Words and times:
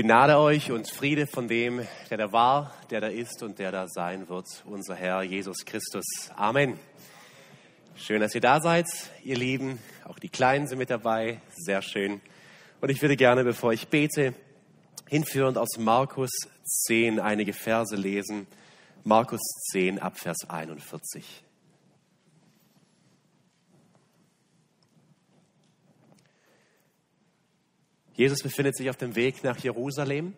Gnade 0.00 0.38
euch 0.38 0.70
und 0.70 0.88
Friede 0.88 1.26
von 1.26 1.48
dem, 1.48 1.84
der 2.08 2.18
da 2.18 2.30
war, 2.30 2.72
der 2.88 3.00
da 3.00 3.08
ist 3.08 3.42
und 3.42 3.58
der 3.58 3.72
da 3.72 3.88
sein 3.88 4.28
wird, 4.28 4.46
unser 4.64 4.94
Herr 4.94 5.24
Jesus 5.24 5.64
Christus. 5.64 6.04
Amen. 6.36 6.78
Schön, 7.96 8.20
dass 8.20 8.32
ihr 8.32 8.40
da 8.40 8.60
seid, 8.60 8.86
ihr 9.24 9.34
Lieben. 9.34 9.80
Auch 10.04 10.20
die 10.20 10.28
Kleinen 10.28 10.68
sind 10.68 10.78
mit 10.78 10.90
dabei. 10.90 11.40
Sehr 11.52 11.82
schön. 11.82 12.20
Und 12.80 12.90
ich 12.90 13.02
würde 13.02 13.16
gerne, 13.16 13.42
bevor 13.42 13.72
ich 13.72 13.88
bete, 13.88 14.34
hinführend 15.08 15.58
aus 15.58 15.78
Markus 15.78 16.30
10 16.86 17.18
einige 17.18 17.52
Verse 17.52 17.96
lesen. 17.96 18.46
Markus 19.02 19.40
10 19.72 19.98
ab 19.98 20.16
Vers 20.16 20.48
41. 20.48 21.42
Jesus 28.18 28.42
befindet 28.42 28.76
sich 28.76 28.90
auf 28.90 28.96
dem 28.96 29.14
Weg 29.14 29.44
nach 29.44 29.56
Jerusalem. 29.58 30.34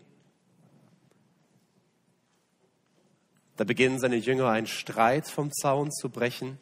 Da 3.57 3.65
beginnen 3.65 3.99
seine 3.99 4.17
Jünger 4.17 4.51
einen 4.51 4.67
Streit 4.67 5.27
vom 5.27 5.51
Zaun 5.51 5.91
zu 5.91 6.11
brechen. 6.11 6.59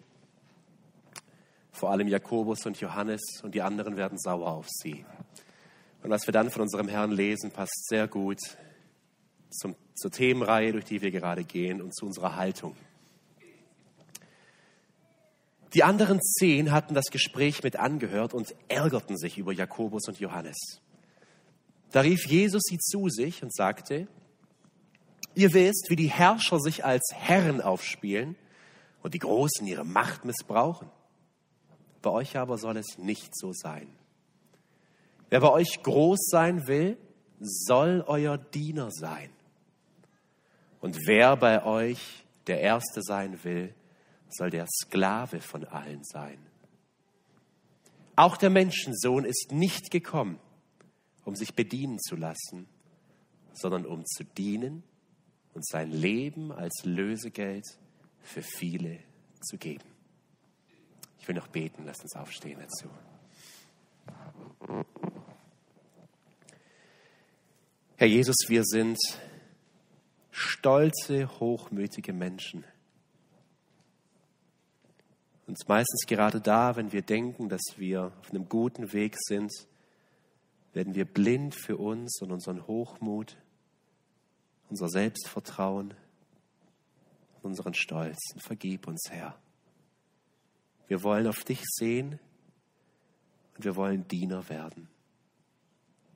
Vor 1.73 1.91
allem 1.91 2.07
Jakobus 2.07 2.67
und 2.67 2.79
Johannes 2.79 3.21
und 3.43 3.57
die 3.57 3.62
anderen 3.62 3.97
werden 3.97 4.17
sauer 4.17 4.47
auf 4.47 4.69
sie. 4.69 5.05
Und 6.05 6.11
was 6.11 6.29
wir 6.29 6.33
dann 6.33 6.53
von 6.53 6.62
unserem 6.62 6.87
Herrn 6.87 7.11
lesen, 7.11 7.51
passt 7.51 7.89
sehr 7.89 8.07
gut 8.07 8.39
zum, 9.51 9.75
zur 9.97 10.12
Themenreihe, 10.12 10.71
durch 10.71 10.85
die 10.85 11.03
wir 11.03 11.11
gerade 11.11 11.43
gehen 11.43 11.83
und 11.83 11.97
zu 11.97 12.07
unserer 12.07 12.37
Haltung. 12.37 12.77
Die 15.75 15.83
anderen 15.83 16.23
zehn 16.23 16.71
hatten 16.71 16.95
das 16.95 17.07
Gespräch 17.07 17.65
mit 17.65 17.75
angehört 17.75 18.35
und 18.35 18.55
ärgerten 18.69 19.17
sich 19.17 19.37
über 19.37 19.53
Jakobus 19.53 20.07
und 20.07 20.21
Johannes. 20.21 20.81
Da 21.92 22.01
rief 22.01 22.27
Jesus 22.27 22.62
sie 22.65 22.78
zu 22.78 23.09
sich 23.09 23.42
und 23.42 23.55
sagte, 23.55 24.09
ihr 25.34 25.52
wisst, 25.55 25.87
wie 25.88 25.97
die 25.97 26.11
Herrscher 26.11 26.61
sich 26.61 26.84
als 26.84 27.11
Herren 27.14 27.61
aufspielen 27.61 28.36
und 29.03 29.14
die 29.14 29.19
Großen 29.19 29.67
ihre 29.67 29.84
Macht 29.84 30.25
missbrauchen. 30.25 30.91
Bei 32.03 32.11
euch 32.11 32.36
aber 32.36 32.58
soll 32.58 32.77
es 32.77 32.98
nicht 32.98 33.36
so 33.36 33.53
sein. 33.53 33.89
Wer 35.30 35.41
bei 35.41 35.50
euch 35.50 35.83
groß 35.83 36.28
sein 36.30 36.67
will, 36.67 36.97
soll 37.41 38.05
euer 38.06 38.39
Diener 38.39 38.91
sein. 38.91 39.30
Und 40.80 40.97
wer 41.06 41.36
bei 41.36 41.64
euch 41.64 42.25
der 42.47 42.61
Erste 42.61 43.02
sein 43.02 43.42
will, 43.45 43.75
soll 44.30 44.50
der 44.50 44.67
Sklave 44.67 45.41
von 45.41 45.64
allen 45.64 46.05
sein. 46.05 46.39
Auch 48.17 48.36
der 48.36 48.50
Menschensohn 48.50 49.25
ist 49.25 49.52
nicht 49.52 49.91
gekommen, 49.91 50.41
um 51.29 51.37
sich 51.37 51.53
bedienen 51.55 51.98
zu 51.98 52.17
lassen, 52.17 52.67
sondern 53.53 53.84
um 53.84 54.07
zu 54.07 54.25
dienen 54.25 54.83
und 55.53 55.67
sein 55.67 55.91
Leben 55.91 56.53
als 56.53 56.87
Lösegeld 56.87 57.67
für 58.23 58.41
viele 58.41 58.98
zu 59.43 59.59
geben. 59.59 59.85
Ich 61.20 61.29
will 61.29 61.35
noch 61.35 61.48
beten, 61.48 61.85
lasst 61.85 62.01
uns 62.01 62.17
aufstehen 62.17 62.59
dazu. 62.59 62.89
Herr 67.97 68.07
Jesus, 68.07 68.37
wir 68.47 68.65
sind 68.65 68.97
stolze, 70.31 71.29
hochmütige 71.41 72.15
Menschen. 72.15 72.65
Und 75.47 75.59
meistens 75.69 76.07
gerade 76.07 76.41
da, 76.41 76.77
wenn 76.77 76.91
wir 76.91 77.03
denken, 77.03 77.51
dass 77.51 77.75
wir 77.77 78.05
auf 78.05 78.31
einem 78.31 78.48
guten 78.48 78.95
Weg 78.95 79.15
sind, 79.19 79.53
werden 80.79 80.95
wir 80.95 81.07
blind 81.07 81.57
für 81.57 81.77
uns 81.77 82.23
und 82.23 82.31
unseren 82.31 82.65
Hochmut, 82.69 83.37
unser 84.71 84.89
Selbstvertrauen, 84.89 85.93
unseren 87.43 87.75
Stolz. 87.75 88.17
Und 88.33 88.43
vergib 88.45 88.87
uns, 88.87 89.09
Herr. 89.11 89.37
Wir 90.86 91.02
wollen 91.02 91.27
auf 91.27 91.42
dich 91.42 91.64
sehen 91.64 92.20
und 93.57 93.64
wir 93.64 93.75
wollen 93.75 94.07
Diener 94.07 94.48
werden. 94.48 94.89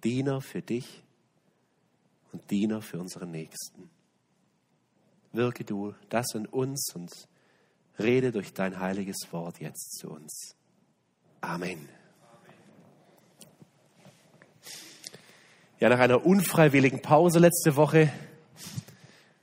Diener 0.05 0.41
für 0.41 0.63
dich 0.63 1.03
und 2.31 2.49
Diener 2.53 2.83
für 2.83 3.01
unsere 3.01 3.27
Nächsten. 3.27 3.91
Wirke 5.33 5.65
du 5.65 5.93
das 6.09 6.37
in 6.37 6.47
uns 6.47 6.95
und 6.95 7.11
rede 7.99 8.31
durch 8.31 8.53
dein 8.53 8.79
heiliges 8.79 9.27
Wort 9.33 9.59
jetzt 9.59 9.99
zu 9.99 10.09
uns. 10.09 10.55
Amen. 11.41 11.89
Ja, 15.83 15.89
nach 15.89 15.99
einer 15.99 16.25
unfreiwilligen 16.25 17.03
Pause 17.03 17.41
letzte 17.41 17.75
Woche, 17.75 18.09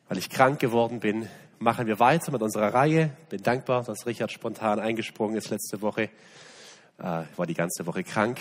weil 0.07 0.17
ich 0.17 0.29
krank 0.29 0.57
geworden 0.61 1.01
bin, 1.01 1.27
machen 1.57 1.85
wir 1.85 1.99
weiter 1.99 2.31
mit 2.31 2.41
unserer 2.41 2.73
Reihe. 2.73 3.11
Bin 3.27 3.43
dankbar, 3.43 3.83
dass 3.83 4.05
Richard 4.05 4.31
spontan 4.31 4.79
eingesprungen 4.79 5.35
ist 5.35 5.49
letzte 5.49 5.81
Woche. 5.81 6.03
Äh, 6.97 7.23
ich 7.23 7.37
war 7.37 7.45
die 7.45 7.55
ganze 7.55 7.85
Woche 7.85 8.05
krank. 8.05 8.39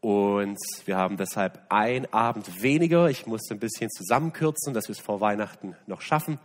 Und 0.00 0.56
wir 0.84 0.98
haben 0.98 1.16
deshalb 1.16 1.60
ein 1.68 2.06
Abend 2.12 2.62
weniger. 2.62 3.10
Ich 3.10 3.26
musste 3.26 3.54
ein 3.54 3.58
bisschen 3.58 3.90
zusammenkürzen, 3.90 4.72
dass 4.72 4.86
wir 4.86 4.92
es 4.92 5.00
vor 5.00 5.20
Weihnachten 5.20 5.74
noch 5.88 6.02
schaffen. 6.02 6.38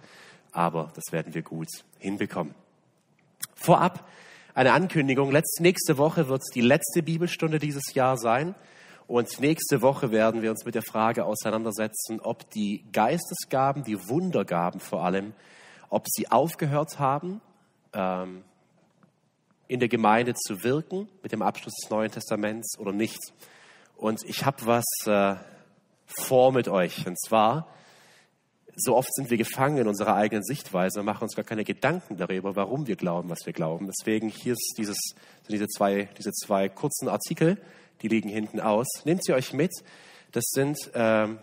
Aber 0.51 0.91
das 0.95 1.11
werden 1.11 1.35
wir 1.35 1.43
gut 1.43 1.69
hinbekommen. 1.99 2.55
Vorab 3.53 4.09
eine 4.55 4.73
Ankündigung. 4.73 5.31
nächste 5.59 5.99
Woche 5.99 6.27
wird 6.27 6.41
die 6.55 6.61
letzte 6.61 7.03
Bibelstunde 7.03 7.59
dieses 7.59 7.93
Jahr 7.93 8.17
sein. 8.17 8.55
Und 9.11 9.41
nächste 9.41 9.81
Woche 9.81 10.11
werden 10.11 10.41
wir 10.41 10.51
uns 10.51 10.63
mit 10.63 10.73
der 10.73 10.83
Frage 10.83 11.25
auseinandersetzen, 11.25 12.21
ob 12.21 12.49
die 12.51 12.85
Geistesgaben, 12.93 13.83
die 13.83 14.07
Wundergaben 14.07 14.79
vor 14.79 15.03
allem, 15.03 15.33
ob 15.89 16.05
sie 16.07 16.31
aufgehört 16.31 16.97
haben, 16.97 17.41
ähm, 17.91 18.45
in 19.67 19.81
der 19.81 19.89
Gemeinde 19.89 20.33
zu 20.33 20.63
wirken 20.63 21.09
mit 21.21 21.33
dem 21.33 21.41
Abschluss 21.41 21.73
des 21.73 21.89
Neuen 21.89 22.09
Testaments 22.09 22.79
oder 22.79 22.93
nicht. 22.93 23.19
Und 23.97 24.23
ich 24.23 24.45
habe 24.45 24.65
was 24.65 24.85
äh, 25.05 25.35
vor 26.05 26.53
mit 26.53 26.69
euch. 26.69 27.05
Und 27.05 27.19
zwar, 27.19 27.67
so 28.77 28.95
oft 28.95 29.13
sind 29.13 29.29
wir 29.29 29.37
gefangen 29.37 29.79
in 29.79 29.89
unserer 29.89 30.15
eigenen 30.15 30.45
Sichtweise 30.45 31.01
und 31.01 31.05
machen 31.05 31.23
uns 31.23 31.35
gar 31.35 31.43
keine 31.43 31.65
Gedanken 31.65 32.15
darüber, 32.15 32.55
warum 32.55 32.87
wir 32.87 32.95
glauben, 32.95 33.29
was 33.29 33.45
wir 33.45 33.51
glauben. 33.51 33.87
Deswegen 33.87 34.29
hier 34.29 34.53
ist 34.53 34.75
dieses, 34.77 34.95
sind 35.05 35.51
diese 35.51 35.67
zwei, 35.67 36.07
diese 36.17 36.31
zwei 36.31 36.69
kurzen 36.69 37.09
Artikel 37.09 37.57
die 38.01 38.07
liegen 38.07 38.29
hinten 38.29 38.59
aus. 38.59 38.87
Nehmt 39.05 39.23
sie 39.23 39.33
euch 39.33 39.53
mit. 39.53 39.71
Das 40.31 40.45
sind 40.47 40.77
ähm, 40.93 41.39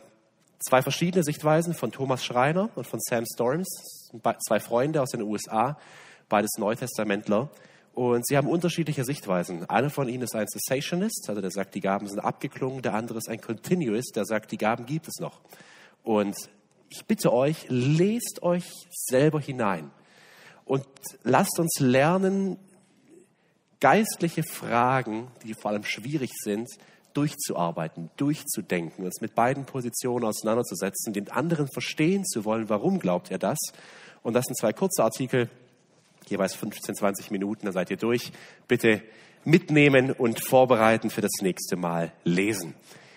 zwei 0.59 0.83
verschiedene 0.83 1.23
Sichtweisen 1.23 1.75
von 1.75 1.93
Thomas 1.93 2.25
Schreiner 2.25 2.71
und 2.75 2.87
von 2.87 3.01
Sam 3.01 3.25
Storms, 3.33 3.69
zwei 4.47 4.61
Freunde 4.61 5.03
aus 5.03 5.11
den 5.11 5.23
USA, 5.23 5.79
beides 6.29 6.53
Neutestamentler. 6.59 7.51
Und 7.95 8.27
sie 8.27 8.37
haben 8.37 8.47
unterschiedliche 8.47 9.05
Sichtweisen. 9.05 9.69
Einer 9.69 9.91
von 9.91 10.09
ihnen 10.09 10.23
ist 10.23 10.37
ein 10.37 10.47
Cessationist, 10.47 11.27
also 11.29 11.41
der 11.41 11.51
sagt, 11.51 11.75
die 11.75 11.81
Gaben 11.81 12.07
sind 12.07 12.21
abgeklungen. 12.21 12.81
Der 12.81 12.95
andere 12.95 13.19
ist 13.19 13.29
ein 13.29 13.41
Continuist, 13.41 14.15
der 14.15 14.25
sagt, 14.25 14.53
die 14.53 14.59
Gaben 14.59 14.87
gibt 14.87 15.09
es 15.09 15.19
noch. 15.19 15.41
Und 16.05 16.37
ich 16.91 17.05
bitte 17.07 17.33
euch, 17.33 17.67
lest 17.69 18.43
euch 18.43 18.65
selber 18.91 19.41
hinein 19.41 19.91
und 20.65 20.85
lasst 21.25 21.59
uns 21.59 21.81
lernen, 21.81 22.57
geistliche 23.81 24.43
Fragen, 24.43 25.29
die 25.45 25.55
vor 25.55 25.71
allem 25.71 25.85
schwierig 25.85 26.31
sind, 26.43 26.69
durchzuarbeiten, 27.15 28.11
durchzudenken, 28.17 29.05
uns 29.05 29.21
mit 29.21 29.35
beiden 29.35 29.65
Positionen 29.65 30.25
auseinanderzusetzen, 30.25 31.13
den 31.13 31.31
anderen 31.31 31.69
verstehen 31.69 32.25
zu 32.25 32.45
wollen, 32.45 32.69
warum 32.69 32.99
glaubt 32.99 33.31
er 33.31 33.39
das. 33.39 33.59
Und 34.23 34.35
das 34.35 34.45
sind 34.45 34.57
zwei 34.57 34.73
kurze 34.73 35.03
Artikel, 35.03 35.49
jeweils 36.29 36.55
15, 36.55 36.95
20 36.95 37.31
Minuten, 37.31 37.67
da 37.67 37.73
seid 37.73 37.91
ihr 37.91 37.97
durch. 37.97 38.33
Bitte 38.67 39.03
mitnehmen 39.45 40.13
und 40.13 40.45
vorbereiten 40.45 41.11
für 41.11 41.21
das 41.21 41.33
nächste 41.41 41.77
Mal 41.77 42.13
lesen. 42.25 42.75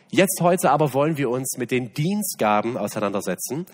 Jetzt 0.09 0.39
heute 0.41 0.71
aber 0.71 0.93
wollen 0.93 1.17
wir 1.17 1.29
uns 1.29 1.57
mit 1.57 1.71
den 1.71 1.93
Dienstgaben 1.93 2.77
auseinandersetzen 2.77 3.65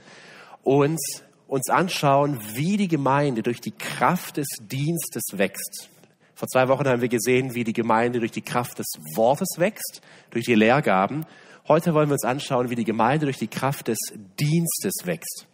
und 0.64 1.00
uns 1.48 1.70
anschauen, 1.70 2.40
wie 2.54 2.78
die 2.78 2.88
Gemeinde 2.88 3.44
durch 3.44 3.62
die 3.62 3.72
Kraft 3.72 4.38
des 4.38 4.48
Dienstes 4.60 5.24
wächst. 5.38 5.90
Vor 6.38 6.48
zwei 6.48 6.68
Wochen 6.68 6.88
haben 6.88 7.02
wir 7.02 7.10
gesehen, 7.10 7.56
wie 7.56 7.64
die 7.64 7.74
Gemeinde 7.74 8.20
durch 8.20 8.32
die 8.32 8.44
Kraft 8.44 8.78
des 8.78 8.86
Wortes 9.16 9.58
wächst, 9.58 10.02
durch 10.30 10.46
die 10.46 10.54
Lehrgaben. 10.54 11.26
Heute 11.68 11.96
wollen 11.96 12.10
wir 12.10 12.14
uns 12.14 12.26
anschauen, 12.26 12.70
wie 12.70 12.76
die 12.76 12.84
Gemeinde 12.84 13.26
durch 13.26 13.40
die 13.40 13.48
Kraft 13.48 13.88
des 13.88 13.98
Dienstes 14.40 14.94
wächst. 15.06 15.48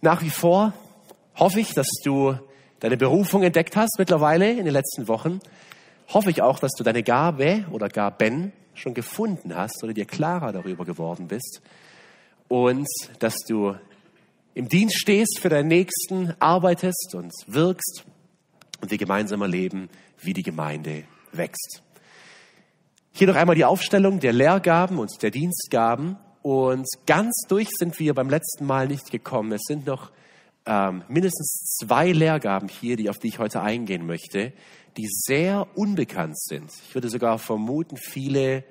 Nach 0.00 0.22
wie 0.22 0.30
vor 0.30 0.72
hoffe 1.34 1.58
ich, 1.58 1.74
dass 1.74 1.88
du 2.04 2.38
deine 2.78 2.96
Berufung 2.96 3.42
entdeckt 3.42 3.74
hast 3.74 3.96
mittlerweile 3.98 4.52
in 4.52 4.66
den 4.66 4.72
letzten 4.72 5.08
Wochen. 5.08 5.40
Hoffe 6.06 6.30
ich 6.30 6.42
auch, 6.42 6.60
dass 6.60 6.74
du 6.78 6.84
deine 6.84 7.02
Gabe 7.02 7.64
oder 7.72 7.88
Gaben 7.88 8.52
schon 8.74 8.94
gefunden 8.94 9.56
hast 9.56 9.82
oder 9.82 9.94
dir 9.94 10.06
klarer 10.06 10.52
darüber 10.52 10.84
geworden 10.84 11.26
bist. 11.26 11.60
Und 12.46 12.86
dass 13.18 13.34
du 13.48 13.74
im 14.54 14.68
Dienst 14.68 14.96
stehst 14.96 15.40
für 15.40 15.48
deinen 15.48 15.66
Nächsten, 15.66 16.34
arbeitest 16.38 17.16
und 17.16 17.32
wirkst 17.48 18.04
und 18.80 18.90
wir 18.90 18.98
gemeinsam 18.98 19.42
erleben, 19.42 19.88
wie 20.20 20.32
die 20.32 20.42
Gemeinde 20.42 21.04
wächst. 21.32 21.82
Hier 23.12 23.26
noch 23.26 23.36
einmal 23.36 23.56
die 23.56 23.64
Aufstellung 23.64 24.20
der 24.20 24.32
Lehrgaben 24.32 24.98
und 24.98 25.22
der 25.22 25.30
Dienstgaben 25.30 26.16
Und 26.42 26.86
ganz 27.06 27.44
durch 27.48 27.68
sind 27.76 27.98
wir 27.98 28.14
beim 28.14 28.30
letzten 28.30 28.64
Mal 28.64 28.88
nicht 28.88 29.10
gekommen. 29.10 29.52
Es 29.52 29.62
sind 29.66 29.86
noch 29.86 30.10
ähm, 30.66 31.02
mindestens 31.08 31.76
zwei 31.78 32.12
Lehrgaben 32.12 32.68
hier, 32.68 32.96
die, 32.96 33.10
auf 33.10 33.18
die 33.18 33.28
ich 33.28 33.38
heute 33.38 33.60
eingehen 33.60 34.06
möchte, 34.06 34.52
die 34.96 35.06
sehr 35.08 35.66
unbekannt 35.74 36.38
sind. 36.38 36.70
Ich 36.88 36.94
würde 36.94 37.10
sogar 37.10 37.38
vermuten, 37.38 37.96
viele 37.96 38.64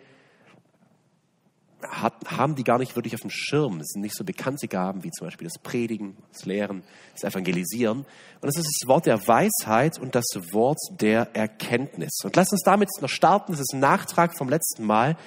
hat, 1.84 2.14
haben 2.26 2.56
die 2.56 2.64
gar 2.64 2.80
nicht 2.80 2.96
wirklich 2.96 3.14
auf 3.14 3.22
dem 3.22 3.30
Schirm. 3.30 3.80
Es 3.80 3.88
sind 3.88 4.02
nicht 4.02 4.16
so 4.16 4.24
bekannte 4.24 4.68
Gaben 4.68 5.04
wie 5.04 5.12
zum 5.12 5.28
Beispiel 5.28 5.48
das 5.48 5.60
Predigen, 5.60 6.18
das 6.34 6.46
Lehren, 6.46 6.84
das 7.14 7.24
Evangelisieren. 7.24 8.00
Und 8.00 8.08
das 8.42 8.58
ist 8.58 8.80
das 8.82 8.88
Wort 8.88 9.06
der 9.06 9.28
Weisheit 9.28 10.00
und 10.00 10.16
das 10.16 10.26
Wort 10.52 10.80
der 11.00 11.36
Erkenntnis. 11.36 12.20
Und 12.24 12.36
lass 12.36 12.52
uns 12.52 12.64
damit 12.64 12.90
noch 13.02 13.10
starten. 13.10 13.52
Das 13.52 13.62
ist 13.62 13.74
ein 13.74 13.80
Nachtrag 13.80 14.38
vom 14.38 14.50
letzten 14.50 14.86
Mal. 14.86 15.18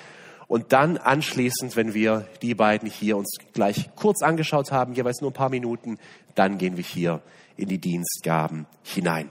Und 0.48 0.72
dann 0.72 0.98
anschließend, 0.98 1.76
wenn 1.76 1.94
wir 1.94 2.26
die 2.42 2.56
beiden 2.56 2.90
hier 2.90 3.16
uns 3.16 3.36
gleich 3.52 3.90
kurz 3.94 4.20
angeschaut 4.20 4.72
haben, 4.72 4.94
jeweils 4.94 5.20
nur 5.20 5.30
ein 5.30 5.34
paar 5.34 5.50
Minuten, 5.50 5.98
dann 6.34 6.58
gehen 6.58 6.76
wir 6.76 6.82
hier 6.82 7.22
in 7.56 7.68
die 7.68 7.78
Dienstgaben 7.78 8.66
hinein. 8.82 9.28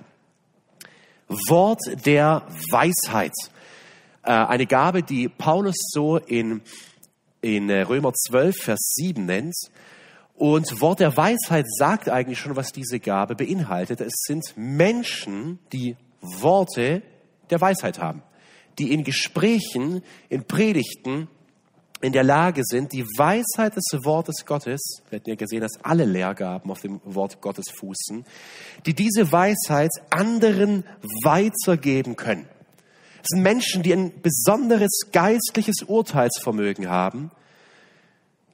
Wort 1.28 1.82
der 2.06 2.44
Weisheit. 2.72 3.34
Äh, 4.24 4.32
eine 4.32 4.66
Gabe, 4.66 5.04
die 5.04 5.28
Paulus 5.28 5.76
so 5.92 6.18
in 6.18 6.62
in 7.42 7.70
äh, 7.70 7.82
Römer 7.82 8.14
12, 8.14 8.56
Vers 8.56 8.80
7 8.96 9.26
nennt. 9.26 9.56
Und 10.36 10.80
Wort 10.80 11.00
der 11.02 11.16
Weisheit 11.18 11.66
sagt 11.68 12.10
eigentlich 12.10 12.40
schon, 12.40 12.56
was 12.56 12.72
diese 12.72 13.00
Gabe 13.00 13.36
beinhaltet. 13.36 14.00
Es 14.00 14.14
sind 14.26 14.54
Menschen, 14.56 15.60
die 15.74 15.98
Worte 16.22 17.02
der 17.50 17.60
Weisheit 17.60 18.00
haben, 18.00 18.24
die 18.78 18.94
in 18.94 19.04
Gesprächen, 19.04 20.02
in 20.30 20.46
Predigten 20.46 21.28
in 22.02 22.14
der 22.14 22.24
Lage 22.24 22.62
sind, 22.64 22.94
die 22.94 23.04
Weisheit 23.04 23.76
des 23.76 24.06
Wortes 24.06 24.46
Gottes, 24.46 25.02
wir 25.10 25.20
hatten 25.20 25.30
ja 25.30 25.36
gesehen, 25.36 25.62
dass 25.62 25.84
alle 25.84 26.06
Lehrgaben 26.06 26.72
auf 26.72 26.80
dem 26.80 27.02
Wort 27.04 27.42
Gottes 27.42 27.66
fußen, 27.78 28.24
die 28.86 28.94
diese 28.94 29.32
Weisheit 29.32 29.92
anderen 30.10 30.86
weitergeben 31.24 32.16
können. 32.16 32.48
Es 33.22 33.28
sind 33.30 33.42
Menschen, 33.42 33.84
die 33.84 33.94
ein 33.94 34.22
besonderes 34.22 35.10
geistliches 35.12 35.84
Urteilsvermögen 35.84 36.90
haben. 36.90 37.32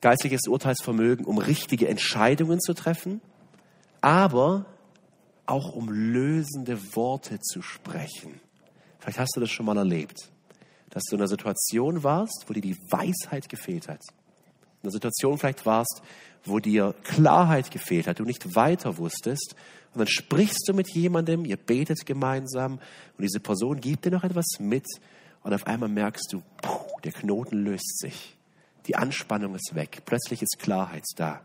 Geistliches 0.01 0.47
Urteilsvermögen, 0.47 1.25
um 1.25 1.37
richtige 1.37 1.87
Entscheidungen 1.87 2.59
zu 2.59 2.73
treffen, 2.73 3.21
aber 4.01 4.65
auch 5.45 5.73
um 5.73 5.89
lösende 5.89 6.95
Worte 6.95 7.39
zu 7.39 7.61
sprechen. 7.61 8.39
Vielleicht 8.99 9.19
hast 9.19 9.35
du 9.35 9.39
das 9.39 9.49
schon 9.49 9.65
mal 9.65 9.77
erlebt, 9.77 10.31
dass 10.89 11.03
du 11.03 11.15
in 11.15 11.21
einer 11.21 11.27
Situation 11.27 12.03
warst, 12.03 12.45
wo 12.47 12.53
dir 12.53 12.61
die 12.61 12.77
Weisheit 12.89 13.49
gefehlt 13.49 13.87
hat. 13.87 14.01
In 14.85 14.89
einer 14.89 14.91
Situation 14.91 15.39
vielleicht 15.39 15.65
warst, 15.65 16.03
wo 16.43 16.59
dir 16.59 16.93
Klarheit 17.03 17.71
gefehlt 17.71 18.05
hat, 18.05 18.19
du 18.19 18.23
nicht 18.23 18.55
weiter 18.55 18.99
wusstest 18.99 19.55
und 19.93 19.99
dann 19.99 20.07
sprichst 20.07 20.67
du 20.67 20.73
mit 20.73 20.93
jemandem, 20.93 21.43
ihr 21.43 21.57
betet 21.57 22.05
gemeinsam 22.05 22.73
und 22.73 23.23
diese 23.23 23.39
Person 23.39 23.81
gibt 23.81 24.05
dir 24.05 24.11
noch 24.11 24.23
etwas 24.23 24.45
mit 24.59 24.85
und 25.41 25.55
auf 25.55 25.65
einmal 25.65 25.89
merkst 25.89 26.31
du, 26.33 26.43
puh, 26.61 26.99
der 27.03 27.13
Knoten 27.13 27.63
löst 27.63 27.97
sich. 27.99 28.37
Die 28.85 28.95
Anspannung 28.95 29.55
ist 29.55 29.73
weg. 29.73 30.03
Plötzlich 30.05 30.43
ist 30.43 30.59
Klarheit 30.59 31.03
da. 31.15 31.41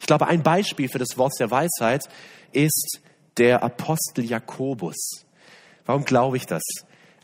Ich 0.00 0.06
glaube, 0.06 0.26
ein 0.26 0.42
Beispiel 0.42 0.88
für 0.88 0.98
das 0.98 1.18
Wort 1.18 1.34
der 1.38 1.50
Weisheit 1.50 2.08
ist 2.52 3.00
der 3.36 3.62
Apostel 3.62 4.24
Jakobus. 4.24 5.26
Warum 5.84 6.06
glaube 6.06 6.38
ich 6.38 6.46
das? 6.46 6.62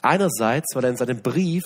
Einerseits, 0.02 0.75
weil 0.75 0.85
er 0.85 0.91
in 0.91 0.99
seinem 0.99 1.23
Brief 1.23 1.64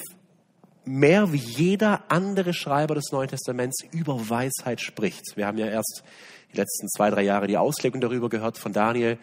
mehr 0.89 1.33
wie 1.33 1.39
jeder 1.39 2.05
andere 2.09 2.55
Schreiber 2.55 2.95
des 2.95 3.13
Neuen 3.13 3.29
Testaments 3.29 3.83
über 3.93 4.29
Weisheit 4.29 4.81
spricht. 4.81 5.37
Wir 5.37 5.47
haben 5.47 5.59
ja 5.59 5.67
erst 5.67 6.03
die 6.53 6.57
letzten 6.57 6.89
zwei, 6.89 7.11
drei 7.11 7.23
Jahre 7.23 7.47
die 7.47 7.57
Auslegung 7.57 8.01
darüber 8.01 8.29
gehört 8.29 8.59
von 8.59 8.73
Daniel. 8.73 9.19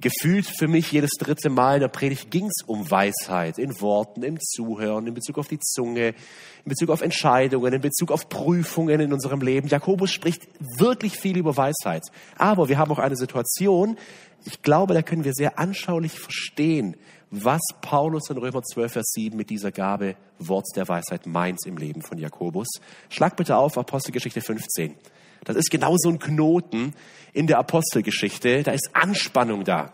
Gefühlt 0.00 0.46
für 0.46 0.68
mich 0.68 0.92
jedes 0.92 1.10
dritte 1.18 1.48
Mal 1.48 1.74
in 1.74 1.80
der 1.80 1.88
Predigt 1.88 2.30
ging 2.30 2.46
es 2.46 2.62
um 2.66 2.90
Weisheit, 2.90 3.58
in 3.58 3.80
Worten, 3.80 4.22
im 4.22 4.38
Zuhören, 4.38 5.06
in 5.06 5.14
Bezug 5.14 5.38
auf 5.38 5.48
die 5.48 5.58
Zunge, 5.58 6.08
in 6.08 6.68
Bezug 6.68 6.90
auf 6.90 7.00
Entscheidungen, 7.00 7.72
in 7.72 7.80
Bezug 7.80 8.12
auf 8.12 8.28
Prüfungen 8.28 9.00
in 9.00 9.12
unserem 9.12 9.40
Leben. 9.40 9.68
Jakobus 9.68 10.10
spricht 10.10 10.48
wirklich 10.78 11.16
viel 11.16 11.38
über 11.38 11.56
Weisheit. 11.56 12.04
Aber 12.36 12.68
wir 12.68 12.78
haben 12.78 12.92
auch 12.92 12.98
eine 12.98 13.16
Situation, 13.16 13.96
ich 14.44 14.62
glaube, 14.62 14.94
da 14.94 15.02
können 15.02 15.24
wir 15.24 15.34
sehr 15.34 15.58
anschaulich 15.58 16.12
verstehen, 16.12 16.96
was 17.30 17.60
Paulus 17.80 18.28
in 18.28 18.38
Römer 18.38 18.62
12, 18.62 18.92
Vers 18.92 19.12
7 19.12 19.36
mit 19.36 19.50
dieser 19.50 19.70
Gabe 19.70 20.16
Wort 20.38 20.66
der 20.74 20.88
Weisheit 20.88 21.26
meint 21.26 21.64
im 21.64 21.76
Leben 21.76 22.02
von 22.02 22.18
Jakobus. 22.18 22.68
Schlag 23.08 23.36
bitte 23.36 23.56
auf 23.56 23.78
Apostelgeschichte 23.78 24.40
15. 24.40 24.96
Das 25.44 25.56
ist 25.56 25.70
genau 25.70 25.94
so 25.96 26.08
ein 26.08 26.18
Knoten 26.18 26.94
in 27.32 27.46
der 27.46 27.58
Apostelgeschichte. 27.58 28.62
Da 28.62 28.72
ist 28.72 28.90
Anspannung 28.92 29.64
da. 29.64 29.92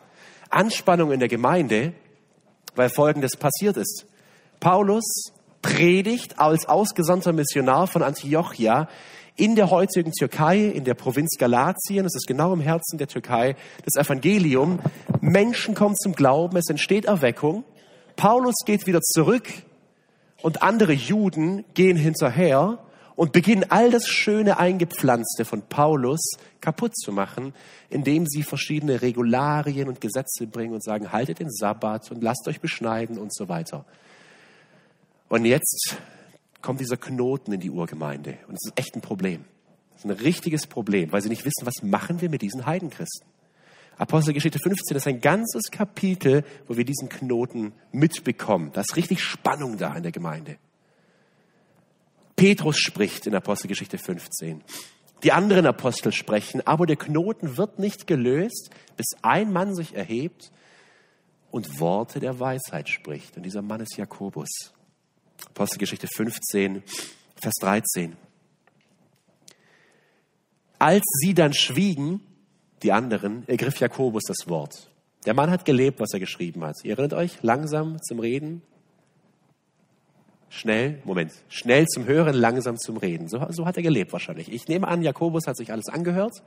Anspannung 0.48 1.12
in 1.12 1.20
der 1.20 1.28
Gemeinde, 1.28 1.92
weil 2.74 2.88
Folgendes 2.88 3.36
passiert 3.36 3.76
ist. 3.76 4.06
Paulus 4.58 5.04
predigt 5.60 6.38
als 6.38 6.66
ausgesandter 6.66 7.32
Missionar 7.32 7.86
von 7.86 8.02
Antiochia 8.02 8.88
in 9.36 9.54
der 9.54 9.70
heutigen 9.70 10.12
Türkei, 10.12 10.64
in 10.64 10.84
der 10.84 10.94
Provinz 10.94 11.36
Galatien, 11.38 12.04
das 12.04 12.14
ist 12.14 12.26
genau 12.26 12.52
im 12.52 12.60
Herzen 12.60 12.98
der 12.98 13.06
Türkei, 13.06 13.54
das 13.84 14.02
Evangelium. 14.02 14.80
Menschen 15.20 15.74
kommen 15.74 15.96
zum 15.96 16.14
Glauben, 16.14 16.56
es 16.56 16.68
entsteht 16.68 17.04
Erweckung. 17.04 17.64
Paulus 18.16 18.54
geht 18.64 18.86
wieder 18.86 19.02
zurück 19.02 19.46
und 20.42 20.62
andere 20.62 20.92
Juden 20.92 21.64
gehen 21.74 21.96
hinterher 21.96 22.78
und 23.14 23.32
beginnen 23.32 23.64
all 23.68 23.90
das 23.90 24.06
schöne 24.06 24.58
Eingepflanzte 24.58 25.44
von 25.44 25.62
Paulus 25.62 26.20
kaputt 26.60 26.96
zu 26.96 27.12
machen, 27.12 27.54
indem 27.90 28.26
sie 28.26 28.42
verschiedene 28.42 29.02
Regularien 29.02 29.88
und 29.88 30.00
Gesetze 30.00 30.46
bringen 30.46 30.74
und 30.74 30.84
sagen, 30.84 31.12
haltet 31.12 31.40
den 31.40 31.50
Sabbat 31.50 32.10
und 32.10 32.22
lasst 32.22 32.46
euch 32.48 32.60
beschneiden 32.60 33.18
und 33.18 33.34
so 33.34 33.48
weiter. 33.48 33.84
Und 35.28 35.44
jetzt 35.44 35.96
kommt 36.62 36.80
dieser 36.80 36.96
Knoten 36.96 37.52
in 37.52 37.60
die 37.60 37.70
Urgemeinde 37.70 38.38
und 38.48 38.54
es 38.54 38.70
ist 38.70 38.78
echt 38.78 38.94
ein 38.96 39.00
Problem. 39.00 39.44
Das 39.92 40.04
ist 40.04 40.10
ein 40.10 40.24
richtiges 40.24 40.66
Problem, 40.66 41.12
weil 41.12 41.22
sie 41.22 41.28
nicht 41.28 41.44
wissen, 41.44 41.64
was 41.64 41.82
machen 41.82 42.20
wir 42.20 42.28
mit 42.28 42.42
diesen 42.42 42.66
Heidenchristen. 42.66 43.26
Apostelgeschichte 43.98 44.58
15 44.58 44.96
ist 44.96 45.06
ein 45.06 45.20
ganzes 45.20 45.70
Kapitel, 45.70 46.44
wo 46.66 46.76
wir 46.76 46.84
diesen 46.84 47.08
Knoten 47.08 47.72
mitbekommen. 47.92 48.70
Da 48.72 48.82
ist 48.82 48.96
richtig 48.96 49.22
Spannung 49.22 49.78
da 49.78 49.94
in 49.94 50.02
der 50.02 50.12
Gemeinde. 50.12 50.58
Petrus 52.36 52.78
spricht 52.78 53.26
in 53.26 53.34
Apostelgeschichte 53.34 53.96
15. 53.96 54.62
Die 55.22 55.32
anderen 55.32 55.64
Apostel 55.64 56.12
sprechen, 56.12 56.60
aber 56.66 56.84
der 56.84 56.96
Knoten 56.96 57.56
wird 57.56 57.78
nicht 57.78 58.06
gelöst, 58.06 58.68
bis 58.98 59.06
ein 59.22 59.50
Mann 59.50 59.74
sich 59.74 59.94
erhebt 59.94 60.52
und 61.50 61.80
Worte 61.80 62.20
der 62.20 62.38
Weisheit 62.38 62.90
spricht. 62.90 63.38
Und 63.38 63.44
dieser 63.44 63.62
Mann 63.62 63.80
ist 63.80 63.96
Jakobus. 63.96 64.74
Apostelgeschichte 65.48 66.08
15, 66.14 66.82
Vers 67.36 67.54
13. 67.60 68.16
Als 70.78 71.04
sie 71.20 71.34
dann 71.34 71.54
schwiegen, 71.54 72.20
die 72.82 72.92
anderen, 72.92 73.48
ergriff 73.48 73.78
Jakobus 73.80 74.24
das 74.24 74.48
Wort. 74.48 74.90
Der 75.24 75.34
Mann 75.34 75.50
hat 75.50 75.64
gelebt, 75.64 76.00
was 76.00 76.12
er 76.12 76.20
geschrieben 76.20 76.64
hat. 76.64 76.76
Ihr 76.84 76.92
erinnert 76.92 77.14
euch, 77.14 77.42
langsam 77.42 78.00
zum 78.02 78.20
Reden, 78.20 78.62
Schnell, 80.48 81.02
Moment, 81.04 81.32
schnell 81.48 81.86
zum 81.86 82.06
Hören, 82.06 82.34
langsam 82.34 82.78
zum 82.78 82.96
Reden. 82.96 83.28
So, 83.28 83.44
so 83.50 83.66
hat 83.66 83.76
er 83.76 83.82
gelebt 83.82 84.12
wahrscheinlich. 84.12 84.50
Ich 84.50 84.68
nehme 84.68 84.88
an, 84.88 85.02
Jakobus 85.02 85.46
hat 85.46 85.56
sich 85.56 85.72
alles 85.72 85.88
angehört, 85.88 86.42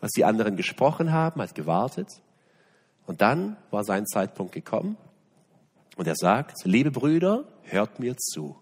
was 0.00 0.12
die 0.12 0.24
anderen 0.24 0.56
gesprochen 0.56 1.10
haben, 1.10 1.40
hat 1.40 1.54
gewartet. 1.54 2.08
Und 3.06 3.22
dann 3.22 3.56
war 3.70 3.82
sein 3.82 4.06
Zeitpunkt 4.06 4.52
gekommen. 4.52 4.96
Und 5.96 6.06
er 6.08 6.16
sagt, 6.16 6.64
liebe 6.64 6.90
Brüder, 6.90 7.44
hört 7.62 8.00
mir 8.00 8.16
zu. 8.16 8.56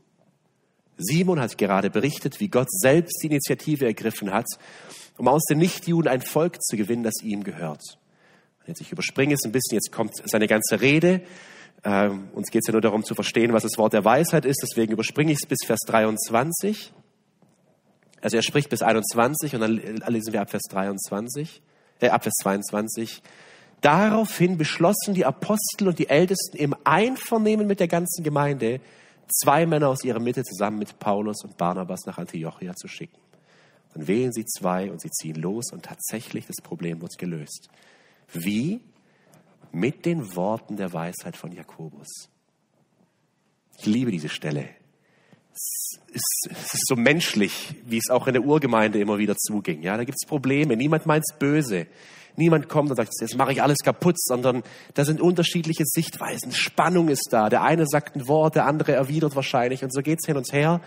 Simon 0.98 1.40
hat 1.40 1.56
gerade 1.58 1.90
berichtet, 1.90 2.40
wie 2.40 2.48
Gott 2.48 2.70
selbst 2.70 3.22
die 3.22 3.28
Initiative 3.28 3.86
ergriffen 3.86 4.32
hat, 4.32 4.46
um 5.16 5.28
aus 5.28 5.44
den 5.44 5.58
Nichtjuden 5.58 6.10
ein 6.10 6.20
Volk 6.20 6.62
zu 6.62 6.76
gewinnen, 6.76 7.02
das 7.02 7.22
ihm 7.22 7.44
gehört. 7.44 7.82
Jetzt 8.66 8.80
ich 8.80 8.92
überspringe 8.92 9.34
es 9.34 9.44
ein 9.44 9.52
bisschen, 9.52 9.74
jetzt 9.74 9.90
kommt 9.90 10.12
seine 10.24 10.46
ganze 10.46 10.80
Rede. 10.80 11.22
Ähm, 11.84 12.28
uns 12.32 12.50
geht 12.50 12.62
es 12.62 12.68
ja 12.68 12.72
nur 12.72 12.80
darum 12.80 13.04
zu 13.04 13.14
verstehen, 13.14 13.52
was 13.52 13.64
das 13.64 13.76
Wort 13.76 13.92
der 13.92 14.04
Weisheit 14.04 14.44
ist, 14.44 14.60
deswegen 14.62 14.92
überspringe 14.92 15.32
ich 15.32 15.38
es 15.42 15.48
bis 15.48 15.58
Vers 15.66 15.80
23. 15.86 16.92
Also 18.20 18.36
er 18.36 18.42
spricht 18.42 18.68
bis 18.68 18.82
21 18.82 19.54
und 19.56 19.60
dann 19.62 19.72
lesen 20.06 20.32
wir 20.32 20.40
ab 20.42 20.50
Vers 20.50 20.62
23, 20.70 21.60
äh, 22.00 22.08
ab 22.08 22.22
Vers 22.22 22.34
22. 22.42 23.20
Daraufhin 23.82 24.56
beschlossen 24.56 25.12
die 25.12 25.26
Apostel 25.26 25.88
und 25.88 25.98
die 25.98 26.08
Ältesten 26.08 26.56
im 26.56 26.74
Einvernehmen 26.84 27.66
mit 27.66 27.80
der 27.80 27.88
ganzen 27.88 28.24
Gemeinde, 28.24 28.80
zwei 29.28 29.66
Männer 29.66 29.88
aus 29.88 30.04
ihrer 30.04 30.20
Mitte 30.20 30.42
zusammen 30.44 30.78
mit 30.78 30.98
Paulus 30.98 31.44
und 31.44 31.58
Barnabas 31.58 32.06
nach 32.06 32.16
Antiochia 32.16 32.74
zu 32.74 32.88
schicken. 32.88 33.18
Dann 33.92 34.06
wählen 34.06 34.32
sie 34.32 34.46
zwei 34.46 34.90
und 34.90 35.02
sie 35.02 35.10
ziehen 35.10 35.36
los 35.36 35.70
und 35.72 35.84
tatsächlich 35.84 36.46
das 36.46 36.62
Problem 36.62 37.02
wird 37.02 37.18
gelöst. 37.18 37.68
Wie? 38.32 38.80
mit 39.72 40.04
den 40.04 40.36
Worten 40.36 40.76
der 40.76 40.92
Weisheit 40.92 41.36
von 41.36 41.50
Jakobus. 41.50 42.28
Ich 43.78 43.86
liebe 43.86 44.10
diese 44.10 44.28
Stelle. 44.28 44.68
es 45.52 45.98
ist, 46.12 46.48
es 46.50 46.74
ist 46.74 46.86
so 46.86 46.94
menschlich, 46.94 47.74
wie 47.86 47.96
es 47.96 48.10
auch 48.10 48.26
in 48.26 48.34
der 48.34 48.44
Urgemeinde 48.44 49.00
immer 49.00 49.18
wieder 49.18 49.36
zuging. 49.36 49.82
Ja, 49.82 49.96
da 49.96 50.04
gibt 50.04 50.18
es 50.22 50.28
Probleme. 50.28 50.76
Niemand 50.76 51.06
meint 51.06 51.24
es 51.26 51.36
böse. 51.36 51.86
Niemand 52.36 52.68
kommt 52.68 52.90
und 52.90 52.96
sagt, 52.96 53.12
jetzt 53.20 53.36
mache 53.36 53.52
ich 53.52 53.62
alles 53.62 53.78
kaputt, 53.78 54.18
sondern 54.18 54.62
da 54.94 55.04
sind 55.04 55.20
unterschiedliche 55.20 55.84
Sichtweisen. 55.84 56.52
Spannung 56.52 57.08
ist 57.08 57.28
da. 57.30 57.48
Der 57.48 57.62
eine 57.62 57.86
sagt 57.86 58.16
ein 58.16 58.26
Wort, 58.26 58.54
der 58.54 58.66
andere 58.66 58.92
erwidert 58.92 59.36
wahrscheinlich. 59.36 59.84
Und 59.84 59.92
so 59.92 60.00
geht's 60.00 60.26
hin 60.26 60.36
und 60.36 60.50
her, 60.52 60.80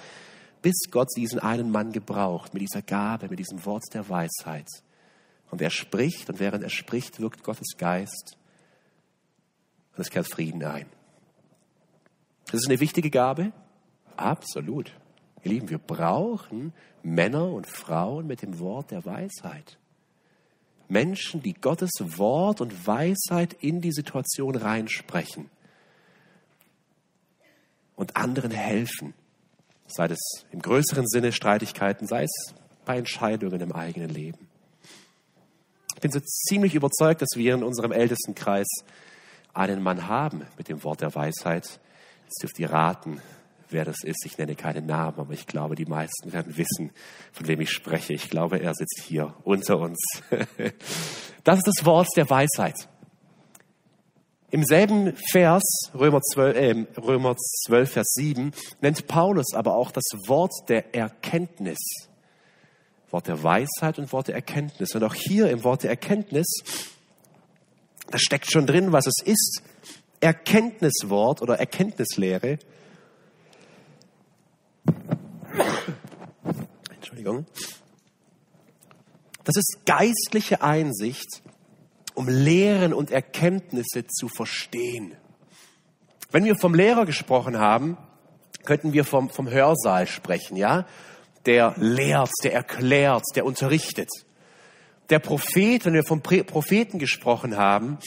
bis 0.61 0.89
Gott 0.89 1.09
diesen 1.15 1.39
einen 1.39 1.69
Mann 1.69 1.91
gebraucht, 1.91 2.53
mit 2.53 2.63
dieser 2.63 2.81
Gabe, 2.81 3.29
mit 3.29 3.37
diesem 3.37 3.63
Wort 3.65 3.83
der 3.93 4.09
Weisheit. 4.09 4.67
Und 5.51 5.61
er 5.61 5.69
spricht, 5.69 6.29
und 6.29 6.39
während 6.39 6.63
er 6.63 6.71
spricht, 6.71 7.19
wirkt 7.19 7.43
Gottes 7.43 7.77
Geist. 7.77 8.37
Und 9.95 10.01
es 10.01 10.09
kehrt 10.09 10.27
Frieden 10.27 10.63
ein. 10.63 10.87
Das 12.47 12.61
ist 12.61 12.67
eine 12.67 12.79
wichtige 12.79 13.11
Gabe. 13.11 13.51
Absolut. 14.17 14.91
Ihr 15.43 15.51
Lieben, 15.51 15.69
wir 15.69 15.77
brauchen 15.77 16.73
Männer 17.03 17.51
und 17.51 17.67
Frauen 17.67 18.25
mit 18.25 18.41
dem 18.41 18.59
Wort 18.59 18.89
der 18.89 19.05
Weisheit. 19.05 19.77
Menschen, 20.87 21.41
die 21.41 21.53
Gottes 21.53 21.91
Wort 21.99 22.61
und 22.61 22.87
Weisheit 22.87 23.53
in 23.59 23.81
die 23.81 23.91
Situation 23.91 24.55
reinsprechen 24.55 25.49
und 27.95 28.15
anderen 28.15 28.51
helfen. 28.51 29.13
Sei 29.87 30.05
es 30.05 30.45
im 30.51 30.61
größeren 30.61 31.07
Sinne 31.07 31.31
Streitigkeiten, 31.31 32.07
sei 32.07 32.23
es 32.23 32.53
bei 32.85 32.97
Entscheidungen 32.97 33.61
im 33.61 33.71
eigenen 33.71 34.09
Leben. 34.09 34.47
Ich 35.95 36.01
bin 36.01 36.11
so 36.11 36.19
ziemlich 36.19 36.75
überzeugt, 36.75 37.21
dass 37.21 37.29
wir 37.35 37.53
in 37.53 37.63
unserem 37.63 37.91
Ältestenkreis 37.91 38.67
einen 39.53 39.81
Mann 39.81 40.07
haben 40.07 40.45
mit 40.57 40.67
dem 40.69 40.83
Wort 40.83 41.01
der 41.01 41.15
Weisheit. 41.15 41.79
Jetzt 42.25 42.43
dürft 42.43 42.59
ihr 42.59 42.69
raten, 42.71 43.21
wer 43.69 43.85
das 43.85 44.03
ist. 44.03 44.25
Ich 44.25 44.37
nenne 44.37 44.55
keinen 44.55 44.85
Namen, 44.85 45.19
aber 45.19 45.33
ich 45.33 45.47
glaube, 45.47 45.75
die 45.75 45.85
meisten 45.85 46.33
werden 46.33 46.57
wissen, 46.57 46.91
von 47.31 47.47
wem 47.47 47.61
ich 47.61 47.71
spreche. 47.71 48.13
Ich 48.13 48.29
glaube, 48.29 48.59
er 48.59 48.73
sitzt 48.73 49.01
hier 49.03 49.33
unter 49.43 49.79
uns. 49.79 49.99
Das 51.43 51.59
ist 51.59 51.67
das 51.67 51.85
Wort 51.85 52.07
der 52.15 52.27
Weisheit. 52.27 52.89
Im 54.49 54.63
selben 54.63 55.13
Vers, 55.31 55.91
Römer 55.93 56.21
12, 56.21 56.55
äh, 56.57 56.85
Römer 56.99 57.35
12, 57.37 57.91
Vers 57.91 58.07
7, 58.15 58.51
nennt 58.81 59.05
Paulus 59.05 59.53
aber 59.53 59.75
auch 59.75 59.91
das 59.91 60.05
Wort 60.25 60.53
der 60.69 60.95
Erkenntnis. 60.95 61.77
Wort 63.11 63.27
der 63.27 63.43
Weisheit 63.43 63.99
und 63.99 64.11
Wort 64.11 64.29
der 64.29 64.35
Erkenntnis. 64.35 64.95
Und 64.95 65.03
auch 65.03 65.13
hier 65.13 65.49
im 65.51 65.63
Wort 65.63 65.83
der 65.83 65.91
Erkenntnis, 65.91 66.47
da 68.09 68.17
steckt 68.17 68.51
schon 68.51 68.65
drin, 68.65 68.91
was 68.91 69.05
es 69.05 69.23
ist. 69.23 69.61
Erkenntniswort 70.19 71.41
oder 71.41 71.59
Erkenntnislehre 71.59 72.57
Entschuldigung. 76.93 77.45
Das 79.43 79.55
ist 79.55 79.79
geistliche 79.85 80.61
Einsicht, 80.61 81.41
um 82.15 82.27
Lehren 82.27 82.93
und 82.93 83.11
Erkenntnisse 83.11 84.07
zu 84.07 84.27
verstehen. 84.27 85.15
Wenn 86.31 86.45
wir 86.45 86.55
vom 86.55 86.73
Lehrer 86.73 87.05
gesprochen 87.05 87.59
haben, 87.59 87.97
könnten 88.65 88.93
wir 88.93 89.05
vom, 89.05 89.29
vom 89.29 89.49
Hörsaal 89.49 90.07
sprechen, 90.07 90.57
ja? 90.57 90.85
Der 91.45 91.75
lehrt, 91.77 92.31
der 92.43 92.53
erklärt, 92.53 93.23
der 93.35 93.45
unterrichtet. 93.45 94.09
Der 95.11 95.19
Prophet, 95.19 95.85
wenn 95.85 95.93
wir 95.93 96.03
vom 96.03 96.21
Propheten 96.23 96.97
gesprochen 96.97 97.55
haben, 97.55 97.99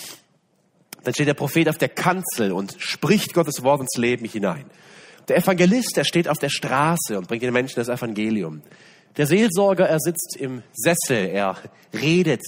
dann 1.04 1.14
steht 1.14 1.28
der 1.28 1.34
Prophet 1.34 1.68
auf 1.68 1.78
der 1.78 1.88
Kanzel 1.88 2.50
und 2.50 2.74
spricht 2.78 3.32
Gottes 3.34 3.62
Wort 3.62 3.80
ins 3.80 3.96
Leben 3.96 4.26
hinein. 4.26 4.64
Der 5.28 5.36
Evangelist, 5.36 5.96
der 5.96 6.04
steht 6.04 6.28
auf 6.28 6.38
der 6.38 6.48
Straße 6.48 7.16
und 7.16 7.28
bringt 7.28 7.42
den 7.42 7.52
Menschen 7.52 7.76
das 7.76 7.88
Evangelium. 7.88 8.62
Der 9.16 9.26
Seelsorger, 9.26 9.88
er 9.88 10.00
sitzt 10.00 10.36
im 10.38 10.62
Sessel, 10.72 11.28
er 11.28 11.56
redet 11.92 12.42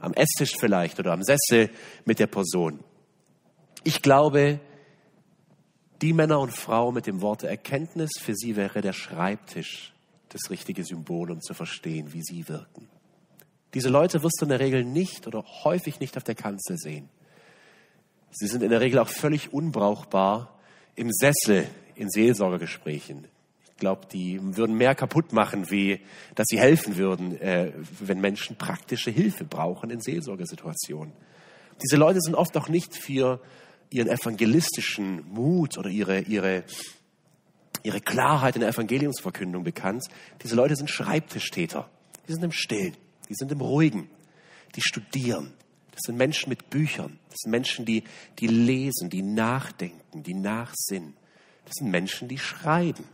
am 0.00 0.12
Esstisch 0.14 0.54
vielleicht 0.58 0.98
oder 0.98 1.12
am 1.12 1.22
Sessel 1.22 1.70
mit 2.04 2.18
der 2.18 2.26
Person. 2.26 2.80
Ich 3.84 4.02
glaube, 4.02 4.60
die 6.02 6.12
Männer 6.12 6.40
und 6.40 6.52
Frauen 6.52 6.94
mit 6.94 7.06
dem 7.06 7.20
Wort 7.20 7.42
Erkenntnis, 7.42 8.10
für 8.18 8.34
sie 8.34 8.56
wäre 8.56 8.80
der 8.80 8.92
Schreibtisch 8.92 9.94
das 10.30 10.50
richtige 10.50 10.84
Symbol, 10.84 11.30
um 11.30 11.40
zu 11.40 11.54
verstehen, 11.54 12.12
wie 12.12 12.22
sie 12.22 12.48
wirken. 12.48 12.88
Diese 13.74 13.88
Leute 13.88 14.22
wirst 14.22 14.40
du 14.40 14.44
in 14.44 14.50
der 14.50 14.60
Regel 14.60 14.84
nicht 14.84 15.26
oder 15.26 15.44
häufig 15.64 16.00
nicht 16.00 16.16
auf 16.16 16.24
der 16.24 16.34
Kanzel 16.34 16.76
sehen. 16.76 17.08
Sie 18.30 18.46
sind 18.46 18.62
in 18.62 18.70
der 18.70 18.80
Regel 18.80 18.98
auch 18.98 19.08
völlig 19.08 19.52
unbrauchbar 19.52 20.58
im 20.96 21.10
Sessel 21.12 21.66
in 22.00 22.08
Seelsorgergesprächen. 22.08 23.26
Ich 23.68 23.76
glaube, 23.76 24.06
die 24.10 24.40
würden 24.56 24.76
mehr 24.76 24.94
kaputt 24.94 25.32
machen, 25.32 25.70
wie 25.70 26.00
dass 26.34 26.46
sie 26.48 26.58
helfen 26.58 26.96
würden, 26.96 27.38
äh, 27.40 27.72
wenn 28.00 28.20
Menschen 28.20 28.56
praktische 28.56 29.10
Hilfe 29.10 29.44
brauchen 29.44 29.90
in 29.90 30.00
Seelsorgesituationen. 30.00 31.12
Diese 31.82 31.96
Leute 31.96 32.20
sind 32.20 32.34
oft 32.34 32.56
auch 32.56 32.68
nicht 32.68 32.94
für 32.94 33.40
ihren 33.90 34.08
evangelistischen 34.08 35.30
Mut 35.30 35.76
oder 35.76 35.90
ihre, 35.90 36.20
ihre, 36.22 36.64
ihre 37.82 38.00
Klarheit 38.00 38.54
in 38.56 38.60
der 38.60 38.70
Evangeliumsverkündung 38.70 39.64
bekannt. 39.64 40.04
Diese 40.42 40.56
Leute 40.56 40.76
sind 40.76 40.88
Schreibtischtäter. 40.88 41.88
Die 42.28 42.32
sind 42.32 42.44
im 42.44 42.52
Stillen, 42.52 42.96
die 43.28 43.34
sind 43.34 43.50
im 43.52 43.60
Ruhigen, 43.60 44.08
die 44.76 44.82
studieren. 44.82 45.52
Das 45.90 46.02
sind 46.06 46.16
Menschen 46.16 46.48
mit 46.48 46.70
Büchern. 46.70 47.18
Das 47.28 47.38
sind 47.42 47.50
Menschen, 47.50 47.84
die, 47.84 48.04
die 48.38 48.46
lesen, 48.46 49.10
die 49.10 49.22
nachdenken, 49.22 50.22
die 50.22 50.34
nachsinnen. 50.34 51.14
Das 51.64 51.74
sind 51.76 51.90
Menschen, 51.90 52.28
die 52.28 52.38
schreiben. 52.38 53.04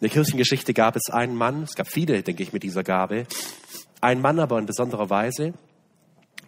In 0.00 0.08
der 0.08 0.10
Kirchengeschichte 0.10 0.74
gab 0.74 0.96
es 0.96 1.10
einen 1.10 1.34
Mann, 1.34 1.62
es 1.62 1.74
gab 1.74 1.88
viele, 1.88 2.22
denke 2.22 2.42
ich, 2.42 2.52
mit 2.52 2.62
dieser 2.62 2.82
Gabe. 2.82 3.26
Ein 4.00 4.20
Mann 4.20 4.38
aber 4.38 4.58
in 4.58 4.66
besonderer 4.66 5.08
Weise, 5.08 5.54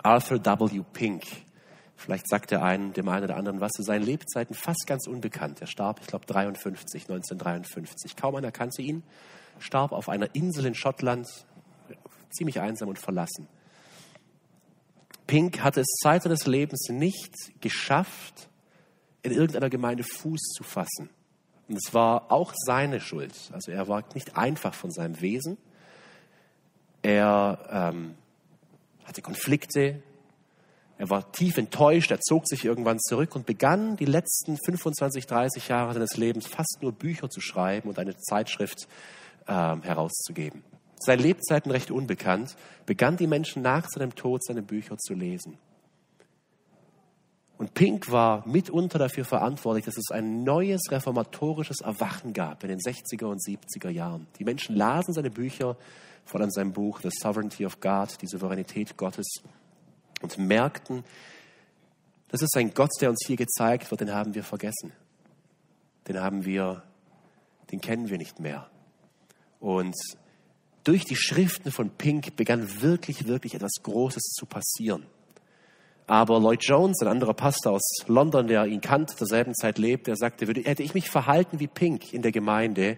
Arthur 0.03 0.45
W. 0.45 0.83
Pink. 0.93 1.25
Vielleicht 1.97 2.29
sagt 2.29 2.53
er 2.53 2.63
einen, 2.63 2.93
dem 2.93 3.09
einen 3.09 3.25
oder 3.25 3.37
anderen 3.37 3.61
was 3.61 3.73
zu 3.73 3.83
seinen 3.83 4.05
Lebzeiten 4.05 4.55
fast 4.55 4.85
ganz 4.87 5.07
unbekannt. 5.07 5.63
Er 5.63 5.67
starb, 5.67 6.01
ich 6.03 6.07
glaube, 6.07 6.27
53, 6.27 7.05
1953. 7.05 8.15
Kaum 8.15 8.35
einer 8.35 8.53
kannte 8.53 8.83
ihn. 8.83 9.03
Starb 9.59 9.93
auf 9.93 10.11
einer 10.11 10.35
Insel 10.35 10.67
in 10.67 10.75
Schottland, 10.75 11.27
ziemlich 12.31 12.61
einsam 12.61 12.91
und 12.91 12.99
verlassen. 12.99 13.49
Pink 15.27 15.61
hatte 15.61 15.81
es 15.81 15.87
Zeit 16.03 16.23
seines 16.23 16.47
Lebens 16.47 16.89
nicht 16.89 17.61
geschafft, 17.61 18.49
in 19.23 19.33
irgendeiner 19.33 19.71
Gemeinde 19.71 20.05
Fuß 20.05 20.41
zu 20.57 20.63
fassen. 20.63 21.11
Und 21.69 21.77
es 21.77 21.93
war 21.93 22.31
auch 22.31 22.53
seine 22.55 23.01
Schuld. 23.01 23.35
Also 23.53 23.73
er 23.73 23.89
war 23.89 24.05
nicht 24.15 24.37
einfach 24.37 24.73
von 24.73 24.93
seinem 24.93 25.21
Wesen. 25.21 25.59
Er 27.03 27.93
ähm, 27.93 28.15
hatte 29.05 29.21
Konflikte. 29.21 30.01
Er 30.99 31.11
war 31.11 31.33
tief 31.33 31.57
enttäuscht. 31.57 32.13
Er 32.13 32.21
zog 32.21 32.47
sich 32.47 32.65
irgendwann 32.65 33.01
zurück 33.01 33.35
und 33.35 33.47
begann 33.47 33.97
die 33.97 34.05
letzten 34.05 34.57
25, 34.57 35.27
30 35.27 35.69
Jahre 35.69 35.93
seines 35.93 36.17
Lebens 36.17 36.47
fast 36.47 36.79
nur 36.83 36.93
Bücher 36.93 37.29
zu 37.29 37.41
schreiben 37.41 37.89
und 37.89 37.99
eine 37.99 38.17
Zeitschrift 38.17 38.87
ähm, 39.49 39.83
herauszugeben 39.83 40.63
seine 40.99 41.23
Lebzeiten 41.23 41.71
recht 41.71 41.91
unbekannt, 41.91 42.57
begann 42.87 43.17
die 43.17 43.27
Menschen 43.27 43.63
nach 43.63 43.87
seinem 43.89 44.15
Tod 44.15 44.45
seine 44.45 44.63
Bücher 44.63 44.97
zu 44.99 45.15
lesen. 45.15 45.59
Und 47.59 47.73
Pink 47.73 48.11
war 48.11 48.47
mitunter 48.47 48.99
dafür 48.99 49.25
verantwortlich, 49.25 49.87
dass 49.87 49.97
es 49.97 50.11
ein 50.11 50.45
neues 50.45 50.83
reformatorisches 50.91 51.81
Erwachen 51.81 52.35
gab 52.35 52.63
in 52.63 52.69
den 52.69 52.79
60er 52.79 53.25
und 53.25 53.41
70er 53.41 53.89
Jahren. 53.89 54.27
Die 54.39 54.45
Menschen 54.45 54.77
lasen 54.77 55.15
seine 55.15 55.31
Bücher, 55.31 55.77
vor 56.27 56.41
allem 56.41 56.51
sein 56.51 56.73
Buch 56.73 57.01
The 57.01 57.09
Sovereignty 57.11 57.65
of 57.65 57.81
God, 57.81 58.21
die 58.21 58.27
Souveränität 58.27 58.97
Gottes, 58.97 59.27
und 60.23 60.39
merkten, 60.39 61.05
das 62.29 62.43
ist 62.43 62.57
ein 62.57 62.75
Gott, 62.75 62.91
der 63.01 63.11
uns 63.11 63.25
hier 63.27 63.37
gezeigt 63.37 63.91
wird, 63.91 64.01
den 64.01 64.13
haben 64.13 64.35
wir 64.35 64.43
vergessen. 64.43 64.93
Den 66.09 66.21
haben 66.21 66.45
wir, 66.45 66.83
den 67.71 67.81
kennen 67.81 68.11
wir 68.11 68.19
nicht 68.19 68.41
mehr. 68.41 68.69
Und 69.61 69.95
durch 70.87 71.05
die 71.05 71.17
Schriften 71.17 71.73
von 71.73 71.91
Pink 71.91 72.37
begann 72.37 72.81
wirklich, 72.81 73.27
wirklich 73.27 73.55
etwas 73.55 73.83
Großes 73.83 74.35
zu 74.39 74.47
passieren. 74.47 75.05
Aber 76.07 76.39
Lloyd 76.39 76.63
Jones, 76.63 77.03
ein 77.03 77.09
anderer 77.09 77.35
Pastor 77.35 77.73
aus 77.73 77.83
London, 78.07 78.47
der 78.47 78.67
ihn 78.67 78.81
kannte, 78.81 79.17
zur 79.17 79.27
selben 79.27 79.55
Zeit 79.55 79.79
lebte, 79.79 80.13
der 80.13 80.17
sagte, 80.17 80.47
würde, 80.47 80.61
hätte 80.63 80.85
ich 80.85 80.95
mich 80.95 81.11
verhalten 81.11 81.59
wie 81.59 81.67
Pink 81.67 82.13
in 82.13 82.23
der 82.23 82.31
Gemeinde, 82.31 82.97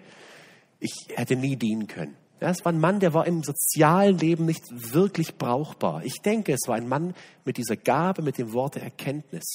ich 0.79 0.93
hätte 1.15 1.35
nie 1.35 1.57
dienen 1.57 1.87
können. 1.87 2.15
Ja, 2.41 2.51
es 2.51 2.65
war 2.65 2.73
ein 2.73 2.79
Mann, 2.79 3.01
der 3.01 3.15
war 3.15 3.27
im 3.27 3.43
sozialen 3.43 4.19
Leben 4.19 4.45
nicht 4.45 4.63
wirklich 4.71 5.37
brauchbar. 5.37 6.05
Ich 6.05 6.21
denke, 6.23 6.53
es 6.53 6.69
war 6.69 6.77
ein 6.77 6.87
Mann 6.87 7.15
mit 7.47 7.57
dieser 7.57 7.77
Gabe, 7.77 8.21
mit 8.23 8.37
dem 8.37 8.53
Wort 8.53 8.75
der 8.75 8.83
Erkenntnis. 8.83 9.47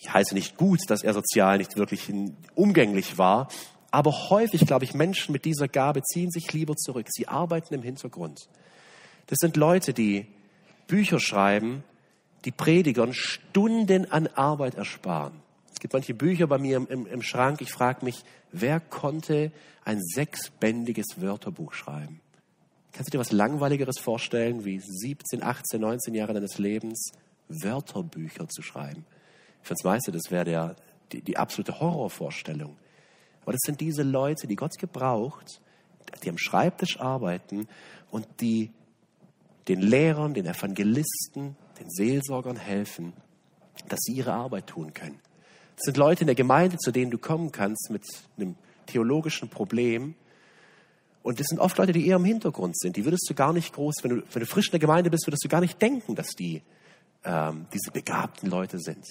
Ich 0.00 0.12
heiße 0.12 0.34
nicht 0.34 0.56
gut, 0.56 0.80
dass 0.88 1.02
er 1.02 1.12
sozial 1.12 1.58
nicht 1.58 1.76
wirklich 1.76 2.10
umgänglich 2.54 3.18
war, 3.18 3.48
aber 3.96 4.28
häufig, 4.28 4.66
glaube 4.66 4.84
ich, 4.84 4.92
Menschen 4.92 5.32
mit 5.32 5.46
dieser 5.46 5.68
Gabe 5.68 6.02
ziehen 6.02 6.30
sich 6.30 6.52
lieber 6.52 6.76
zurück. 6.76 7.06
Sie 7.08 7.28
arbeiten 7.28 7.72
im 7.72 7.82
Hintergrund. 7.82 8.46
Das 9.26 9.38
sind 9.40 9.56
Leute, 9.56 9.94
die 9.94 10.26
Bücher 10.86 11.18
schreiben, 11.18 11.82
die 12.44 12.50
Predigern 12.50 13.14
Stunden 13.14 14.12
an 14.12 14.26
Arbeit 14.26 14.74
ersparen. 14.74 15.32
Es 15.72 15.80
gibt 15.80 15.94
manche 15.94 16.12
Bücher 16.12 16.46
bei 16.46 16.58
mir 16.58 16.76
im, 16.76 16.86
im, 16.88 17.06
im 17.06 17.22
Schrank. 17.22 17.62
Ich 17.62 17.72
frage 17.72 18.04
mich, 18.04 18.22
wer 18.52 18.80
konnte 18.80 19.50
ein 19.86 20.02
sechsbändiges 20.02 21.22
Wörterbuch 21.22 21.72
schreiben? 21.72 22.20
Kannst 22.92 23.08
du 23.08 23.16
dir 23.16 23.20
was 23.20 23.32
Langweiligeres 23.32 23.98
vorstellen, 23.98 24.66
wie 24.66 24.78
17, 24.78 25.42
18, 25.42 25.80
19 25.80 26.12
Jahre 26.12 26.34
deines 26.34 26.58
Lebens 26.58 27.12
Wörterbücher 27.48 28.46
zu 28.46 28.60
schreiben? 28.60 29.06
Für 29.62 29.72
das 29.72 29.84
meiste, 29.84 30.12
das 30.12 30.30
wäre 30.30 30.76
die, 31.12 31.22
die 31.22 31.38
absolute 31.38 31.80
Horrorvorstellung. 31.80 32.76
Aber 33.46 33.52
das 33.52 33.60
sind 33.64 33.80
diese 33.80 34.02
Leute, 34.02 34.48
die 34.48 34.56
Gott 34.56 34.76
gebraucht, 34.76 35.60
die 36.24 36.28
am 36.28 36.36
Schreibtisch 36.36 36.98
arbeiten 36.98 37.68
und 38.10 38.26
die 38.40 38.72
den 39.68 39.80
Lehrern, 39.80 40.34
den 40.34 40.46
Evangelisten, 40.46 41.56
den 41.78 41.88
Seelsorgern 41.88 42.56
helfen, 42.56 43.12
dass 43.88 44.00
sie 44.00 44.14
ihre 44.14 44.32
Arbeit 44.32 44.66
tun 44.66 44.92
können. 44.94 45.20
Das 45.76 45.84
sind 45.84 45.96
Leute 45.96 46.22
in 46.22 46.26
der 46.26 46.34
Gemeinde, 46.34 46.76
zu 46.78 46.90
denen 46.90 47.12
du 47.12 47.18
kommen 47.18 47.52
kannst 47.52 47.88
mit 47.90 48.02
einem 48.36 48.56
theologischen 48.86 49.48
Problem. 49.48 50.16
Und 51.22 51.38
das 51.38 51.46
sind 51.46 51.60
oft 51.60 51.78
Leute, 51.78 51.92
die 51.92 52.08
eher 52.08 52.16
im 52.16 52.24
Hintergrund 52.24 52.76
sind. 52.76 52.96
Die 52.96 53.04
würdest 53.04 53.30
du 53.30 53.34
gar 53.34 53.52
nicht 53.52 53.72
groß, 53.72 53.96
wenn 54.02 54.10
du, 54.10 54.22
wenn 54.32 54.40
du 54.40 54.46
frisch 54.46 54.66
in 54.68 54.72
der 54.72 54.80
Gemeinde 54.80 55.08
bist, 55.08 55.24
würdest 55.28 55.44
du 55.44 55.48
gar 55.48 55.60
nicht 55.60 55.80
denken, 55.80 56.16
dass 56.16 56.30
die 56.30 56.62
ähm, 57.22 57.66
diese 57.72 57.92
begabten 57.92 58.50
Leute 58.50 58.80
sind. 58.80 59.04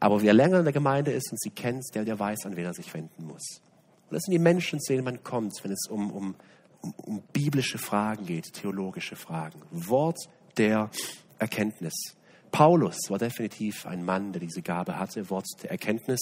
Aber 0.00 0.22
wer 0.22 0.32
länger 0.32 0.58
in 0.58 0.64
der 0.64 0.72
Gemeinde 0.72 1.12
ist 1.12 1.30
und 1.30 1.40
sie 1.40 1.50
kennt, 1.50 1.84
der, 1.94 2.04
der 2.04 2.18
weiß, 2.18 2.46
an 2.46 2.56
wen 2.56 2.64
er 2.64 2.74
sich 2.74 2.92
wenden 2.94 3.26
muss. 3.26 3.60
Und 4.08 4.14
das 4.14 4.22
sind 4.22 4.32
die 4.32 4.38
Menschen, 4.38 4.80
zu 4.80 4.92
denen 4.92 5.04
man 5.04 5.22
kommt, 5.22 5.52
wenn 5.62 5.70
es 5.70 5.86
um, 5.88 6.10
um, 6.10 6.34
um, 6.80 6.94
um 6.96 7.22
biblische 7.32 7.78
Fragen 7.78 8.24
geht, 8.26 8.54
theologische 8.54 9.14
Fragen. 9.14 9.60
Wort 9.70 10.18
der 10.56 10.90
Erkenntnis. 11.38 12.16
Paulus 12.50 12.96
war 13.08 13.18
definitiv 13.18 13.86
ein 13.86 14.04
Mann, 14.04 14.32
der 14.32 14.40
diese 14.40 14.62
Gabe 14.62 14.98
hatte, 14.98 15.30
Wort 15.30 15.46
der 15.62 15.70
Erkenntnis. 15.70 16.20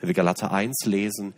Wenn 0.00 0.08
wir 0.08 0.14
Galater 0.14 0.52
1 0.52 0.86
lesen, 0.86 1.34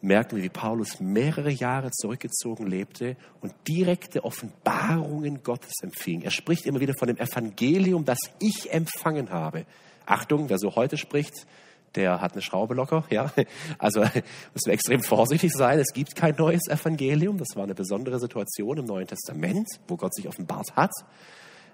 merken 0.00 0.36
wir, 0.36 0.44
wie 0.44 0.48
Paulus 0.48 1.00
mehrere 1.00 1.50
Jahre 1.50 1.90
zurückgezogen 1.90 2.66
lebte 2.66 3.16
und 3.40 3.52
direkte 3.66 4.24
Offenbarungen 4.24 5.42
Gottes 5.42 5.74
empfing. 5.82 6.22
Er 6.22 6.30
spricht 6.30 6.66
immer 6.66 6.80
wieder 6.80 6.94
von 6.98 7.08
dem 7.08 7.18
Evangelium, 7.18 8.04
das 8.04 8.18
ich 8.38 8.72
empfangen 8.72 9.30
habe. 9.30 9.66
Achtung, 10.08 10.48
wer 10.48 10.58
so 10.58 10.74
heute 10.74 10.96
spricht, 10.96 11.46
der 11.94 12.20
hat 12.20 12.32
eine 12.32 12.42
Schraube 12.42 12.74
locker. 12.74 13.04
Ja? 13.10 13.30
Also 13.78 14.00
müssen 14.00 14.66
wir 14.66 14.72
extrem 14.72 15.02
vorsichtig 15.02 15.52
sein. 15.52 15.78
Es 15.78 15.92
gibt 15.92 16.14
kein 16.14 16.34
neues 16.36 16.68
Evangelium. 16.68 17.38
Das 17.38 17.48
war 17.54 17.64
eine 17.64 17.74
besondere 17.74 18.18
Situation 18.18 18.78
im 18.78 18.84
Neuen 18.84 19.06
Testament, 19.06 19.68
wo 19.86 19.96
Gott 19.96 20.14
sich 20.14 20.28
offenbart 20.28 20.74
hat. 20.76 20.92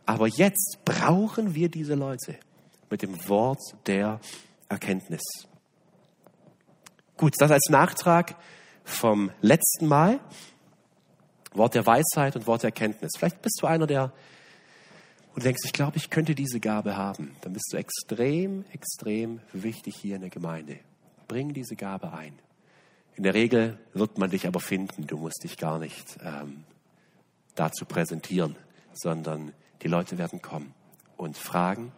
Aber 0.06 0.26
jetzt 0.26 0.78
brauchen 0.84 1.54
wir 1.54 1.68
diese 1.68 1.94
Leute 1.94 2.36
mit 2.90 3.02
dem 3.02 3.28
Wort 3.28 3.60
der 3.86 4.20
Erkenntnis. 4.68 5.22
Gut, 7.16 7.34
das 7.38 7.50
als 7.50 7.68
Nachtrag 7.70 8.36
vom 8.84 9.30
letzten 9.40 9.86
Mal. 9.86 10.20
Wort 11.52 11.74
der 11.74 11.86
Weisheit 11.86 12.36
und 12.36 12.46
Wort 12.46 12.62
der 12.62 12.68
Erkenntnis. 12.68 13.12
Vielleicht 13.16 13.40
bist 13.40 13.58
du 13.62 13.66
einer, 13.66 13.86
der 13.86 14.12
und 15.34 15.44
denkst, 15.44 15.62
ich 15.64 15.72
glaube, 15.72 15.96
ich 15.96 16.10
könnte 16.10 16.34
diese 16.34 16.60
Gabe 16.60 16.96
haben. 16.96 17.34
Dann 17.40 17.52
bist 17.52 17.72
du 17.72 17.76
extrem, 17.76 18.64
extrem 18.72 19.40
wichtig 19.52 19.96
hier 19.96 20.14
in 20.14 20.20
der 20.20 20.30
Gemeinde. 20.30 20.78
Bring 21.26 21.52
diese 21.52 21.74
Gabe 21.74 22.12
ein. 22.12 22.38
In 23.16 23.24
der 23.24 23.34
Regel 23.34 23.78
wird 23.92 24.18
man 24.18 24.30
dich 24.30 24.46
aber 24.46 24.60
finden. 24.60 25.06
Du 25.06 25.16
musst 25.16 25.42
dich 25.42 25.56
gar 25.56 25.78
nicht 25.78 26.18
ähm, 26.22 26.64
dazu 27.54 27.84
präsentieren, 27.84 28.56
sondern 28.92 29.52
die 29.82 29.88
Leute 29.88 30.18
werden 30.18 30.40
kommen 30.40 30.72
und 31.16 31.36
fragen 31.36 31.92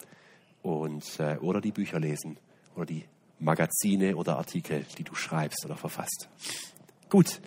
und, 0.63 1.21
äh, 1.21 1.37
oder 1.39 1.61
die 1.61 1.73
Bücher 1.73 2.01
lesen 2.01 2.39
oder 2.75 2.87
die 2.87 3.05
Magazine 3.39 4.17
oder 4.17 4.39
Artikel, 4.39 4.85
die 4.97 5.05
du 5.05 5.15
schreibst 5.15 5.65
oder 5.65 5.77
verfasst. 5.77 6.29
Gut, 7.09 7.41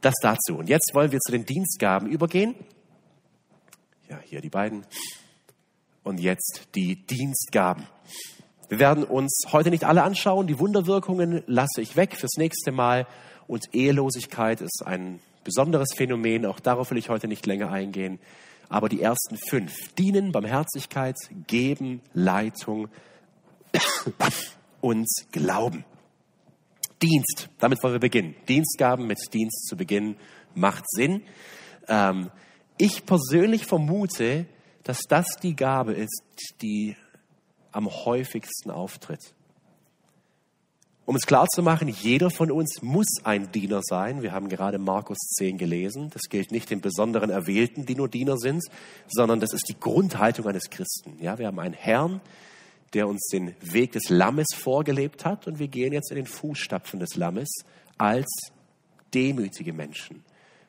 das 0.00 0.14
dazu. 0.22 0.56
Und 0.56 0.68
jetzt 0.68 0.92
wollen 0.94 1.10
wir 1.10 1.20
zu 1.20 1.32
den 1.32 1.44
Dienstgaben 1.44 2.08
übergehen. 2.08 2.54
Ja, 4.08 4.20
hier 4.24 4.40
die 4.40 4.50
beiden. 4.50 4.86
Und 6.06 6.20
jetzt 6.20 6.68
die 6.76 7.04
Dienstgaben. 7.04 7.84
Wir 8.68 8.78
werden 8.78 9.02
uns 9.02 9.42
heute 9.50 9.70
nicht 9.70 9.82
alle 9.82 10.04
anschauen. 10.04 10.46
Die 10.46 10.60
Wunderwirkungen 10.60 11.42
lasse 11.48 11.80
ich 11.80 11.96
weg 11.96 12.14
fürs 12.14 12.36
nächste 12.36 12.70
Mal. 12.70 13.08
Und 13.48 13.74
Ehelosigkeit 13.74 14.60
ist 14.60 14.84
ein 14.86 15.18
besonderes 15.42 15.88
Phänomen. 15.96 16.46
Auch 16.46 16.60
darauf 16.60 16.92
will 16.92 16.98
ich 16.98 17.08
heute 17.08 17.26
nicht 17.26 17.44
länger 17.46 17.72
eingehen. 17.72 18.20
Aber 18.68 18.88
die 18.88 19.02
ersten 19.02 19.36
fünf 19.50 19.72
dienen, 19.98 20.30
Barmherzigkeit, 20.30 21.16
Geben, 21.48 22.00
Leitung 22.14 22.86
und 24.80 25.08
Glauben. 25.32 25.84
Dienst, 27.02 27.48
damit 27.58 27.82
wollen 27.82 27.94
wir 27.94 28.00
beginnen. 28.00 28.36
Dienstgaben 28.48 29.08
mit 29.08 29.18
Dienst 29.34 29.66
zu 29.66 29.76
beginnen 29.76 30.14
macht 30.54 30.84
Sinn. 30.88 31.22
Ähm, 31.88 32.30
ich 32.78 33.06
persönlich 33.06 33.66
vermute, 33.66 34.46
dass 34.86 35.00
das 35.08 35.26
die 35.42 35.56
Gabe 35.56 35.94
ist, 35.94 36.22
die 36.62 36.96
am 37.72 37.90
häufigsten 37.90 38.70
auftritt. 38.70 39.34
Um 41.04 41.16
es 41.16 41.26
klar 41.26 41.48
zu 41.48 41.62
machen, 41.62 41.88
jeder 41.88 42.30
von 42.30 42.52
uns 42.52 42.82
muss 42.82 43.06
ein 43.24 43.50
Diener 43.50 43.80
sein. 43.82 44.22
Wir 44.22 44.30
haben 44.30 44.48
gerade 44.48 44.78
Markus 44.78 45.18
10 45.38 45.58
gelesen. 45.58 46.10
Das 46.10 46.22
gilt 46.28 46.52
nicht 46.52 46.70
den 46.70 46.80
besonderen 46.80 47.30
Erwählten, 47.30 47.84
die 47.84 47.96
nur 47.96 48.08
Diener 48.08 48.38
sind, 48.38 48.62
sondern 49.08 49.40
das 49.40 49.52
ist 49.52 49.68
die 49.68 49.78
Grundhaltung 49.78 50.46
eines 50.46 50.70
Christen. 50.70 51.16
Ja, 51.20 51.38
wir 51.38 51.48
haben 51.48 51.58
einen 51.58 51.74
Herrn, 51.74 52.20
der 52.92 53.08
uns 53.08 53.26
den 53.26 53.56
Weg 53.60 53.90
des 53.90 54.08
Lammes 54.08 54.46
vorgelebt 54.54 55.24
hat 55.24 55.48
und 55.48 55.58
wir 55.58 55.68
gehen 55.68 55.92
jetzt 55.92 56.12
in 56.12 56.16
den 56.16 56.26
Fußstapfen 56.26 57.00
des 57.00 57.16
Lammes 57.16 57.48
als 57.98 58.26
demütige 59.12 59.72
Menschen, 59.72 60.24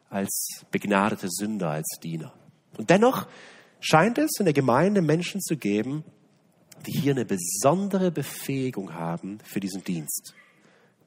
als 0.09 0.63
begnadete 0.71 1.29
Sünder, 1.29 1.69
als 1.69 1.87
Diener. 2.01 2.33
Und 2.77 2.89
dennoch 2.89 3.27
scheint 3.79 4.17
es 4.17 4.31
in 4.39 4.45
der 4.45 4.53
Gemeinde 4.53 5.01
Menschen 5.01 5.41
zu 5.41 5.57
geben, 5.57 6.03
die 6.85 6.91
hier 6.91 7.13
eine 7.13 7.25
besondere 7.25 8.11
Befähigung 8.11 8.93
haben 8.93 9.39
für 9.43 9.59
diesen 9.59 9.83
Dienst. 9.83 10.33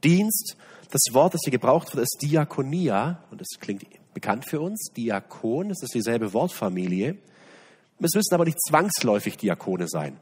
Dienst, 0.02 0.56
das 0.90 1.02
Wort, 1.12 1.34
das 1.34 1.40
hier 1.44 1.52
gebraucht 1.52 1.94
wird, 1.94 2.02
ist 2.02 2.18
Diakonia 2.22 3.22
und 3.30 3.40
das 3.40 3.48
klingt 3.60 3.84
bekannt 4.14 4.44
für 4.48 4.60
uns. 4.60 4.90
Diakon, 4.96 5.68
das 5.68 5.82
ist 5.82 5.94
dieselbe 5.94 6.32
Wortfamilie. 6.32 7.16
Es 8.00 8.14
müssen 8.14 8.34
aber 8.34 8.44
nicht 8.44 8.58
zwangsläufig 8.66 9.36
Diakone 9.36 9.86
sein. 9.86 10.18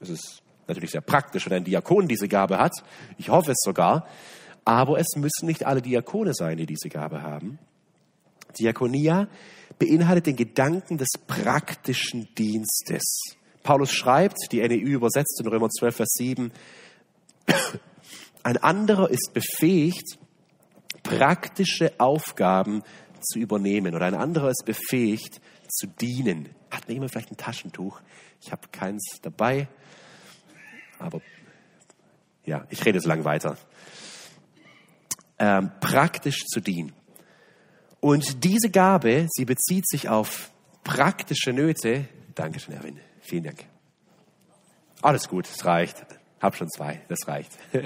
Es 0.00 0.08
ist 0.08 0.42
natürlich 0.68 0.92
sehr 0.92 1.00
praktisch, 1.00 1.46
wenn 1.46 1.58
ein 1.58 1.64
Diakon 1.64 2.06
diese 2.06 2.28
Gabe 2.28 2.58
hat. 2.58 2.72
Ich 3.18 3.28
hoffe 3.28 3.52
es 3.52 3.58
sogar. 3.60 4.06
Aber 4.64 4.98
es 4.98 5.16
müssen 5.16 5.46
nicht 5.46 5.66
alle 5.66 5.82
Diakone 5.82 6.34
sein, 6.34 6.58
die 6.58 6.66
diese 6.66 6.88
Gabe 6.90 7.22
haben. 7.22 7.58
Diakonia 8.58 9.28
beinhaltet 9.78 10.26
den 10.26 10.36
Gedanken 10.36 10.98
des 10.98 11.08
praktischen 11.26 12.28
Dienstes. 12.36 13.36
Paulus 13.62 13.92
schreibt, 13.92 14.38
die 14.52 14.60
NEU 14.60 14.96
übersetzt 14.96 15.40
in 15.40 15.48
Römer 15.48 15.68
12, 15.68 15.96
Vers 15.96 16.10
7, 16.14 16.52
ein 18.42 18.56
anderer 18.58 19.10
ist 19.10 19.32
befähigt, 19.32 20.18
praktische 21.02 21.92
Aufgaben 21.98 22.82
zu 23.20 23.38
übernehmen 23.38 23.94
oder 23.94 24.06
ein 24.06 24.14
anderer 24.14 24.50
ist 24.50 24.64
befähigt, 24.64 25.40
zu 25.68 25.86
dienen. 25.86 26.48
Hat 26.70 26.88
mir 26.88 26.94
jemand 26.94 27.12
vielleicht 27.12 27.30
ein 27.30 27.36
Taschentuch? 27.36 28.00
Ich 28.40 28.52
habe 28.52 28.68
keins 28.72 29.18
dabei, 29.22 29.68
aber 30.98 31.20
ja, 32.44 32.66
ich 32.70 32.84
rede 32.84 33.00
so 33.00 33.08
lange 33.08 33.24
weiter. 33.24 33.58
Ähm, 35.38 35.70
praktisch 35.80 36.46
zu 36.46 36.60
dienen. 36.60 36.92
Und 38.00 38.44
diese 38.44 38.70
Gabe, 38.70 39.26
sie 39.30 39.44
bezieht 39.44 39.88
sich 39.88 40.08
auf 40.08 40.50
praktische 40.84 41.52
Nöte. 41.52 42.08
Dankeschön, 42.34 42.74
Erwin. 42.74 42.98
Vielen 43.20 43.44
Dank. 43.44 43.64
Alles 45.02 45.28
gut, 45.28 45.46
es 45.48 45.64
reicht. 45.64 46.06
Hab 46.40 46.56
schon 46.56 46.68
zwei, 46.70 47.00
das 47.08 47.26
reicht. 47.26 47.50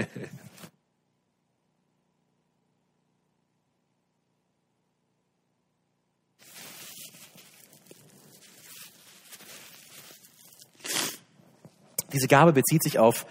Diese 12.13 12.29
Gabe 12.29 12.53
bezieht 12.53 12.83
sich 12.83 12.99
auf 12.99 13.27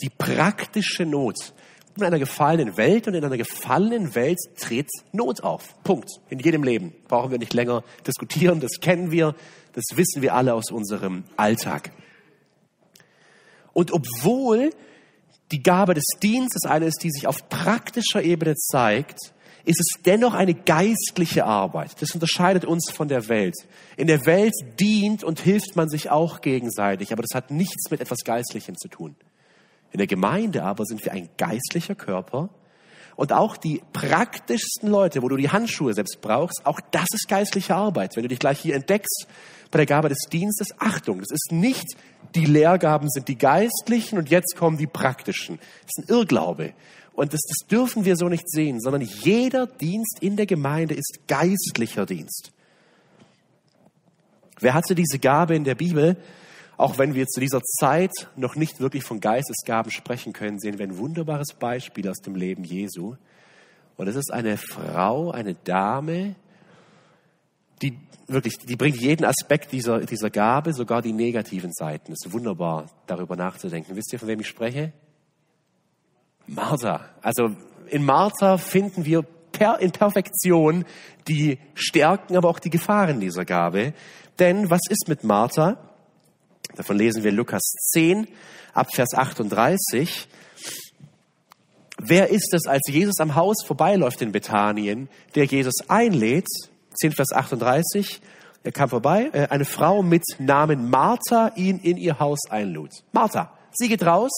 die 0.00 0.08
praktische 0.08 1.04
Not. 1.04 1.52
In 1.96 2.04
einer 2.04 2.18
gefallenen 2.18 2.76
Welt 2.76 3.08
und 3.08 3.14
in 3.14 3.24
einer 3.24 3.38
gefallenen 3.38 4.14
Welt 4.14 4.38
tritt 4.58 4.90
Not 5.12 5.42
auf. 5.42 5.82
Punkt. 5.82 6.10
In 6.28 6.38
jedem 6.38 6.62
Leben. 6.62 6.92
Brauchen 7.08 7.30
wir 7.30 7.38
nicht 7.38 7.54
länger 7.54 7.84
diskutieren, 8.06 8.60
das 8.60 8.80
kennen 8.80 9.10
wir. 9.10 9.34
Das 9.72 9.84
wissen 9.94 10.20
wir 10.20 10.34
alle 10.34 10.54
aus 10.54 10.70
unserem 10.70 11.24
Alltag. 11.36 11.92
Und 13.72 13.92
obwohl 13.92 14.70
die 15.52 15.62
Gabe 15.62 15.94
des 15.94 16.04
Dienstes 16.22 16.64
eine 16.64 16.86
ist, 16.86 17.02
die 17.02 17.10
sich 17.10 17.26
auf 17.26 17.48
praktischer 17.48 18.22
Ebene 18.22 18.54
zeigt, 18.56 19.18
ist 19.64 19.80
es 19.80 20.02
dennoch 20.02 20.34
eine 20.34 20.54
geistliche 20.54 21.44
Arbeit. 21.44 22.00
Das 22.00 22.12
unterscheidet 22.12 22.64
uns 22.64 22.90
von 22.90 23.08
der 23.08 23.28
Welt. 23.28 23.56
In 23.96 24.06
der 24.06 24.24
Welt 24.24 24.54
dient 24.78 25.24
und 25.24 25.40
hilft 25.40 25.76
man 25.76 25.88
sich 25.88 26.08
auch 26.10 26.40
gegenseitig, 26.40 27.12
aber 27.12 27.22
das 27.22 27.34
hat 27.34 27.50
nichts 27.50 27.90
mit 27.90 28.00
etwas 28.00 28.20
Geistlichem 28.24 28.76
zu 28.76 28.88
tun. 28.88 29.16
In 29.96 29.98
der 29.98 30.06
Gemeinde 30.06 30.62
aber 30.62 30.84
sind 30.84 31.02
wir 31.06 31.12
ein 31.12 31.30
geistlicher 31.38 31.94
Körper 31.94 32.50
und 33.16 33.32
auch 33.32 33.56
die 33.56 33.80
praktischsten 33.94 34.90
Leute, 34.90 35.22
wo 35.22 35.30
du 35.30 35.36
die 35.38 35.48
Handschuhe 35.48 35.94
selbst 35.94 36.20
brauchst, 36.20 36.66
auch 36.66 36.80
das 36.90 37.06
ist 37.14 37.26
geistliche 37.30 37.74
Arbeit. 37.74 38.14
Wenn 38.14 38.24
du 38.24 38.28
dich 38.28 38.38
gleich 38.38 38.60
hier 38.60 38.74
entdeckst 38.74 39.26
bei 39.70 39.78
der 39.78 39.86
Gabe 39.86 40.10
des 40.10 40.18
Dienstes, 40.30 40.68
Achtung, 40.78 41.20
das 41.20 41.30
ist 41.30 41.50
nicht 41.50 41.96
die 42.34 42.44
Lehrgaben 42.44 43.08
sind 43.08 43.28
die 43.28 43.38
geistlichen 43.38 44.18
und 44.18 44.28
jetzt 44.28 44.54
kommen 44.54 44.76
die 44.76 44.86
praktischen. 44.86 45.56
Das 45.56 45.92
ist 45.96 46.10
ein 46.10 46.14
Irrglaube. 46.14 46.74
Und 47.14 47.32
das, 47.32 47.40
das 47.40 47.66
dürfen 47.66 48.04
wir 48.04 48.16
so 48.16 48.28
nicht 48.28 48.50
sehen, 48.50 48.82
sondern 48.82 49.00
jeder 49.00 49.66
Dienst 49.66 50.18
in 50.20 50.36
der 50.36 50.44
Gemeinde 50.44 50.92
ist 50.92 51.20
geistlicher 51.26 52.04
Dienst. 52.04 52.52
Wer 54.60 54.74
hatte 54.74 54.94
diese 54.94 55.18
Gabe 55.18 55.56
in 55.56 55.64
der 55.64 55.74
Bibel? 55.74 56.18
Auch 56.76 56.98
wenn 56.98 57.14
wir 57.14 57.26
zu 57.26 57.40
dieser 57.40 57.62
Zeit 57.62 58.12
noch 58.36 58.54
nicht 58.54 58.80
wirklich 58.80 59.04
von 59.04 59.20
Geistesgaben 59.20 59.90
sprechen 59.90 60.32
können, 60.32 60.58
sehen 60.58 60.78
wir 60.78 60.86
ein 60.86 60.98
wunderbares 60.98 61.54
Beispiel 61.58 62.08
aus 62.08 62.18
dem 62.18 62.34
Leben 62.34 62.64
Jesu. 62.64 63.16
Und 63.96 64.08
es 64.08 64.16
ist 64.16 64.32
eine 64.32 64.58
Frau, 64.58 65.30
eine 65.30 65.54
Dame, 65.54 66.34
die 67.80 67.98
wirklich, 68.26 68.58
die 68.58 68.76
bringt 68.76 69.00
jeden 69.00 69.24
Aspekt 69.24 69.72
dieser, 69.72 70.00
dieser 70.00 70.30
Gabe, 70.30 70.74
sogar 70.74 71.00
die 71.00 71.12
negativen 71.12 71.72
Seiten. 71.72 72.12
Es 72.12 72.26
ist 72.26 72.32
wunderbar, 72.32 72.90
darüber 73.06 73.36
nachzudenken. 73.36 73.96
Wisst 73.96 74.12
ihr, 74.12 74.18
von 74.18 74.28
wem 74.28 74.40
ich 74.40 74.48
spreche? 74.48 74.92
Martha. 76.46 77.08
Also 77.22 77.56
in 77.88 78.04
Martha 78.04 78.58
finden 78.58 79.04
wir 79.04 79.22
per, 79.52 79.80
in 79.80 79.92
Perfektion 79.92 80.84
die 81.28 81.58
Stärken, 81.74 82.36
aber 82.36 82.48
auch 82.48 82.58
die 82.58 82.70
Gefahren 82.70 83.20
dieser 83.20 83.44
Gabe. 83.44 83.94
Denn 84.38 84.70
was 84.70 84.82
ist 84.90 85.08
mit 85.08 85.24
Martha? 85.24 85.78
Davon 86.76 86.96
lesen 86.96 87.24
wir 87.24 87.32
Lukas 87.32 87.62
10 87.92 88.28
ab 88.72 88.88
Vers 88.94 89.14
38. 89.14 90.28
Wer 91.98 92.30
ist 92.30 92.52
es, 92.54 92.66
als 92.66 92.82
Jesus 92.88 93.18
am 93.18 93.34
Haus 93.34 93.56
vorbeiläuft 93.66 94.22
in 94.22 94.32
Bethanien, 94.32 95.08
der 95.34 95.44
Jesus 95.44 95.74
einlädt? 95.88 96.46
10 97.00 97.12
Vers 97.12 97.32
38. 97.32 98.20
Er 98.62 98.72
kam 98.72 98.88
vorbei, 98.88 99.30
äh, 99.32 99.48
eine 99.48 99.64
Frau 99.64 100.02
mit 100.02 100.24
Namen 100.38 100.90
Martha 100.90 101.52
ihn 101.56 101.78
in 101.78 101.96
ihr 101.96 102.18
Haus 102.18 102.40
einlud. 102.50 102.90
Martha, 103.12 103.52
sie 103.72 103.88
geht 103.88 104.04
raus, 104.04 104.32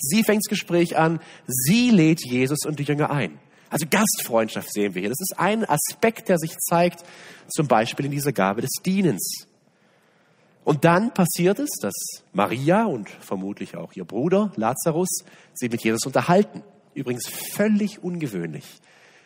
Sie 0.00 0.24
fängt 0.24 0.44
das 0.44 0.48
Gespräch 0.48 0.96
an, 0.96 1.20
sie 1.46 1.90
lädt 1.90 2.24
Jesus 2.24 2.60
und 2.64 2.78
die 2.78 2.84
Jünger 2.84 3.10
ein. 3.10 3.38
Also 3.68 3.86
Gastfreundschaft 3.88 4.72
sehen 4.72 4.94
wir 4.94 5.00
hier. 5.00 5.10
Das 5.10 5.20
ist 5.20 5.38
ein 5.38 5.64
Aspekt, 5.68 6.28
der 6.28 6.38
sich 6.38 6.56
zeigt, 6.58 7.04
zum 7.48 7.68
Beispiel 7.68 8.06
in 8.06 8.10
dieser 8.10 8.32
Gabe 8.32 8.62
des 8.62 8.70
Dienens. 8.84 9.46
Und 10.64 10.84
dann 10.84 11.12
passiert 11.14 11.58
es, 11.58 11.70
dass 11.80 11.94
Maria 12.32 12.84
und 12.84 13.08
vermutlich 13.08 13.76
auch 13.76 13.92
ihr 13.94 14.04
Bruder 14.04 14.52
Lazarus 14.56 15.24
sich 15.54 15.70
mit 15.70 15.82
Jesus 15.82 16.04
unterhalten. 16.06 16.62
Übrigens 16.94 17.28
völlig 17.28 18.02
ungewöhnlich 18.02 18.64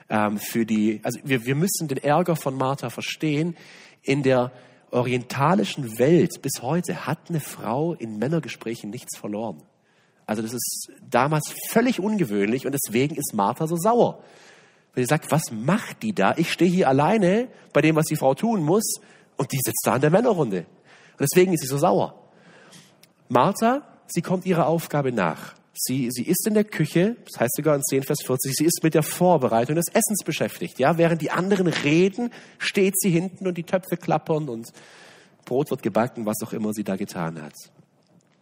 ähm, 0.09 0.39
für 0.39 0.65
die. 0.65 1.01
Also 1.03 1.19
wir, 1.25 1.45
wir 1.45 1.55
müssen 1.55 1.89
den 1.89 1.99
Ärger 1.99 2.37
von 2.37 2.57
Martha 2.57 2.91
verstehen. 2.91 3.57
In 4.03 4.23
der 4.23 4.53
orientalischen 4.91 5.99
Welt 5.99 6.41
bis 6.41 6.63
heute 6.63 7.07
hat 7.07 7.19
eine 7.29 7.41
Frau 7.41 7.95
in 7.95 8.19
Männergesprächen 8.19 8.91
nichts 8.91 9.17
verloren. 9.17 9.63
Also 10.27 10.41
das 10.41 10.55
ist 10.55 10.91
damals 11.11 11.53
völlig 11.71 12.01
ungewöhnlich 12.01 12.65
und 12.65 12.73
deswegen 12.73 13.17
ist 13.17 13.35
Martha 13.35 13.67
so 13.67 13.77
sauer. 13.77 14.23
Weil 14.95 15.05
sie 15.05 15.09
sagt, 15.09 15.31
was 15.33 15.51
macht 15.51 16.03
die 16.03 16.15
da? 16.15 16.35
Ich 16.37 16.53
stehe 16.53 16.71
hier 16.71 16.89
alleine 16.89 17.49
bei 17.73 17.81
dem, 17.81 17.97
was 17.97 18.07
die 18.07 18.17
Frau 18.17 18.35
tun 18.35 18.63
muss 18.63 19.01
und 19.37 19.53
die 19.53 19.59
sitzt 19.63 19.83
da 19.85 19.97
in 19.97 20.01
der 20.01 20.11
Männerrunde. 20.11 20.67
Und 21.19 21.29
deswegen 21.33 21.53
ist 21.53 21.63
sie 21.63 21.69
so 21.69 21.79
sauer. 21.79 22.29
Martha, 23.29 23.83
sie 24.07 24.23
kommt 24.23 24.47
ihrer 24.47 24.67
Aufgabe 24.67 25.13
nach. 25.13 25.55
Sie, 25.77 26.09
sie 26.13 26.23
ist 26.23 26.47
in 26.47 26.55
der 26.55 26.65
Küche, 26.65 27.17
das 27.25 27.41
heißt 27.41 27.57
sogar 27.57 27.75
in 27.75 27.83
10 27.83 28.05
Vers 28.05 28.19
40, 28.25 28.55
sie 28.55 28.65
ist 28.65 28.85
mit 28.85 28.95
der 28.95 29.03
Vorbereitung 29.03 29.75
des 29.75 29.87
Essens 29.93 30.23
beschäftigt. 30.25 30.79
Ja, 30.79 30.99
während 30.99 31.21
die 31.21 31.33
anderen 31.33 31.67
reden, 31.67 32.31
steht 32.59 32.95
sie 32.97 33.11
hinten 33.11 33.47
und 33.49 33.59
die 33.59 33.65
Töpfe 33.65 33.97
klappern 33.97 34.49
und 34.49 34.73
Brot 35.45 35.71
wird 35.71 35.83
gebacken, 35.83 36.27
was 36.27 36.43
auch 36.45 36.53
immer 36.53 36.73
sie 36.73 36.85
da 36.85 36.97
getan 36.97 37.43
hat. 37.43 37.55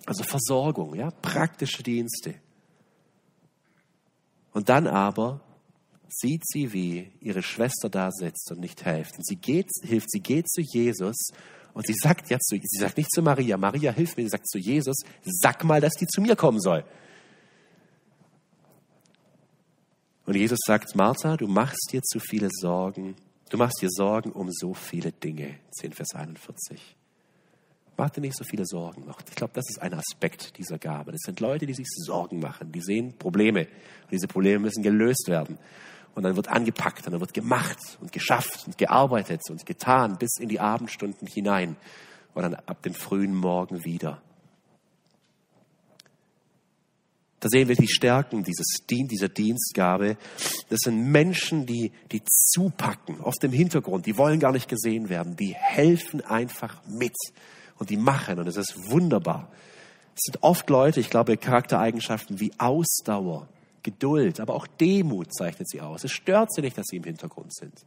Also 0.04 0.24
Versorgung, 0.24 0.94
ja, 0.94 1.11
praktische 1.11 1.82
Dienste. 1.82 2.35
Und 4.52 4.68
dann 4.68 4.87
aber 4.87 5.40
sieht 6.08 6.46
sie, 6.46 6.72
wie 6.72 7.11
ihre 7.20 7.42
Schwester 7.42 7.88
da 7.88 8.11
sitzt 8.11 8.50
und 8.50 8.61
nicht 8.61 8.85
hilft. 8.85 9.16
Und 9.16 9.26
sie 9.26 9.37
geht, 9.37 9.68
hilft, 9.82 10.11
sie 10.11 10.20
geht 10.20 10.50
zu 10.50 10.61
Jesus 10.61 11.16
und 11.74 11.87
sie 11.87 11.94
sagt 11.94 12.30
jetzt 12.30 12.48
zu, 12.48 12.56
sie 12.56 12.78
sagt 12.78 12.96
nicht 12.96 13.11
zu 13.12 13.22
Maria, 13.22 13.56
Maria 13.56 13.92
hilf 13.92 14.16
mir, 14.16 14.24
sie 14.24 14.28
sagt 14.28 14.48
zu 14.48 14.58
Jesus, 14.58 14.96
sag 15.24 15.64
mal, 15.64 15.80
dass 15.80 15.94
die 15.94 16.06
zu 16.06 16.20
mir 16.20 16.37
kommen 16.37 16.61
soll. 16.61 16.85
Und 20.26 20.37
Jesus 20.37 20.58
sagt, 20.66 20.94
Martha, 20.94 21.37
du 21.37 21.48
machst 21.48 21.90
dir 21.92 22.02
zu 22.02 22.20
viele 22.20 22.48
Sorgen, 22.50 23.16
du 23.50 23.56
machst 23.56 23.80
dir 23.82 23.88
Sorgen 23.90 24.32
um 24.32 24.50
so 24.50 24.74
viele 24.74 25.12
Dinge. 25.12 25.58
10 25.72 25.92
Vers 25.92 26.14
41. 26.14 26.96
Mach 27.96 28.11
dir 28.11 28.20
nicht 28.20 28.37
so 28.37 28.44
viele 28.44 28.64
Sorgen. 28.64 29.04
Ich 29.28 29.35
glaube, 29.35 29.52
das 29.54 29.64
ist 29.68 29.82
ein 29.82 29.94
Aspekt 29.94 30.56
dieser 30.58 30.78
Gabe. 30.78 31.12
Das 31.12 31.20
sind 31.24 31.40
Leute, 31.40 31.66
die 31.66 31.74
sich 31.74 31.87
Sorgen 31.88 32.40
machen. 32.40 32.72
Die 32.72 32.80
sehen 32.80 33.16
Probleme. 33.18 33.66
Und 34.04 34.12
diese 34.12 34.28
Probleme 34.28 34.61
müssen 34.61 34.82
gelöst 34.82 35.26
werden. 35.28 35.58
Und 36.14 36.25
dann 36.25 36.37
wird 36.37 36.48
angepackt 36.48 37.07
und 37.07 37.12
dann 37.12 37.20
wird 37.20 37.33
gemacht 37.33 37.79
und 38.01 38.12
geschafft 38.12 38.66
und 38.66 38.77
gearbeitet 38.77 39.40
und 39.48 39.64
getan 39.64 40.18
bis 40.18 40.37
in 40.38 40.48
die 40.48 40.61
Abendstunden 40.61 41.27
hinein 41.27 41.77
und 42.35 42.42
dann 42.42 42.55
ab 42.55 42.83
dem 42.83 42.94
frühen 42.94 43.35
Morgen 43.35 43.85
wieder. 43.85 44.20
Da 47.42 47.48
sehen 47.48 47.66
wir 47.66 47.75
die 47.75 47.88
Stärken 47.88 48.44
dieses, 48.44 48.85
dieser 48.87 49.29
Dienstgabe. 49.29 50.16
Das 50.68 50.79
sind 50.85 51.11
Menschen, 51.11 51.66
die, 51.66 51.90
die 52.12 52.22
zupacken, 52.25 53.20
oft 53.20 53.42
im 53.42 53.51
Hintergrund, 53.51 54.07
die 54.07 54.16
wollen 54.16 54.38
gar 54.38 54.53
nicht 54.53 54.68
gesehen 54.68 55.09
werden, 55.09 55.35
die 55.35 55.53
helfen 55.53 56.20
einfach 56.20 56.81
mit 56.87 57.16
und 57.79 57.90
die 57.90 57.96
machen 57.96 58.38
und 58.38 58.46
es 58.46 58.57
ist 58.57 58.77
wunderbar. 58.92 59.51
Es 60.14 60.20
sind 60.27 60.42
oft 60.42 60.70
Leute, 60.70 61.01
ich 61.01 61.11
glaube, 61.11 61.37
Charaktereigenschaften 61.37 62.38
wie 62.38 62.53
Ausdauer, 62.59 63.48
Geduld, 63.82 64.40
aber 64.40 64.54
auch 64.54 64.66
Demut 64.66 65.34
zeichnet 65.34 65.68
sie 65.68 65.80
aus. 65.80 66.04
Es 66.04 66.12
stört 66.12 66.52
sie 66.52 66.62
nicht, 66.62 66.78
dass 66.78 66.86
sie 66.86 66.96
im 66.96 67.04
Hintergrund 67.04 67.54
sind. 67.54 67.84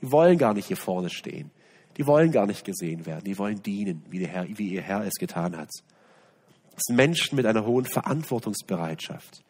Die 0.00 0.12
wollen 0.12 0.38
gar 0.38 0.54
nicht 0.54 0.66
hier 0.66 0.76
vorne 0.76 1.10
stehen. 1.10 1.50
Die 1.96 2.06
wollen 2.06 2.30
gar 2.30 2.46
nicht 2.46 2.64
gesehen 2.64 3.06
werden. 3.06 3.24
Die 3.24 3.38
wollen 3.38 3.62
dienen, 3.62 4.04
wie, 4.08 4.24
Herr, 4.26 4.46
wie 4.48 4.68
ihr 4.68 4.82
Herr 4.82 5.04
es 5.04 5.14
getan 5.14 5.56
hat. 5.56 5.70
Es 6.76 6.82
sind 6.86 6.96
Menschen 6.96 7.36
mit 7.36 7.46
einer 7.46 7.66
hohen 7.66 7.86
Verantwortungsbereitschaft. 7.86 9.42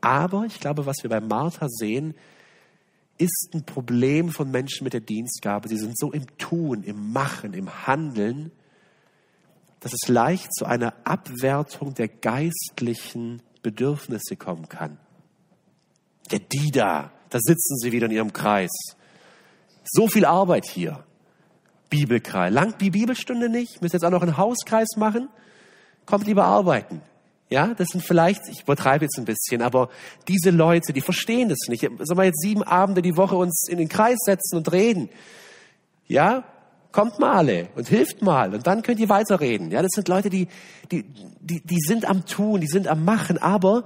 Aber 0.00 0.44
ich 0.46 0.58
glaube, 0.58 0.86
was 0.86 0.96
wir 1.02 1.10
bei 1.10 1.20
Martha 1.20 1.66
sehen, 1.68 2.14
ist 3.18 3.50
ein 3.52 3.64
Problem 3.64 4.30
von 4.30 4.50
Menschen 4.50 4.84
mit 4.84 4.94
der 4.94 5.00
Dienstgabe. 5.00 5.68
Sie 5.68 5.76
sind 5.76 5.98
so 5.98 6.12
im 6.12 6.26
Tun, 6.38 6.82
im 6.82 7.12
Machen, 7.12 7.52
im 7.52 7.86
Handeln, 7.86 8.50
dass 9.80 9.92
es 9.92 10.08
leicht 10.08 10.52
zu 10.54 10.64
einer 10.64 10.94
Abwertung 11.04 11.94
der 11.94 12.08
geistlichen 12.08 13.42
Bedürfnisse 13.62 14.36
kommen 14.36 14.68
kann. 14.68 14.98
Der 16.30 16.38
die 16.38 16.70
da, 16.70 17.10
sitzen 17.30 17.78
sie 17.78 17.92
wieder 17.92 18.06
in 18.06 18.12
ihrem 18.12 18.32
Kreis. 18.32 18.70
So 19.84 20.08
viel 20.08 20.24
Arbeit 20.24 20.66
hier. 20.66 21.04
Bibelkreis. 21.90 22.52
Langt 22.52 22.80
die 22.80 22.90
Bibelstunde 22.90 23.48
nicht? 23.48 23.82
Müsst 23.82 23.92
jetzt 23.92 24.04
auch 24.04 24.10
noch 24.10 24.22
einen 24.22 24.36
Hauskreis 24.36 24.96
machen? 24.96 25.28
Kommt 26.06 26.26
lieber 26.26 26.44
arbeiten. 26.44 27.02
Ja, 27.50 27.74
das 27.74 27.88
sind 27.88 28.02
vielleicht, 28.02 28.48
ich 28.48 28.62
übertreibe 28.62 29.04
jetzt 29.04 29.18
ein 29.18 29.26
bisschen, 29.26 29.60
aber 29.60 29.90
diese 30.26 30.48
Leute, 30.48 30.94
die 30.94 31.02
verstehen 31.02 31.50
das 31.50 31.68
nicht. 31.68 31.82
Sollen 31.82 32.18
wir 32.18 32.24
jetzt 32.24 32.40
sieben 32.40 32.62
Abende 32.62 33.02
die 33.02 33.18
Woche 33.18 33.36
uns 33.36 33.66
in 33.68 33.76
den 33.76 33.90
Kreis 33.90 34.16
setzen 34.24 34.56
und 34.56 34.72
reden? 34.72 35.10
Ja, 36.06 36.44
kommt 36.92 37.18
mal 37.18 37.34
alle 37.34 37.68
und 37.74 37.88
hilft 37.88 38.22
mal 38.22 38.54
und 38.54 38.66
dann 38.66 38.82
könnt 38.82 39.00
ihr 39.00 39.10
weiterreden. 39.10 39.70
Ja, 39.70 39.82
das 39.82 39.90
sind 39.94 40.08
Leute, 40.08 40.30
die, 40.30 40.48
die, 40.90 41.04
die, 41.40 41.60
die 41.60 41.80
sind 41.80 42.06
am 42.06 42.24
Tun, 42.24 42.62
die 42.62 42.68
sind 42.68 42.88
am 42.88 43.04
Machen, 43.04 43.36
aber 43.36 43.84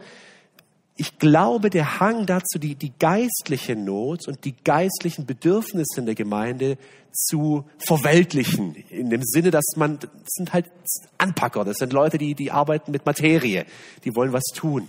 ich 0.96 1.18
glaube, 1.18 1.68
der 1.68 2.00
Hang 2.00 2.24
dazu, 2.26 2.58
die, 2.58 2.74
die 2.74 2.92
geistliche 2.98 3.76
Not 3.76 4.26
und 4.28 4.44
die 4.44 4.54
geistlichen 4.56 5.26
Bedürfnisse 5.26 6.00
in 6.00 6.06
der 6.06 6.14
Gemeinde 6.14 6.78
zu 7.12 7.64
verweltlichen, 7.78 8.74
in 8.90 9.10
dem 9.10 9.22
Sinne, 9.22 9.50
dass 9.50 9.64
man, 9.76 9.98
das 9.98 10.10
sind 10.26 10.52
halt 10.52 10.70
Anpacker, 11.18 11.64
das 11.64 11.76
sind 11.76 11.92
Leute, 11.92 12.18
die, 12.18 12.34
die 12.34 12.50
arbeiten 12.50 12.92
mit 12.92 13.04
Materie, 13.04 13.66
die 14.04 14.14
wollen 14.14 14.32
was 14.32 14.44
tun. 14.54 14.88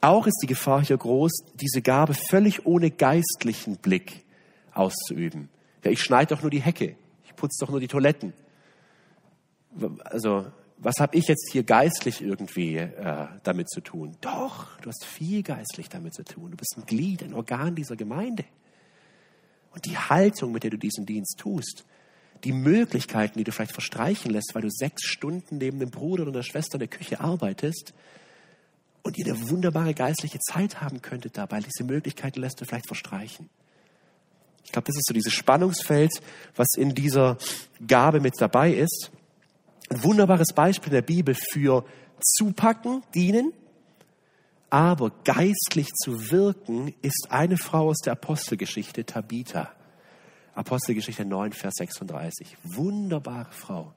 Auch 0.00 0.26
ist 0.26 0.40
die 0.42 0.46
Gefahr 0.46 0.84
hier 0.84 0.98
groß, 0.98 1.32
diese 1.54 1.80
Gabe 1.80 2.14
völlig 2.14 2.66
ohne 2.66 2.90
geistlichen 2.90 3.76
Blick 3.76 4.24
auszuüben. 4.72 5.48
Ja, 5.82 5.90
ich 5.90 6.02
schneide 6.02 6.34
doch 6.34 6.42
nur 6.42 6.50
die 6.50 6.60
Hecke. 6.60 6.96
Ich 7.24 7.36
putze 7.36 7.64
doch 7.64 7.70
nur 7.70 7.80
die 7.80 7.88
Toiletten. 7.88 8.34
Also 10.04 10.46
was 10.84 10.96
habe 11.00 11.16
ich 11.16 11.26
jetzt 11.26 11.50
hier 11.50 11.62
geistlich 11.62 12.22
irgendwie 12.22 12.76
äh, 12.76 13.26
damit 13.42 13.70
zu 13.70 13.80
tun? 13.80 14.16
Doch, 14.20 14.78
du 14.80 14.90
hast 14.90 15.04
viel 15.04 15.42
geistlich 15.42 15.88
damit 15.88 16.14
zu 16.14 16.24
tun. 16.24 16.50
Du 16.50 16.56
bist 16.56 16.74
ein 16.76 16.86
Glied, 16.86 17.22
ein 17.22 17.34
Organ 17.34 17.74
dieser 17.74 17.96
Gemeinde. 17.96 18.44
Und 19.72 19.86
die 19.86 19.96
Haltung, 19.96 20.52
mit 20.52 20.62
der 20.62 20.70
du 20.70 20.78
diesen 20.78 21.06
Dienst 21.06 21.38
tust, 21.38 21.84
die 22.44 22.52
Möglichkeiten, 22.52 23.38
die 23.38 23.44
du 23.44 23.52
vielleicht 23.52 23.72
verstreichen 23.72 24.30
lässt, 24.30 24.54
weil 24.54 24.62
du 24.62 24.70
sechs 24.70 25.04
Stunden 25.04 25.58
neben 25.58 25.78
dem 25.78 25.90
Bruder 25.90 26.24
oder 26.24 26.32
der 26.32 26.42
Schwester 26.42 26.74
in 26.74 26.80
der 26.80 26.88
Küche 26.88 27.20
arbeitest 27.20 27.94
und 29.02 29.18
ihr 29.18 29.26
eine 29.26 29.50
wunderbare 29.50 29.94
geistliche 29.94 30.38
Zeit 30.40 30.80
haben 30.80 31.00
könntet 31.00 31.38
dabei, 31.38 31.60
diese 31.60 31.84
Möglichkeiten 31.84 32.40
lässt 32.40 32.60
du 32.60 32.66
vielleicht 32.66 32.86
verstreichen. 32.86 33.48
Ich 34.64 34.72
glaube, 34.72 34.86
das 34.86 34.96
ist 34.96 35.06
so 35.06 35.14
dieses 35.14 35.32
Spannungsfeld, 35.32 36.12
was 36.56 36.68
in 36.76 36.94
dieser 36.94 37.38
Gabe 37.86 38.20
mit 38.20 38.34
dabei 38.38 38.72
ist. 38.72 39.10
Ein 39.90 40.02
wunderbares 40.02 40.52
Beispiel 40.54 40.88
in 40.88 40.94
der 40.94 41.02
Bibel 41.02 41.34
für 41.34 41.84
zupacken, 42.20 43.02
dienen, 43.14 43.52
aber 44.70 45.12
geistlich 45.24 45.88
zu 45.92 46.30
wirken, 46.30 46.94
ist 47.02 47.28
eine 47.30 47.56
Frau 47.56 47.90
aus 47.90 47.98
der 47.98 48.14
Apostelgeschichte, 48.14 49.04
Tabitha. 49.04 49.70
Apostelgeschichte 50.54 51.24
9, 51.24 51.52
Vers 51.52 51.74
36. 51.76 52.56
Wunderbare 52.62 53.50
Frau. 53.50 53.92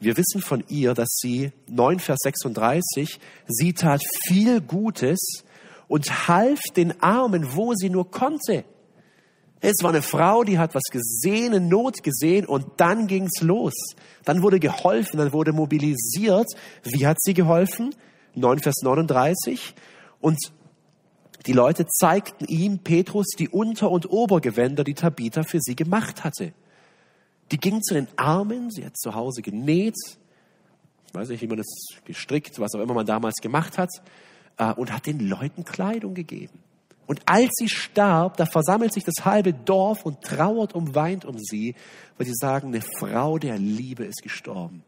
Wir 0.00 0.16
wissen 0.16 0.40
von 0.40 0.62
ihr, 0.68 0.94
dass 0.94 1.08
sie, 1.20 1.52
9 1.66 1.98
Vers 1.98 2.18
36, 2.22 3.18
sie 3.48 3.72
tat 3.72 4.02
viel 4.26 4.60
Gutes 4.60 5.42
und 5.88 6.28
half 6.28 6.60
den 6.76 7.02
Armen, 7.02 7.56
wo 7.56 7.74
sie 7.74 7.90
nur 7.90 8.10
konnte. 8.10 8.64
Es 9.60 9.82
war 9.82 9.90
eine 9.90 10.02
Frau, 10.02 10.44
die 10.44 10.58
hat 10.58 10.74
was 10.74 10.84
gesehen, 10.84 11.52
eine 11.52 11.60
Not 11.60 12.02
gesehen 12.02 12.46
und 12.46 12.66
dann 12.76 13.08
ging's 13.08 13.40
los. 13.40 13.74
Dann 14.24 14.42
wurde 14.42 14.60
geholfen, 14.60 15.18
dann 15.18 15.32
wurde 15.32 15.52
mobilisiert. 15.52 16.48
Wie 16.84 17.06
hat 17.06 17.20
sie 17.20 17.34
geholfen? 17.34 17.94
9 18.34 18.60
Vers 18.60 18.76
39. 18.82 19.74
Und 20.20 20.38
die 21.46 21.52
Leute 21.52 21.86
zeigten 21.86 22.44
ihm, 22.44 22.78
Petrus, 22.78 23.26
die 23.38 23.48
Unter- 23.48 23.90
und 23.90 24.10
Obergewänder, 24.10 24.84
die 24.84 24.94
Tabitha 24.94 25.42
für 25.42 25.60
sie 25.60 25.74
gemacht 25.74 26.22
hatte. 26.22 26.52
Die 27.50 27.58
ging 27.58 27.82
zu 27.82 27.94
den 27.94 28.08
Armen, 28.16 28.70
sie 28.70 28.84
hat 28.84 28.96
zu 28.96 29.14
Hause 29.14 29.42
genäht, 29.42 29.96
ich 31.06 31.14
weiß 31.14 31.30
nicht, 31.30 31.40
wie 31.40 31.46
man 31.46 31.56
das 31.56 31.66
gestrickt, 32.04 32.60
was 32.60 32.74
auch 32.74 32.80
immer 32.80 32.92
man 32.92 33.06
damals 33.06 33.36
gemacht 33.36 33.78
hat, 33.78 33.88
äh, 34.58 34.72
und 34.74 34.92
hat 34.92 35.06
den 35.06 35.20
Leuten 35.20 35.64
Kleidung 35.64 36.12
gegeben. 36.12 36.58
Und 37.08 37.22
als 37.24 37.48
sie 37.54 37.70
starb, 37.70 38.36
da 38.36 38.44
versammelt 38.44 38.92
sich 38.92 39.02
das 39.02 39.24
halbe 39.24 39.54
Dorf 39.54 40.04
und 40.04 40.20
trauert 40.20 40.74
und 40.74 40.94
weint 40.94 41.24
um 41.24 41.38
sie, 41.38 41.74
weil 42.18 42.26
sie 42.26 42.34
sagen, 42.34 42.68
eine 42.68 42.82
Frau 42.82 43.38
der 43.38 43.56
Liebe 43.56 44.04
ist 44.04 44.22
gestorben. 44.22 44.84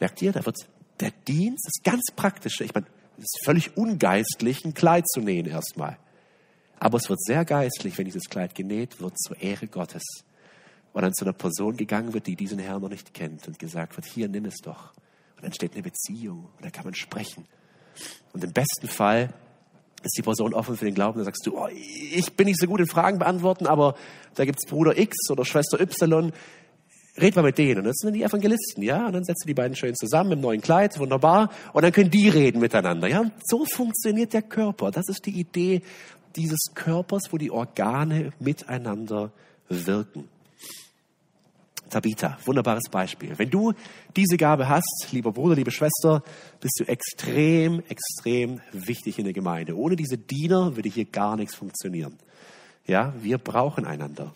Merkt 0.00 0.22
ihr, 0.22 0.32
da 0.32 0.46
wird 0.46 0.56
der 0.98 1.10
Dienst, 1.28 1.66
das 1.66 1.82
ganz 1.84 2.06
Praktische, 2.16 2.64
ich 2.64 2.72
meine, 2.72 2.86
es 3.18 3.24
ist 3.24 3.44
völlig 3.44 3.76
ungeistlich, 3.76 4.64
ein 4.64 4.72
Kleid 4.72 5.06
zu 5.06 5.20
nähen 5.20 5.44
erstmal. 5.44 5.98
Aber 6.78 6.96
es 6.96 7.10
wird 7.10 7.22
sehr 7.22 7.44
geistlich, 7.44 7.98
wenn 7.98 8.06
dieses 8.06 8.30
Kleid 8.30 8.54
genäht 8.54 9.02
wird 9.02 9.18
zur 9.18 9.38
Ehre 9.42 9.66
Gottes. 9.66 10.02
Und 10.94 11.02
dann 11.02 11.12
zu 11.12 11.26
einer 11.26 11.34
Person 11.34 11.76
gegangen 11.76 12.14
wird, 12.14 12.28
die 12.28 12.34
diesen 12.34 12.58
Herrn 12.58 12.80
noch 12.80 12.88
nicht 12.88 13.12
kennt 13.12 13.46
und 13.46 13.58
gesagt 13.58 13.94
wird, 13.98 14.06
hier, 14.06 14.26
nimm 14.26 14.46
es 14.46 14.56
doch. 14.62 14.94
Und 15.36 15.42
dann 15.42 15.44
entsteht 15.46 15.74
eine 15.74 15.82
Beziehung 15.82 16.48
und 16.56 16.64
da 16.64 16.70
kann 16.70 16.84
man 16.84 16.94
sprechen. 16.94 17.46
Und 18.32 18.42
im 18.42 18.54
besten 18.54 18.88
Fall 18.88 19.34
ist 20.02 20.16
die 20.16 20.22
Person 20.22 20.54
offen 20.54 20.76
für 20.76 20.84
den 20.84 20.94
Glauben, 20.94 21.18
dann 21.18 21.24
sagst 21.24 21.46
du, 21.46 21.56
oh, 21.56 21.68
ich 21.68 22.32
bin 22.32 22.46
nicht 22.46 22.60
so 22.60 22.66
gut 22.66 22.80
in 22.80 22.86
Fragen 22.86 23.18
beantworten, 23.18 23.66
aber 23.66 23.94
da 24.34 24.44
gibt's 24.44 24.66
Bruder 24.66 24.96
X 24.96 25.30
oder 25.30 25.44
Schwester 25.44 25.80
Y, 25.80 26.32
red 27.18 27.36
mal 27.36 27.42
mit 27.42 27.58
denen. 27.58 27.80
Und 27.80 27.84
das 27.84 27.96
sind 27.98 28.14
die 28.14 28.22
Evangelisten, 28.22 28.82
ja. 28.82 29.06
Und 29.06 29.12
dann 29.12 29.24
setzt 29.24 29.44
du 29.44 29.46
die 29.46 29.54
beiden 29.54 29.76
schön 29.76 29.94
zusammen 29.94 30.32
im 30.32 30.40
neuen 30.40 30.60
Kleid, 30.60 30.98
wunderbar. 30.98 31.50
Und 31.72 31.82
dann 31.82 31.92
können 31.92 32.10
die 32.10 32.28
reden 32.28 32.60
miteinander, 32.60 33.08
ja. 33.08 33.30
So 33.44 33.64
funktioniert 33.64 34.32
der 34.32 34.42
Körper. 34.42 34.90
Das 34.90 35.08
ist 35.08 35.26
die 35.26 35.38
Idee 35.38 35.82
dieses 36.36 36.72
Körpers, 36.74 37.24
wo 37.30 37.38
die 37.38 37.50
Organe 37.50 38.32
miteinander 38.38 39.32
wirken. 39.68 40.28
Tabitha, 41.90 42.38
wunderbares 42.44 42.88
Beispiel. 42.90 43.38
Wenn 43.38 43.50
du 43.50 43.72
diese 44.16 44.36
Gabe 44.36 44.68
hast, 44.68 45.08
lieber 45.12 45.32
Bruder, 45.32 45.56
liebe 45.56 45.70
Schwester, 45.70 46.22
bist 46.60 46.80
du 46.80 46.84
extrem, 46.84 47.82
extrem 47.88 48.60
wichtig 48.72 49.18
in 49.18 49.24
der 49.24 49.34
Gemeinde. 49.34 49.76
Ohne 49.76 49.96
diese 49.96 50.16
Diener 50.16 50.76
würde 50.76 50.88
hier 50.88 51.04
gar 51.04 51.36
nichts 51.36 51.54
funktionieren. 51.54 52.18
Ja, 52.86 53.12
wir 53.20 53.38
brauchen 53.38 53.84
einander. 53.84 54.34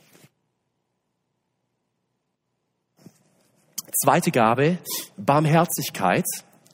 Zweite 4.03 4.31
Gabe, 4.31 4.79
Barmherzigkeit. 5.17 6.27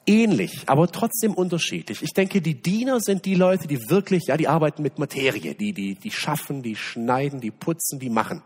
Ähnlich, 0.07 0.63
aber 0.67 0.89
trotzdem 0.91 1.35
unterschiedlich. 1.35 2.03
Ich 2.03 2.15
denke, 2.15 2.41
die 2.41 2.61
Diener 2.61 3.01
sind 3.01 3.27
die 3.27 3.35
Leute, 3.35 3.69
die 3.69 3.79
wirklich, 3.91 4.25
ja, 4.27 4.37
die 4.37 4.49
arbeiten 4.49 4.83
mit 4.83 4.99
Materie, 4.99 5.55
die, 5.55 5.73
die, 5.73 5.95
die 5.95 6.11
schaffen, 6.11 6.63
die 6.63 6.75
schneiden, 6.75 7.41
die 7.41 7.51
putzen, 7.51 8.01
die 8.01 8.11
machen. 8.11 8.43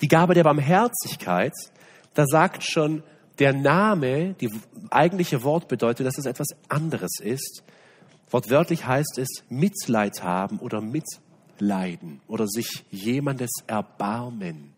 Die 0.00 0.08
Gabe 0.08 0.34
der 0.34 0.44
Barmherzigkeit, 0.44 1.54
da 2.14 2.24
sagt 2.26 2.64
schon 2.64 3.02
der 3.38 3.52
Name, 3.52 4.34
die 4.34 4.50
eigentliche 4.90 5.42
Wort 5.42 5.68
bedeutet, 5.68 6.06
dass 6.06 6.18
es 6.18 6.26
etwas 6.26 6.48
anderes 6.68 7.20
ist. 7.20 7.62
Wortwörtlich 8.30 8.86
heißt 8.86 9.18
es 9.18 9.28
Mitleid 9.48 10.22
haben 10.22 10.58
oder 10.58 10.80
mitleiden 10.80 12.20
oder 12.26 12.46
sich 12.46 12.84
jemandes 12.90 13.50
erbarmen. 13.66 14.74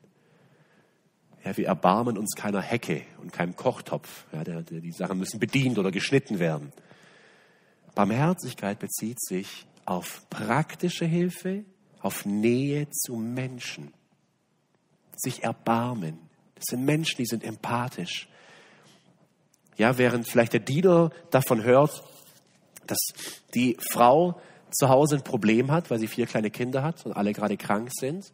Ja, 1.44 1.57
wir 1.57 1.66
erbarmen 1.66 2.18
uns 2.18 2.35
keiner 2.37 2.61
Hecke 2.61 3.02
und 3.22 3.33
keinem 3.33 3.57
Kochtopf. 3.57 4.26
Ja, 4.33 4.44
der, 4.44 4.62
der, 4.62 4.81
die 4.81 4.92
Sachen 4.92 5.18
müssen 5.18 5.40
bedient 5.40 5.78
oder 5.78 5.90
geschnitten 5.90 6.38
werden. 6.38 6.72
Barmherzigkeit 7.94 8.78
bezieht 8.78 9.20
sich 9.20 9.66
auf 9.85 10.28
praktische 10.31 11.04
Hilfe, 11.04 11.64
auf 12.00 12.26
Nähe 12.26 12.90
zu 12.90 13.16
Menschen, 13.16 13.92
sich 15.20 15.42
erbarmen. 15.42 16.18
Das 16.54 16.64
sind 16.70 16.85
Menschen, 16.85 17.16
die 17.18 17.26
sind 17.26 17.44
empathisch. 17.44 18.28
Ja, 19.76 19.96
während 19.96 20.28
vielleicht 20.28 20.52
der 20.52 20.61
Diener 20.61 21.11
davon 21.31 21.62
hört, 21.62 22.02
dass 22.87 22.98
die 23.54 23.76
Frau 23.92 24.40
zu 24.70 24.88
Hause 24.88 25.16
ein 25.16 25.22
Problem 25.22 25.70
hat, 25.70 25.90
weil 25.90 25.98
sie 25.98 26.09
vier 26.09 26.26
kleine 26.26 26.50
Kinder 26.50 26.83
hat 26.83 27.07
und 27.07 27.12
alle 27.12 27.33
gerade 27.33 27.57
krank 27.57 27.90
sind 27.92 28.33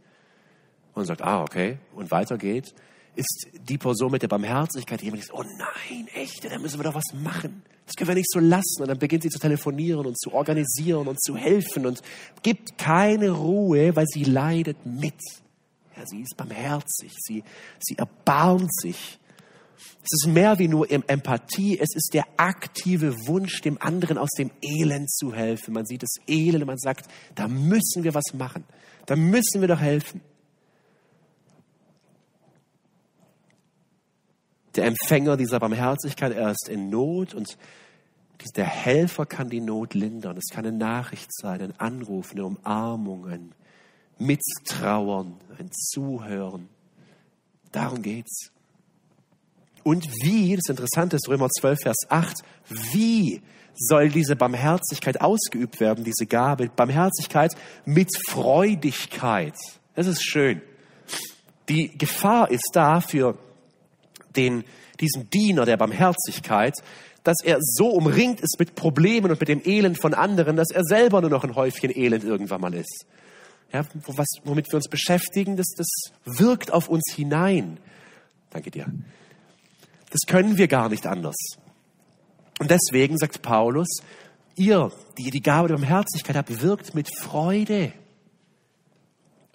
und 0.95 1.05
sagt, 1.05 1.23
ah, 1.23 1.43
okay, 1.43 1.79
und 1.95 2.11
weiter 2.11 2.39
geht, 2.39 2.75
ist 3.17 3.49
die 3.69 3.79
Person 3.79 4.11
mit 4.11 4.23
der 4.23 4.29
Barmherzigkeit, 4.29 5.01
die 5.01 5.07
jemand 5.07 5.25
sagt, 5.25 5.39
oh 5.39 5.45
nein, 5.45 6.09
echt, 6.15 6.45
da 6.45 6.59
müssen 6.59 6.79
wir 6.79 6.85
doch 6.85 6.95
was 6.95 7.15
machen. 7.15 7.63
Das 7.87 7.95
können 7.97 8.09
wir 8.09 8.15
nicht 8.15 8.31
so 8.31 8.41
lassen. 8.41 8.83
Und 8.83 8.89
dann 8.89 8.99
beginnt 8.99 9.23
sie 9.23 9.29
zu 9.29 9.39
telefonieren 9.39 10.07
und 10.07 10.19
zu 10.19 10.33
organisieren 10.33 11.07
und 11.07 11.23
zu 11.23 11.37
helfen 11.37 11.87
und 11.87 12.01
gibt 12.43 12.79
keine 12.79 13.31
Ruhe, 13.31 13.95
weil 13.95 14.07
sie 14.07 14.25
leidet 14.25 14.85
mit. 14.87 15.15
Ja, 15.97 16.07
sie 16.07 16.23
ist 16.23 16.37
barmherzig, 16.37 17.13
sie, 17.21 17.45
sie 17.79 17.97
erbarmt 17.97 18.75
sich. 18.75 19.19
Es 19.77 20.11
ist 20.13 20.27
mehr 20.27 20.59
wie 20.59 20.69
nur 20.69 20.91
Empathie, 20.91 21.79
es 21.79 21.95
ist 21.95 22.11
der 22.15 22.25
aktive 22.37 23.27
Wunsch, 23.27 23.61
dem 23.61 23.81
anderen 23.81 24.19
aus 24.19 24.31
dem 24.37 24.51
Elend 24.61 25.11
zu 25.11 25.35
helfen. 25.35 25.75
Man 25.75 25.87
sieht 25.87 26.03
das 26.03 26.17
Elend 26.27 26.63
und 26.63 26.67
man 26.67 26.79
sagt, 26.79 27.09
da 27.35 27.49
müssen 27.49 28.03
wir 28.03 28.15
was 28.15 28.35
machen, 28.35 28.65
da 29.07 29.17
müssen 29.17 29.61
wir 29.61 29.69
doch 29.69 29.81
helfen. 29.81 30.21
der 34.77 34.87
Empfänger 34.87 35.37
dieser 35.37 35.61
Barmherzigkeit, 35.61 36.33
er 36.33 36.51
ist 36.51 36.69
in 36.69 36.91
Not 36.91 37.35
und 37.35 37.57
der 38.57 38.67
Helfer 38.67 39.25
kann 39.25 39.49
die 39.49 39.61
Not 39.61 39.95
lindern. 39.95 40.37
Es 40.37 40.53
kann 40.53 40.67
eine 40.67 40.77
Nachricht 40.77 41.33
sein, 41.33 41.63
ein 41.63 41.81
Anruf, 41.81 42.33
eine 42.33 42.45
Umarmung, 42.45 43.27
ein 43.27 43.55
Mittrauern, 44.19 45.35
ein 45.59 45.71
Zuhören. 45.73 46.69
Darum 47.73 48.03
geht's. 48.03 48.51
Und 49.83 50.07
wie, 50.23 50.57
das 50.57 50.69
Interessante 50.69 51.17
ist 51.17 51.29
Römer 51.29 51.49
12, 51.51 51.79
Vers 51.83 51.97
8, 52.09 52.39
wie 52.93 53.43
soll 53.75 54.09
diese 54.09 54.37
Barmherzigkeit 54.37 55.21
ausgeübt 55.21 55.81
werden, 55.81 56.05
diese 56.05 56.27
Gabe? 56.27 56.71
Barmherzigkeit 56.75 57.53
mit 57.85 58.09
Freudigkeit. 58.29 59.55
Das 59.95 60.07
ist 60.07 60.23
schön. 60.25 60.63
Die 61.69 61.97
Gefahr 61.97 62.51
ist 62.51 62.71
da 62.73 63.01
für 63.01 63.37
den, 64.37 64.65
diesen 65.01 65.29
Diener 65.31 65.65
der 65.65 65.77
Barmherzigkeit, 65.77 66.75
dass 67.25 67.39
er 67.43 67.59
so 67.61 67.89
umringt 67.89 68.41
ist 68.41 68.59
mit 68.59 68.75
Problemen 68.75 69.31
und 69.31 69.41
mit 69.41 69.49
dem 69.49 69.63
Elend 69.65 70.01
von 70.01 70.15
anderen, 70.15 70.57
dass 70.57 70.71
er 70.71 70.85
selber 70.85 71.21
nur 71.21 71.31
noch 71.31 71.45
ein 71.45 71.55
Häufchen 71.55 71.91
Elend 71.91 72.25
irgendwann 72.25 72.61
mal 72.61 72.75
ist. 72.75 73.07
Ja, 73.75 73.85
was, 74.07 74.29
womit 74.45 74.71
wir 74.71 74.77
uns 74.77 74.89
beschäftigen, 74.89 75.57
das, 75.57 75.67
das 75.77 75.89
wirkt 76.25 76.73
auf 76.73 76.89
uns 76.89 77.03
hinein. 77.13 77.79
Danke 78.51 78.71
dir. 78.71 78.87
Das 80.11 80.21
können 80.29 80.57
wir 80.57 80.69
gar 80.69 80.89
nicht 80.89 81.09
anders. 81.09 81.35
Und 82.61 82.71
deswegen 82.71 83.19
sagt 83.19 83.43
Paulus, 83.43 83.89
ihr, 84.55 84.93
die 85.19 85.33
die 85.33 85.43
Gabe 85.43 85.67
der 85.67 85.75
Barmherzigkeit 85.75 86.37
habt, 86.37 86.63
wirkt 86.63 86.95
mit 86.95 87.09
Freude. 87.19 87.93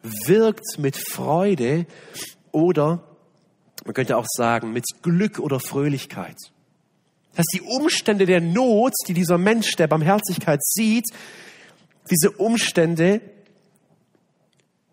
Wirkt 0.04 0.78
mit 0.80 0.98
Freude 0.98 1.86
oder 2.52 3.02
Man 3.86 3.94
könnte 3.94 4.18
auch 4.18 4.28
sagen, 4.28 4.74
mit 4.74 4.84
Glück 5.02 5.40
oder 5.40 5.62
Fröhlichkeit. 5.62 6.36
Dass 7.36 7.46
die 7.54 7.62
Umstände 7.62 8.26
der 8.26 8.42
Not, 8.42 8.92
die 9.08 9.14
dieser 9.14 9.38
Mensch 9.38 9.78
der 9.78 9.88
Barmherzigkeit 9.88 10.60
sieht, 10.62 11.06
diese 12.12 12.32
Umstände 12.32 13.22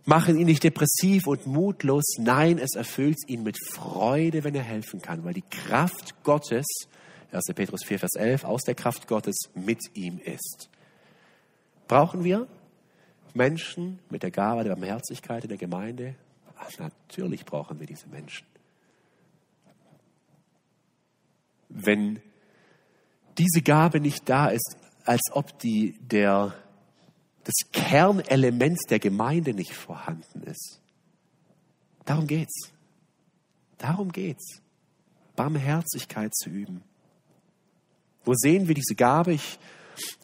machen 0.06 0.38
ihn 0.38 0.46
nicht 0.46 0.64
depressiv 0.64 1.26
und 1.26 1.46
mutlos. 1.46 2.04
Nein, 2.18 2.58
es 2.58 2.74
erfüllt 2.74 3.18
ihn 3.26 3.42
mit 3.42 3.58
Freude, 3.72 4.44
wenn 4.44 4.54
er 4.54 4.62
helfen 4.62 5.02
kann, 5.02 5.24
weil 5.24 5.34
die 5.34 5.42
Kraft 5.42 6.22
Gottes, 6.22 6.64
1. 7.32 7.44
Petrus 7.54 7.84
4, 7.84 7.98
Vers 7.98 8.14
11, 8.14 8.44
aus 8.44 8.62
der 8.62 8.74
Kraft 8.74 9.06
Gottes 9.08 9.36
mit 9.54 9.80
ihm 9.94 10.18
ist. 10.18 10.70
Brauchen 11.88 12.24
wir 12.24 12.46
Menschen 13.34 13.98
mit 14.08 14.22
der 14.22 14.30
Gabe 14.30 14.64
der 14.64 14.70
Barmherzigkeit 14.70 15.44
in 15.44 15.48
der 15.48 15.58
Gemeinde? 15.58 16.14
Ach, 16.56 16.70
natürlich 16.78 17.44
brauchen 17.44 17.78
wir 17.80 17.86
diese 17.86 18.08
Menschen. 18.08 18.46
Wenn 21.68 22.22
diese 23.38 23.60
Gabe 23.60 24.00
nicht 24.00 24.28
da 24.28 24.48
ist, 24.48 24.76
als 25.04 25.22
ob 25.32 25.58
die 25.58 25.98
der 26.00 26.54
das 27.46 27.70
Kernelement 27.70 28.80
der 28.90 28.98
Gemeinde 28.98 29.54
nicht 29.54 29.72
vorhanden 29.72 30.42
ist. 30.42 30.80
Darum 32.04 32.26
geht's. 32.26 32.72
Darum 33.78 34.10
geht's. 34.10 34.62
Barmherzigkeit 35.36 36.34
zu 36.34 36.50
üben. 36.50 36.82
Wo 38.24 38.34
sehen 38.34 38.66
wir 38.66 38.74
diese 38.74 38.96
Gabe? 38.96 39.34
Ich 39.34 39.58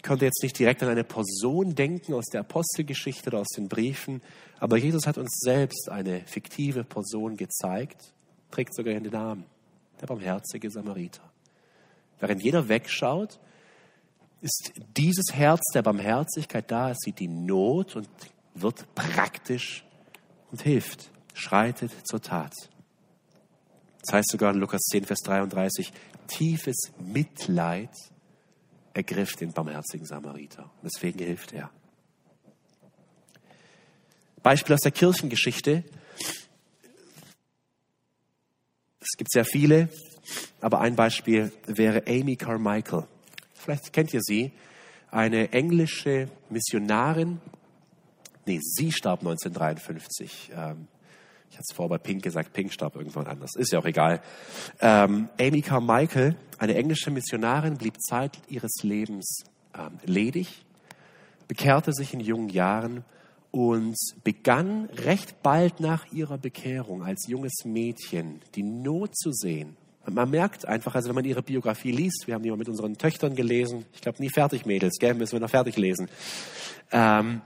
könnte 0.03 0.25
jetzt 0.25 0.43
nicht 0.43 0.59
direkt 0.59 0.83
an 0.83 0.89
eine 0.89 1.05
Person 1.05 1.77
denken 1.77 2.13
aus 2.13 2.27
der 2.27 2.41
Apostelgeschichte 2.41 3.31
oder 3.31 3.39
aus 3.39 3.49
den 3.57 3.69
Briefen, 3.69 4.21
aber 4.59 4.77
Jesus 4.77 5.07
hat 5.07 5.17
uns 5.17 5.39
selbst 5.41 5.89
eine 5.91 6.23
fiktive 6.27 6.83
Person 6.83 7.37
gezeigt, 7.37 8.13
trägt 8.51 8.75
sogar 8.75 8.95
den 8.95 9.13
Namen, 9.13 9.45
der 10.01 10.09
barmherzige 10.09 10.71
Samariter. 10.71 11.23
Während 12.19 12.43
jeder 12.43 12.69
wegschaut, 12.69 13.39
ist 14.43 14.73
dieses 14.97 15.33
Herz 15.33 15.61
der 15.73 15.83
Barmherzigkeit 15.83 16.71
da, 16.71 16.91
es 16.91 16.99
sieht 16.99 17.21
die 17.21 17.29
Not 17.29 17.97
und 17.97 18.09
wird 18.55 18.93
praktisch 18.95 19.85
und 20.51 20.61
hilft, 20.63 21.11
schreitet 21.33 21.93
zur 22.05 22.21
Tat. 22.21 22.53
Das 24.05 24.15
heißt 24.15 24.31
sogar 24.31 24.53
in 24.53 24.59
Lukas 24.59 24.83
10, 24.91 25.05
Vers 25.05 25.21
33, 25.21 25.93
tiefes 26.27 26.91
Mitleid 26.99 27.91
ergriff 28.93 29.37
den 29.37 29.53
barmherzigen 29.53 30.07
Samariter. 30.07 30.71
Deswegen 30.83 31.21
hilft 31.21 31.53
er. 31.53 31.71
Beispiel 34.43 34.75
aus 34.75 34.81
der 34.81 34.91
Kirchengeschichte. 34.91 35.85
Es 38.99 39.17
gibt 39.17 39.31
sehr 39.31 39.45
viele, 39.45 39.89
aber 40.61 40.81
ein 40.81 40.97
Beispiel 40.97 41.53
wäre 41.67 42.03
Amy 42.09 42.35
Carmichael 42.35 43.07
vielleicht 43.63 43.93
kennt 43.93 44.13
ihr 44.13 44.21
sie, 44.23 44.53
eine 45.11 45.53
englische 45.53 46.29
Missionarin. 46.51 47.41
Nee, 48.47 48.61
sie 48.61 48.93
starb 48.93 49.21
1953. 49.21 50.53
Ähm, 50.55 50.89
ich 51.51 51.57
hatte 51.57 51.67
es 51.69 51.77
vorher 51.77 51.91
bei 51.91 51.99
Pink 51.99 52.23
gesagt, 52.23 52.55
Pink 52.55 52.73
starb 52.73 52.97
irgendwann 52.97 53.27
anders. 53.27 53.55
Ist 53.57 53.73
ja 53.73 53.79
auch 53.79 53.85
egal. 53.85 54.23
Ähm, 54.81 55.29
Amy 55.39 55.61
Carmichael, 55.61 56.35
eine 56.59 56.75
englische 56.75 57.11
Missionarin, 57.11 57.77
blieb 57.77 58.01
Zeit 58.01 58.39
ihres 58.49 58.83
Lebens 58.83 59.45
ähm, 59.79 59.99
ledig, 60.05 60.65
bekehrte 61.47 61.93
sich 61.93 62.15
in 62.15 62.21
jungen 62.21 62.49
Jahren 62.49 63.05
und 63.51 63.97
begann 64.25 64.87
recht 64.87 65.43
bald 65.43 65.79
nach 65.79 66.11
ihrer 66.11 66.39
Bekehrung 66.39 67.03
als 67.03 67.27
junges 67.29 67.65
Mädchen 67.67 68.41
die 68.55 68.63
Not 68.63 69.15
zu 69.15 69.31
sehen 69.31 69.77
man 70.11 70.31
merkt 70.31 70.67
einfach, 70.67 70.95
also 70.95 71.09
wenn 71.09 71.15
man 71.15 71.25
ihre 71.25 71.43
Biografie 71.43 71.93
liest, 71.93 72.25
wir 72.27 72.35
haben 72.35 72.43
die 72.43 72.51
mal 72.51 72.57
mit 72.57 72.69
unseren 72.69 72.99
Töchtern 72.99 73.35
gelesen, 73.35 73.85
ich 73.93 74.01
glaube 74.01 74.23
nie 74.23 74.31
fertig, 74.31 74.67
Mädels, 74.67 74.99
gell, 74.99 75.15
müssen 75.15 75.33
wir 75.33 75.41
noch 75.41 75.51
fertig 75.51 75.77
lesen. 75.77 76.09
Ähm, 76.91 77.43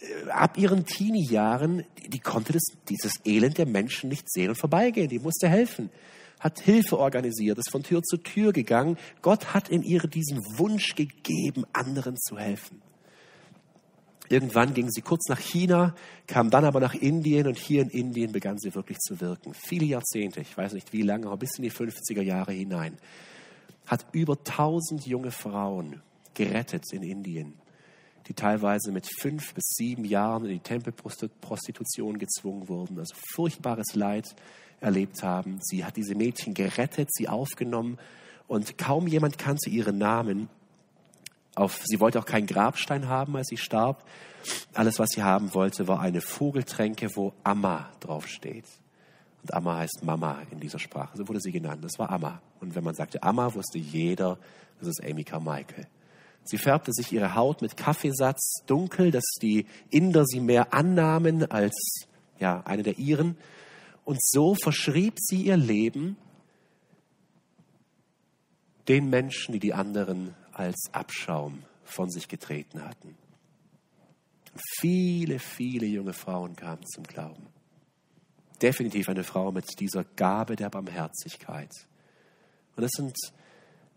äh, 0.00 0.30
ab 0.30 0.58
ihren 0.58 0.86
Teenie-Jahren, 0.86 1.84
die, 2.02 2.10
die 2.10 2.20
konnte 2.20 2.52
das, 2.52 2.62
dieses 2.88 3.14
Elend 3.24 3.58
der 3.58 3.66
Menschen 3.66 4.08
nicht 4.08 4.30
sehen 4.30 4.50
und 4.50 4.56
vorbeigehen, 4.56 5.08
die 5.08 5.18
musste 5.18 5.48
helfen, 5.48 5.90
hat 6.38 6.60
Hilfe 6.60 6.98
organisiert, 6.98 7.58
ist 7.58 7.70
von 7.70 7.82
Tür 7.82 8.02
zu 8.02 8.18
Tür 8.18 8.52
gegangen. 8.52 8.98
Gott 9.22 9.54
hat 9.54 9.68
in 9.68 9.82
ihr 9.82 10.00
diesen 10.00 10.38
Wunsch 10.58 10.94
gegeben, 10.94 11.64
anderen 11.72 12.16
zu 12.16 12.38
helfen. 12.38 12.82
Irgendwann 14.28 14.74
ging 14.74 14.90
sie 14.90 15.02
kurz 15.02 15.28
nach 15.28 15.38
China, 15.38 15.94
kam 16.26 16.50
dann 16.50 16.64
aber 16.64 16.80
nach 16.80 16.94
Indien 16.94 17.46
und 17.46 17.58
hier 17.58 17.82
in 17.82 17.90
Indien 17.90 18.32
begann 18.32 18.58
sie 18.58 18.74
wirklich 18.74 18.98
zu 18.98 19.20
wirken. 19.20 19.54
Viele 19.54 19.86
Jahrzehnte, 19.86 20.40
ich 20.40 20.56
weiß 20.56 20.72
nicht 20.72 20.92
wie 20.92 21.02
lange, 21.02 21.26
aber 21.26 21.36
bis 21.36 21.58
in 21.58 21.62
die 21.62 21.70
50er 21.70 22.22
Jahre 22.22 22.52
hinein. 22.52 22.98
Hat 23.86 24.04
über 24.12 24.34
1000 24.34 25.06
junge 25.06 25.30
Frauen 25.30 26.02
gerettet 26.34 26.92
in 26.92 27.02
Indien, 27.02 27.54
die 28.26 28.34
teilweise 28.34 28.90
mit 28.90 29.06
fünf 29.20 29.54
bis 29.54 29.64
sieben 29.76 30.04
Jahren 30.04 30.44
in 30.44 30.52
die 30.52 30.60
Tempelprostitution 30.60 32.18
gezwungen 32.18 32.68
wurden, 32.68 32.98
also 32.98 33.14
furchtbares 33.34 33.94
Leid 33.94 34.34
erlebt 34.80 35.22
haben. 35.22 35.58
Sie 35.62 35.84
hat 35.84 35.96
diese 35.96 36.14
Mädchen 36.14 36.52
gerettet, 36.52 37.08
sie 37.12 37.28
aufgenommen 37.28 37.98
und 38.48 38.76
kaum 38.76 39.06
jemand 39.06 39.38
kannte 39.38 39.70
ihren 39.70 39.98
Namen. 39.98 40.48
Auf, 41.56 41.80
sie 41.84 41.98
wollte 41.98 42.20
auch 42.20 42.26
keinen 42.26 42.46
Grabstein 42.46 43.08
haben, 43.08 43.34
als 43.36 43.48
sie 43.48 43.56
starb. 43.56 44.04
Alles, 44.74 45.00
was 45.00 45.08
sie 45.08 45.22
haben 45.22 45.52
wollte, 45.54 45.88
war 45.88 46.00
eine 46.00 46.20
Vogeltränke, 46.20 47.16
wo 47.16 47.32
Amma 47.42 47.90
draufsteht. 47.98 48.66
Und 49.42 49.54
Amma 49.54 49.78
heißt 49.78 50.04
Mama 50.04 50.42
in 50.50 50.60
dieser 50.60 50.78
Sprache. 50.78 51.16
So 51.16 51.26
wurde 51.26 51.40
sie 51.40 51.52
genannt. 51.52 51.82
Das 51.82 51.98
war 51.98 52.10
Amma. 52.10 52.42
Und 52.60 52.74
wenn 52.74 52.84
man 52.84 52.94
sagte 52.94 53.22
Amma, 53.22 53.54
wusste 53.54 53.78
jeder, 53.78 54.38
das 54.78 54.88
ist 54.88 55.02
Amy 55.02 55.24
Carmichael. 55.24 55.88
Sie 56.44 56.58
färbte 56.58 56.92
sich 56.92 57.10
ihre 57.10 57.34
Haut 57.34 57.62
mit 57.62 57.76
Kaffeesatz 57.76 58.62
dunkel, 58.66 59.10
dass 59.10 59.24
die 59.42 59.66
Inder 59.90 60.24
sie 60.26 60.40
mehr 60.40 60.72
annahmen 60.74 61.50
als 61.50 62.06
ja, 62.38 62.62
eine 62.64 62.82
der 62.82 62.98
ihren. 62.98 63.36
Und 64.04 64.22
so 64.22 64.54
verschrieb 64.54 65.14
sie 65.18 65.42
ihr 65.42 65.56
Leben 65.56 66.16
den 68.88 69.10
Menschen, 69.10 69.52
die 69.52 69.58
die 69.58 69.74
anderen 69.74 70.34
als 70.56 70.88
Abschaum 70.92 71.62
von 71.84 72.10
sich 72.10 72.28
getreten 72.28 72.82
hatten. 72.82 73.14
Viele, 74.80 75.38
viele 75.38 75.86
junge 75.86 76.14
Frauen 76.14 76.56
kamen 76.56 76.84
zum 76.86 77.04
Glauben. 77.04 77.46
Definitiv 78.62 79.08
eine 79.10 79.22
Frau 79.22 79.52
mit 79.52 79.78
dieser 79.78 80.04
Gabe 80.04 80.56
der 80.56 80.70
Barmherzigkeit. 80.70 81.70
Und 82.74 82.82
das 82.82 82.92
sind 82.92 83.14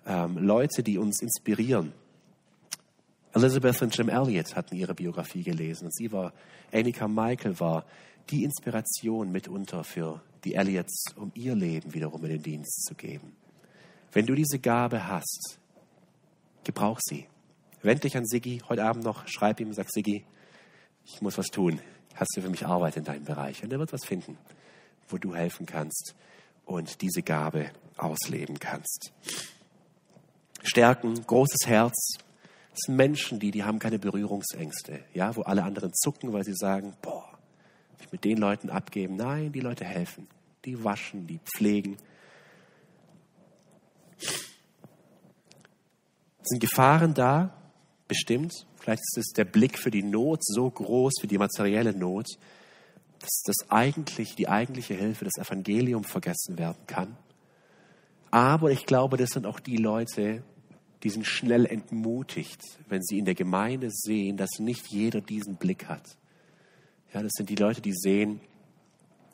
ähm, 0.05 0.37
Leute, 0.37 0.83
die 0.83 0.97
uns 0.97 1.21
inspirieren. 1.21 1.93
Elizabeth 3.33 3.81
und 3.81 3.95
Jim 3.95 4.09
Elliot 4.09 4.55
hatten 4.55 4.75
ihre 4.75 4.95
Biografie 4.95 5.43
gelesen 5.43 5.85
und 5.85 5.95
sie 5.95 6.11
war, 6.11 6.33
Annika 6.73 7.07
Michael 7.07 7.57
war 7.59 7.85
die 8.29 8.43
Inspiration 8.43 9.31
mitunter 9.31 9.83
für 9.83 10.21
die 10.43 10.55
Elliots, 10.55 11.05
um 11.15 11.31
ihr 11.35 11.55
Leben 11.55 11.93
wiederum 11.93 12.23
in 12.25 12.31
den 12.31 12.43
Dienst 12.43 12.85
zu 12.85 12.95
geben. 12.95 13.35
Wenn 14.11 14.25
du 14.25 14.35
diese 14.35 14.59
Gabe 14.59 15.07
hast, 15.07 15.58
Gebrauch 16.63 16.99
sie. 17.01 17.27
Wend 17.81 18.03
dich 18.03 18.17
an 18.17 18.25
Siggi 18.25 18.61
heute 18.67 18.83
Abend 18.83 19.03
noch, 19.03 19.27
schreib 19.27 19.59
ihm, 19.59 19.73
sag 19.73 19.87
Siggi, 19.89 20.25
ich 21.05 21.21
muss 21.21 21.37
was 21.37 21.47
tun. 21.47 21.79
Hast 22.15 22.35
du 22.35 22.41
für 22.41 22.49
mich 22.49 22.65
Arbeit 22.65 22.97
in 22.97 23.05
deinem 23.05 23.23
Bereich? 23.23 23.63
Und 23.63 23.71
er 23.71 23.79
wird 23.79 23.93
was 23.93 24.05
finden, 24.05 24.37
wo 25.07 25.17
du 25.17 25.33
helfen 25.33 25.65
kannst 25.65 26.15
und 26.65 27.01
diese 27.01 27.21
Gabe 27.21 27.71
ausleben 27.97 28.59
kannst. 28.59 29.13
Stärken, 30.61 31.25
großes 31.25 31.65
Herz. 31.65 32.17
Das 32.71 32.79
sind 32.85 32.95
Menschen, 32.95 33.39
die, 33.39 33.51
die 33.51 33.63
haben 33.63 33.79
keine 33.79 33.99
Berührungsängste, 33.99 35.03
ja, 35.13 35.35
wo 35.35 35.41
alle 35.41 35.63
anderen 35.63 35.93
zucken, 35.93 36.33
weil 36.33 36.43
sie 36.43 36.55
sagen, 36.55 36.95
boah, 37.01 37.25
ich 37.99 38.11
mit 38.11 38.23
den 38.23 38.37
Leuten 38.37 38.69
abgeben. 38.69 39.15
Nein, 39.15 39.51
die 39.51 39.61
Leute 39.61 39.85
helfen. 39.85 40.27
Die 40.65 40.83
waschen, 40.83 41.25
die 41.25 41.39
pflegen, 41.55 41.97
Sind 46.49 46.61
Gefahren 46.61 47.13
da? 47.13 47.53
Bestimmt. 48.07 48.65
Vielleicht 48.79 49.03
ist 49.03 49.17
es 49.19 49.33
der 49.33 49.45
Blick 49.45 49.77
für 49.77 49.91
die 49.91 50.01
Not 50.01 50.43
so 50.43 50.67
groß, 50.67 51.13
für 51.21 51.27
die 51.27 51.37
materielle 51.37 51.93
Not, 51.93 52.25
dass 53.19 53.43
das 53.45 53.69
eigentlich, 53.69 54.35
die 54.35 54.47
eigentliche 54.47 54.95
Hilfe, 54.95 55.25
das 55.25 55.37
Evangelium 55.37 56.03
vergessen 56.03 56.57
werden 56.57 56.87
kann. 56.87 57.15
Aber 58.31 58.71
ich 58.71 58.87
glaube, 58.87 59.17
das 59.17 59.29
sind 59.29 59.45
auch 59.45 59.59
die 59.59 59.77
Leute, 59.77 60.41
die 61.03 61.11
sind 61.11 61.27
schnell 61.27 61.67
entmutigt, 61.67 62.63
wenn 62.87 63.03
sie 63.03 63.19
in 63.19 63.25
der 63.25 63.35
Gemeinde 63.35 63.91
sehen, 63.91 64.35
dass 64.35 64.57
nicht 64.57 64.87
jeder 64.87 65.21
diesen 65.21 65.57
Blick 65.57 65.85
hat. 65.85 66.17
Ja, 67.13 67.21
das 67.21 67.33
sind 67.35 67.49
die 67.49 67.55
Leute, 67.55 67.81
die 67.81 67.93
sehen, 67.93 68.41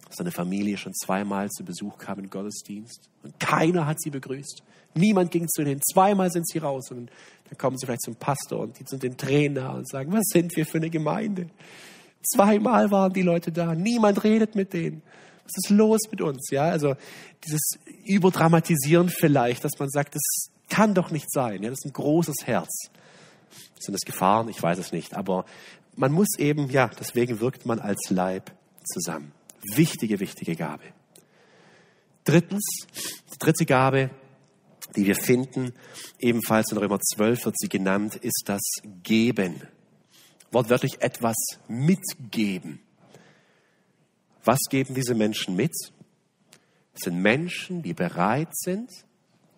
dass 0.07 0.19
eine 0.19 0.31
Familie 0.31 0.77
schon 0.77 0.93
zweimal 0.93 1.49
zu 1.49 1.63
Besuch 1.63 1.97
kam 1.97 2.19
im 2.19 2.29
Gottesdienst 2.29 3.09
und 3.23 3.39
keiner 3.39 3.87
hat 3.87 4.01
sie 4.01 4.09
begrüßt. 4.09 4.63
Niemand 4.93 5.31
ging 5.31 5.47
zu 5.47 5.61
ihnen. 5.61 5.81
Zweimal 5.81 6.31
sind 6.31 6.47
sie 6.47 6.59
raus 6.59 6.91
und 6.91 7.11
dann 7.49 7.57
kommen 7.57 7.77
sie 7.77 7.85
vielleicht 7.85 8.03
zum 8.03 8.15
Pastor 8.15 8.61
und 8.61 8.79
die 8.79 8.85
sind 8.85 9.03
den 9.03 9.17
Trainer 9.17 9.73
und 9.73 9.87
sagen, 9.89 10.13
was 10.13 10.25
sind 10.31 10.55
wir 10.55 10.65
für 10.65 10.77
eine 10.77 10.89
Gemeinde? 10.89 11.49
Zweimal 12.33 12.91
waren 12.91 13.13
die 13.13 13.21
Leute 13.21 13.51
da. 13.51 13.75
Niemand 13.75 14.23
redet 14.23 14.55
mit 14.55 14.73
denen. 14.73 15.01
Was 15.43 15.53
ist 15.57 15.69
los 15.69 16.01
mit 16.09 16.21
uns? 16.21 16.49
Ja, 16.49 16.63
also 16.63 16.95
dieses 17.43 17.77
Überdramatisieren 18.05 19.09
vielleicht, 19.09 19.63
dass 19.63 19.77
man 19.77 19.89
sagt, 19.89 20.15
das 20.15 20.49
kann 20.69 20.93
doch 20.95 21.11
nicht 21.11 21.31
sein. 21.31 21.61
Ja, 21.61 21.69
das 21.69 21.79
ist 21.83 21.85
ein 21.85 21.93
großes 21.93 22.35
Herz. 22.45 22.89
Sind 23.79 23.93
das 23.93 24.01
Gefahren? 24.01 24.49
Ich 24.49 24.61
weiß 24.61 24.79
es 24.79 24.91
nicht. 24.91 25.15
Aber 25.15 25.45
man 25.95 26.11
muss 26.11 26.39
eben, 26.39 26.69
ja, 26.71 26.89
deswegen 26.99 27.39
wirkt 27.41 27.65
man 27.65 27.79
als 27.79 28.09
Leib 28.09 28.51
zusammen. 28.83 29.31
Wichtige, 29.73 30.19
wichtige 30.19 30.55
Gabe. 30.55 30.83
Drittens, 32.23 32.63
die 33.33 33.37
dritte 33.39 33.65
Gabe, 33.65 34.09
die 34.95 35.05
wir 35.05 35.15
finden, 35.15 35.73
ebenfalls 36.19 36.71
in 36.71 36.77
Römer 36.77 36.99
12 36.99 37.45
wird 37.45 37.55
sie 37.57 37.69
genannt, 37.69 38.15
ist 38.15 38.43
das 38.45 38.61
Geben. 39.03 39.61
Wortwörtlich 40.51 41.01
etwas 41.01 41.35
mitgeben. 41.67 42.79
Was 44.43 44.59
geben 44.69 44.93
diese 44.93 45.15
Menschen 45.15 45.55
mit? 45.55 45.73
Es 46.93 47.01
sind 47.03 47.21
Menschen, 47.21 47.81
die 47.81 47.93
bereit 47.93 48.55
sind 48.55 48.89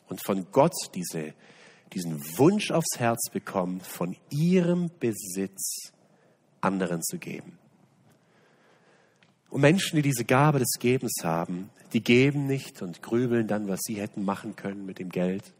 und 0.07 0.23
von 0.23 0.47
Gott 0.51 0.73
diese, 0.95 1.33
diesen 1.93 2.21
Wunsch 2.37 2.71
aufs 2.71 2.97
Herz 2.97 3.29
bekommen, 3.31 3.81
von 3.81 4.15
ihrem 4.29 4.89
Besitz 4.99 5.91
anderen 6.61 7.03
zu 7.03 7.17
geben. 7.17 7.59
Und 9.49 9.61
Menschen, 9.61 9.95
die 9.95 10.01
diese 10.01 10.25
Gabe 10.25 10.59
des 10.59 10.73
Gebens 10.79 11.23
haben, 11.23 11.69
die 11.93 12.01
geben 12.01 12.47
nicht 12.47 12.81
und 12.81 13.01
grübeln 13.01 13.47
dann, 13.47 13.67
was 13.67 13.79
sie 13.83 13.95
hätten 13.95 14.25
machen 14.25 14.55
können 14.55 14.85
mit 14.85 14.99
dem 14.99 15.09
Geld 15.09 15.53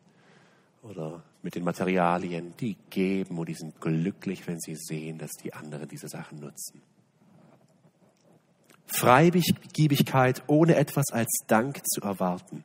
oder 0.84 1.24
mit 1.42 1.56
den 1.56 1.64
Materialien. 1.64 2.54
Die 2.60 2.76
geben 2.90 3.38
und 3.38 3.48
die 3.48 3.54
sind 3.54 3.80
glücklich, 3.80 4.46
wenn 4.48 4.60
sie 4.60 4.76
sehen, 4.76 5.18
dass 5.18 5.32
die 5.42 5.54
anderen 5.54 5.88
diese 5.88 6.10
Sachen 6.10 6.40
nutzen. 6.40 6.82
Freigebigkeit 8.88 10.44
ohne 10.48 10.76
etwas 10.76 11.12
als 11.12 11.40
Dank 11.48 11.82
zu 11.86 12.02
erwarten. 12.02 12.64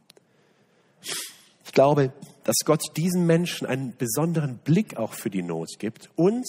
Ich 1.64 1.72
glaube, 1.72 2.12
dass 2.44 2.56
Gott 2.64 2.82
diesen 2.96 3.26
Menschen 3.26 3.66
einen 3.66 3.96
besonderen 3.96 4.58
Blick 4.58 4.96
auch 4.96 5.14
für 5.14 5.30
die 5.30 5.42
Not 5.42 5.78
gibt 5.78 6.10
und 6.16 6.46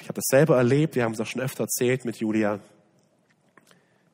ich 0.00 0.08
habe 0.08 0.14
das 0.14 0.24
selber 0.28 0.56
erlebt, 0.56 0.96
wir 0.96 1.04
haben 1.04 1.12
es 1.12 1.20
auch 1.20 1.26
schon 1.26 1.42
öfter 1.42 1.64
erzählt 1.64 2.04
mit 2.04 2.16
Julia, 2.16 2.58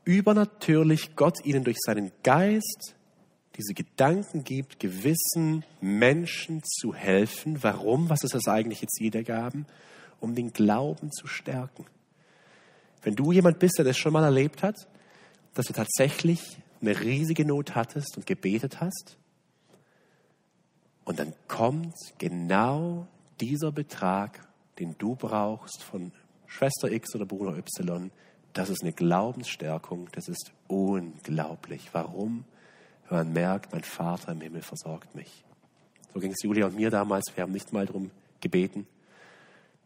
übernatürlich 0.09 1.17
Gott 1.17 1.45
ihnen 1.45 1.65
durch 1.65 1.77
seinen 1.85 2.13
Geist 2.23 2.95
diese 3.57 3.75
Gedanken 3.75 4.43
gibt, 4.43 4.81
gewissen 4.81 5.65
Menschen 5.83 6.63
zu 6.65 6.95
helfen. 6.95 7.63
Warum? 7.63 8.09
Was 8.09 8.25
ist 8.25 8.35
das 8.35 8.49
eigentliche 8.49 8.87
Ziel 8.87 9.11
der 9.11 9.23
Gaben? 9.23 9.67
Um 10.19 10.35
den 10.35 10.55
Glauben 10.55 11.13
zu 11.13 11.27
stärken. 11.27 11.85
Wenn 13.03 13.17
du 13.17 13.33
jemand 13.33 13.59
bist, 13.59 13.77
der 13.77 13.85
das 13.85 13.99
schon 13.99 14.15
mal 14.15 14.25
erlebt 14.25 14.63
hat, 14.63 14.77
dass 15.53 15.67
du 15.67 15.75
tatsächlich 15.75 16.57
eine 16.81 16.99
riesige 16.99 17.45
Not 17.45 17.75
hattest 17.75 18.17
und 18.17 18.27
gebetet 18.27 18.81
hast, 18.81 19.19
und 21.05 21.19
dann 21.19 21.35
kommt 21.49 21.95
genau 22.19 23.07
dieser 23.41 23.73
Betrag, 23.73 24.41
den 24.79 24.95
du 24.99 25.17
brauchst 25.17 25.83
von 25.83 26.13
Schwester 26.47 26.91
X 26.91 27.15
oder 27.15 27.27
Bruder 27.27 27.57
Y, 27.59 28.11
das 28.53 28.71
ist 28.71 28.83
eine 28.83 28.93
Glaubensstärkung, 28.93 30.09
das 30.13 30.29
ist 30.29 30.53
unglaublich. 30.67 31.89
Warum? 31.93 32.45
Weil 33.09 33.25
man 33.25 33.33
merkt, 33.33 33.73
mein 33.73 33.85
Vater 33.85 34.33
im 34.33 34.41
Himmel 34.41 34.63
versorgt 34.63 35.15
mich. 35.15 35.45
So 36.13 36.21
ging 36.21 36.33
es 36.33 36.43
Julia 36.43 36.67
und 36.67 36.77
mir 36.77 36.91
damals. 36.91 37.33
Wir 37.35 37.43
haben 37.43 37.53
nicht 37.53 37.73
mal 37.73 37.87
darum 37.87 38.11
gebeten. 38.41 38.87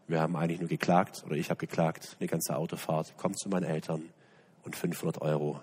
Wir 0.09 0.21
haben 0.21 0.37
eigentlich 0.37 0.61
nur 0.61 0.69
geklagt, 0.69 1.23
oder 1.27 1.37
ich 1.37 1.51
habe 1.51 1.59
geklagt, 1.59 2.17
eine 2.21 2.29
ganze 2.29 2.57
Autofahrt, 2.57 3.15
komm 3.17 3.37
zu 3.37 3.49
meinen 3.49 3.65
Eltern 3.65 4.11
und 4.65 4.77
500 4.77 5.21
Euro 5.23 5.61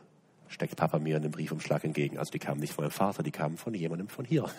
steckt 0.47 0.75
Papa 0.75 0.99
mir 0.99 1.15
einen 1.15 1.31
Briefumschlag 1.31 1.83
entgegen. 1.83 2.17
Also 2.17 2.31
die 2.31 2.39
kamen 2.39 2.59
nicht 2.59 2.73
von 2.73 2.83
meinem 2.83 2.91
Vater, 2.91 3.23
die 3.23 3.31
kamen 3.31 3.57
von 3.57 3.73
jemandem 3.73 4.09
von 4.09 4.25
hier. 4.25 4.49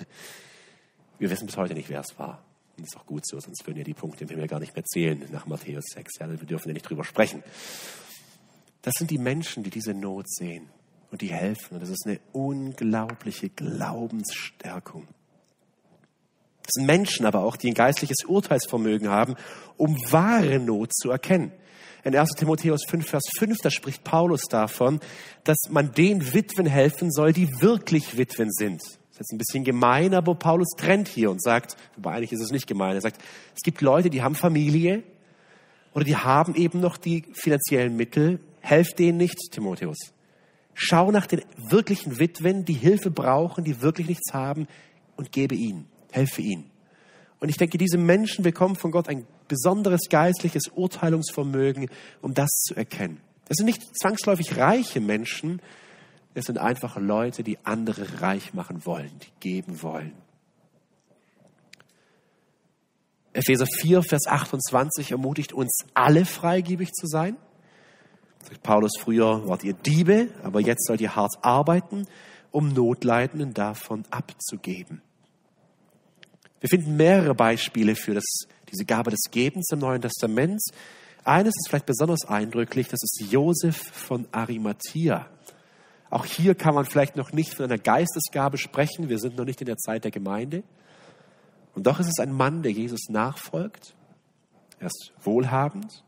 Wir 1.18 1.30
wissen 1.30 1.47
bis 1.47 1.57
heute 1.57 1.74
nicht, 1.74 1.88
wer 1.88 2.01
es 2.01 2.18
war. 2.18 2.43
Und 2.76 2.86
das 2.86 2.95
ist 2.95 2.97
auch 2.97 3.07
gut 3.07 3.26
so, 3.26 3.38
sonst 3.41 3.66
würden 3.66 3.78
ja 3.78 3.84
die 3.84 3.95
Punkte 3.95 4.24
im 4.24 4.30
Himmel 4.30 4.47
gar 4.47 4.61
nicht 4.61 4.74
mehr 4.74 4.84
zählen 4.84 5.22
nach 5.32 5.47
Matthäus 5.47 5.84
6. 5.93 6.18
Ja, 6.18 6.30
wir 6.30 6.38
dürfen 6.38 6.68
ja 6.68 6.74
nicht 6.74 6.88
drüber 6.88 7.05
sprechen. 7.05 7.43
Das 8.83 8.95
sind 8.97 9.11
die 9.11 9.18
Menschen, 9.18 9.62
die 9.62 9.70
diese 9.70 9.95
Not 9.95 10.28
sehen 10.28 10.68
und 11.11 11.20
die 11.20 11.33
helfen. 11.33 11.74
Und 11.74 11.83
das 11.83 11.91
ist 11.91 12.07
eine 12.07 12.20
unglaubliche 12.33 13.51
Glaubensstärkung. 13.51 15.07
Das 16.62 16.72
sind 16.74 16.87
Menschen 16.87 17.26
aber 17.26 17.43
auch, 17.43 17.57
die 17.57 17.68
ein 17.68 17.74
geistliches 17.74 18.24
Urteilsvermögen 18.26 19.09
haben, 19.09 19.35
um 19.76 19.97
wahre 20.11 20.59
Not 20.61 20.95
zu 20.95 21.11
erkennen. 21.11 21.53
In 22.05 22.16
1 22.16 22.31
Timotheus 22.31 22.85
5, 22.89 23.07
Vers 23.07 23.24
5, 23.39 23.59
da 23.59 23.70
spricht 23.70 24.05
Paulus 24.05 24.43
davon, 24.43 25.01
dass 25.45 25.59
man 25.68 25.93
den 25.93 26.33
Witwen 26.33 26.66
helfen 26.66 27.11
soll, 27.11 27.33
die 27.33 27.61
wirklich 27.61 28.16
Witwen 28.16 28.51
sind. 28.51 28.81
Das 28.81 28.91
ist 28.91 29.18
jetzt 29.18 29.33
ein 29.33 29.39
bisschen 29.39 29.64
gemein, 29.64 30.14
aber 30.14 30.35
Paulus 30.35 30.68
trennt 30.78 31.09
hier 31.09 31.31
und 31.31 31.43
sagt, 31.43 31.76
aber 31.99 32.12
eigentlich 32.12 32.33
ist 32.33 32.41
es 32.41 32.53
nicht 32.53 32.66
gemein, 32.66 32.95
er 32.95 33.03
sagt, 33.03 33.20
es 33.55 33.61
gibt 33.62 33.83
Leute, 33.83 34.09
die 34.09 34.22
haben 34.22 34.35
Familie 34.35 35.03
oder 35.93 36.05
die 36.05 36.16
haben 36.16 36.55
eben 36.55 36.81
noch 36.81 36.97
die 36.97 37.24
finanziellen 37.33 37.97
Mittel, 37.97 38.41
Helft 38.61 38.99
denen 38.99 39.19
nicht, 39.19 39.39
Timotheus. 39.51 39.99
Schau 40.75 41.11
nach 41.11 41.27
den 41.27 41.43
wirklichen 41.57 42.19
Witwen, 42.19 42.65
die 42.65 42.75
Hilfe 42.75 43.11
brauchen, 43.11 43.65
die 43.65 43.83
wirklich 43.83 44.09
nichts 44.09 44.33
haben 44.33 44.67
und 45.17 45.33
gebe 45.33 45.55
ihnen, 45.55 45.87
helfe 46.11 46.43
ihnen. 46.43 46.71
Und 47.41 47.49
ich 47.49 47.57
denke, 47.57 47.79
diese 47.79 47.99
Menschen 47.99 48.45
bekommen 48.45 48.77
von 48.77 48.91
Gott 48.91 49.09
ein 49.09 49.27
besonderes 49.49 50.09
geistliches 50.09 50.69
Urteilungsvermögen, 50.69 51.91
um 52.23 52.35
das 52.35 52.51
zu 52.51 52.75
erkennen. 52.75 53.21
Das 53.47 53.57
sind 53.57 53.67
nicht 53.67 53.83
zwangsläufig 53.99 54.57
reiche 54.57 55.01
Menschen, 55.01 55.61
es 56.35 56.45
sind 56.45 56.59
einfach 56.59 56.97
Leute, 56.97 57.43
die 57.43 57.59
andere 57.65 58.21
reich 58.21 58.55
machen 58.55 58.87
wollen, 58.87 59.11
die 59.23 59.41
geben 59.41 59.83
wollen. 59.83 60.13
Epheser 63.33 63.67
4, 63.67 64.03
Vers 64.03 64.27
28 64.27 65.13
ermutigt 65.13 65.53
uns 65.53 65.85
alle 65.95 66.25
freigebig 66.25 66.93
zu 66.93 67.07
sein. 67.07 67.37
Sagt 68.43 68.62
Paulus, 68.62 68.93
früher 68.99 69.47
wart 69.47 69.64
ihr 69.64 69.74
Diebe, 69.74 70.28
aber 70.43 70.61
jetzt 70.61 70.86
sollt 70.86 71.01
ihr 71.01 71.14
hart 71.14 71.34
arbeiten, 71.43 72.07
um 72.51 72.72
Notleidenden 72.72 73.55
davon 73.55 74.05
abzugeben. 74.11 75.03
Wir 76.61 76.68
finden 76.68 76.97
mehrere 76.97 77.34
Beispiele 77.34 77.95
für 77.95 78.14
das, 78.14 78.24
diese 78.70 78.84
Gabe 78.84 79.11
des 79.11 79.30
Gebens 79.30 79.70
im 79.72 79.78
Neuen 79.78 80.03
Testament. 80.03 80.61
Eines 81.24 81.55
ist 81.57 81.68
vielleicht 81.68 81.86
besonders 81.86 82.26
eindrücklich, 82.26 82.88
das 82.88 83.01
ist 83.03 83.30
Josef 83.30 83.76
von 83.76 84.26
Arimathea. 84.32 85.26
Auch 86.11 86.24
hier 86.24 86.55
kann 86.55 86.74
man 86.74 86.84
vielleicht 86.84 87.16
noch 87.16 87.32
nicht 87.32 87.55
von 87.55 87.66
einer 87.66 87.78
Geistesgabe 87.78 88.59
sprechen. 88.59 89.09
Wir 89.09 89.18
sind 89.18 89.36
noch 89.36 89.45
nicht 89.45 89.61
in 89.61 89.66
der 89.66 89.76
Zeit 89.76 90.05
der 90.05 90.11
Gemeinde. 90.11 90.64
Und 91.74 91.86
doch 91.86 92.01
ist 92.01 92.09
es 92.09 92.18
ein 92.18 92.32
Mann, 92.32 92.62
der 92.62 92.72
Jesus 92.72 93.09
nachfolgt. 93.09 93.95
Er 94.80 94.88
ist 94.88 95.12
wohlhabend, 95.22 96.05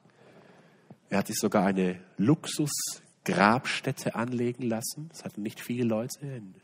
er 1.13 1.19
hat 1.19 1.27
sich 1.27 1.37
sogar 1.37 1.67
eine 1.67 2.01
Luxusgrabstätte 2.17 4.15
anlegen 4.15 4.63
lassen. 4.63 5.11
Das 5.11 5.25
hatten 5.25 5.43
nicht 5.43 5.61
viele 5.61 5.85
Leute. 5.85 6.19
Ein 6.23 6.55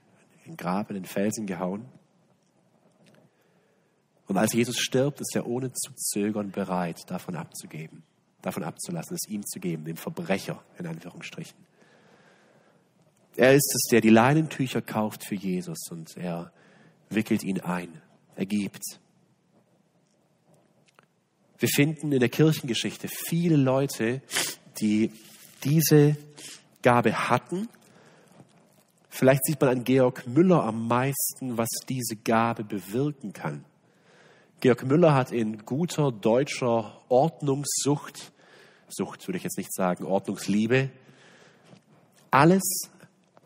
Grab 0.56 0.88
in 0.88 0.94
den 0.94 1.04
Felsen 1.04 1.44
gehauen. 1.44 1.84
Und 4.26 4.38
als 4.38 4.54
Jesus 4.54 4.78
stirbt, 4.78 5.20
ist 5.20 5.36
er 5.36 5.46
ohne 5.46 5.70
zu 5.74 5.92
zögern 5.92 6.50
bereit, 6.50 6.96
davon 7.08 7.36
abzugeben, 7.36 8.04
davon 8.40 8.64
abzulassen, 8.64 9.16
es 9.16 9.28
ihm 9.28 9.44
zu 9.44 9.60
geben, 9.60 9.84
dem 9.84 9.98
Verbrecher 9.98 10.62
in 10.78 10.86
Anführungsstrichen. 10.86 11.58
Er 13.36 13.52
ist 13.52 13.70
es, 13.74 13.88
der 13.90 14.00
die 14.00 14.08
Leinentücher 14.08 14.80
kauft 14.80 15.24
für 15.24 15.34
Jesus 15.34 15.90
und 15.90 16.16
er 16.16 16.52
wickelt 17.10 17.42
ihn 17.44 17.60
ein, 17.60 18.00
er 18.34 18.46
gibt. 18.46 18.98
Wir 21.58 21.68
finden 21.68 22.12
in 22.12 22.20
der 22.20 22.28
Kirchengeschichte 22.28 23.08
viele 23.08 23.56
Leute, 23.56 24.22
die 24.80 25.10
diese 25.64 26.16
Gabe 26.82 27.28
hatten. 27.28 27.68
Vielleicht 29.08 29.44
sieht 29.44 29.60
man 29.60 29.70
an 29.70 29.84
Georg 29.84 30.26
Müller 30.28 30.62
am 30.62 30.86
meisten, 30.86 31.58
was 31.58 31.68
diese 31.88 32.14
Gabe 32.14 32.62
bewirken 32.62 33.32
kann. 33.32 33.64
Georg 34.60 34.84
Müller 34.84 35.14
hat 35.14 35.32
in 35.32 35.64
guter 35.64 36.12
deutscher 36.12 37.00
Ordnungssucht, 37.08 38.32
Sucht 38.88 39.26
würde 39.26 39.38
ich 39.38 39.44
jetzt 39.44 39.58
nicht 39.58 39.74
sagen, 39.74 40.04
Ordnungsliebe, 40.04 40.90
alles 42.30 42.62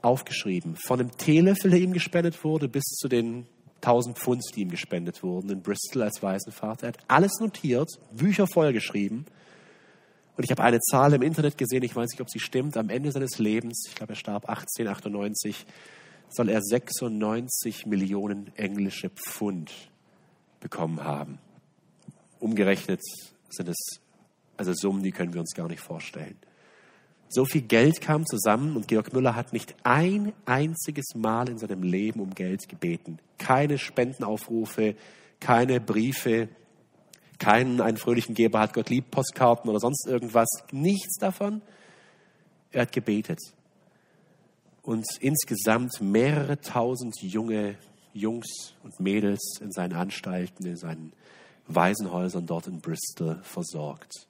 aufgeschrieben. 0.02 0.76
Von 0.76 0.98
dem 0.98 1.16
Teelöffel, 1.16 1.70
der 1.70 1.80
ihm 1.80 1.92
gespendet 1.92 2.44
wurde, 2.44 2.68
bis 2.68 2.84
zu 2.84 3.08
den 3.08 3.46
1000 3.82 4.18
Pfund, 4.18 4.42
die 4.54 4.62
ihm 4.62 4.70
gespendet 4.70 5.22
wurden 5.22 5.50
in 5.50 5.62
Bristol 5.62 6.02
als 6.02 6.22
Waisenvater. 6.22 6.86
Er 6.86 6.88
hat 6.88 6.98
alles 7.08 7.40
notiert, 7.40 7.90
Bücher 8.12 8.46
voll 8.46 8.72
geschrieben. 8.72 9.26
Und 10.36 10.44
ich 10.44 10.50
habe 10.50 10.62
eine 10.62 10.80
Zahl 10.80 11.12
im 11.12 11.22
Internet 11.22 11.58
gesehen, 11.58 11.82
ich 11.82 11.94
weiß 11.94 12.10
nicht, 12.10 12.20
ob 12.20 12.30
sie 12.30 12.40
stimmt, 12.40 12.76
am 12.76 12.88
Ende 12.88 13.12
seines 13.12 13.38
Lebens, 13.38 13.84
ich 13.88 13.94
glaube, 13.94 14.14
er 14.14 14.16
starb 14.16 14.48
1898, 14.48 15.66
soll 16.30 16.48
er 16.48 16.62
96 16.62 17.86
Millionen 17.86 18.50
englische 18.56 19.10
Pfund 19.10 19.72
bekommen 20.60 21.04
haben. 21.04 21.38
Umgerechnet 22.38 23.02
sind 23.50 23.68
es 23.68 24.00
also 24.56 24.72
Summen, 24.74 25.02
die 25.02 25.12
können 25.12 25.34
wir 25.34 25.40
uns 25.40 25.54
gar 25.54 25.68
nicht 25.68 25.80
vorstellen. 25.80 26.36
So 27.34 27.46
viel 27.46 27.62
Geld 27.62 28.02
kam 28.02 28.26
zusammen 28.26 28.76
und 28.76 28.88
Georg 28.88 29.14
Müller 29.14 29.34
hat 29.34 29.54
nicht 29.54 29.74
ein 29.84 30.34
einziges 30.44 31.14
Mal 31.14 31.48
in 31.48 31.56
seinem 31.56 31.82
Leben 31.82 32.20
um 32.20 32.34
Geld 32.34 32.68
gebeten. 32.68 33.20
Keine 33.38 33.78
Spendenaufrufe, 33.78 34.96
keine 35.40 35.80
Briefe, 35.80 36.50
keinen 37.38 37.80
einen 37.80 37.96
fröhlichen 37.96 38.34
Geber 38.34 38.60
hat 38.60 38.74
Gott 38.74 38.90
lieb, 38.90 39.10
Postkarten 39.10 39.70
oder 39.70 39.80
sonst 39.80 40.06
irgendwas. 40.06 40.46
Nichts 40.72 41.16
davon. 41.16 41.62
Er 42.70 42.82
hat 42.82 42.92
gebetet. 42.92 43.40
Und 44.82 45.06
insgesamt 45.20 46.02
mehrere 46.02 46.60
tausend 46.60 47.14
junge 47.22 47.78
Jungs 48.12 48.74
und 48.82 49.00
Mädels 49.00 49.58
in 49.62 49.72
seinen 49.72 49.94
Anstalten, 49.94 50.66
in 50.66 50.76
seinen 50.76 51.14
Waisenhäusern 51.66 52.44
dort 52.44 52.66
in 52.66 52.82
Bristol 52.82 53.40
versorgt. 53.42 54.28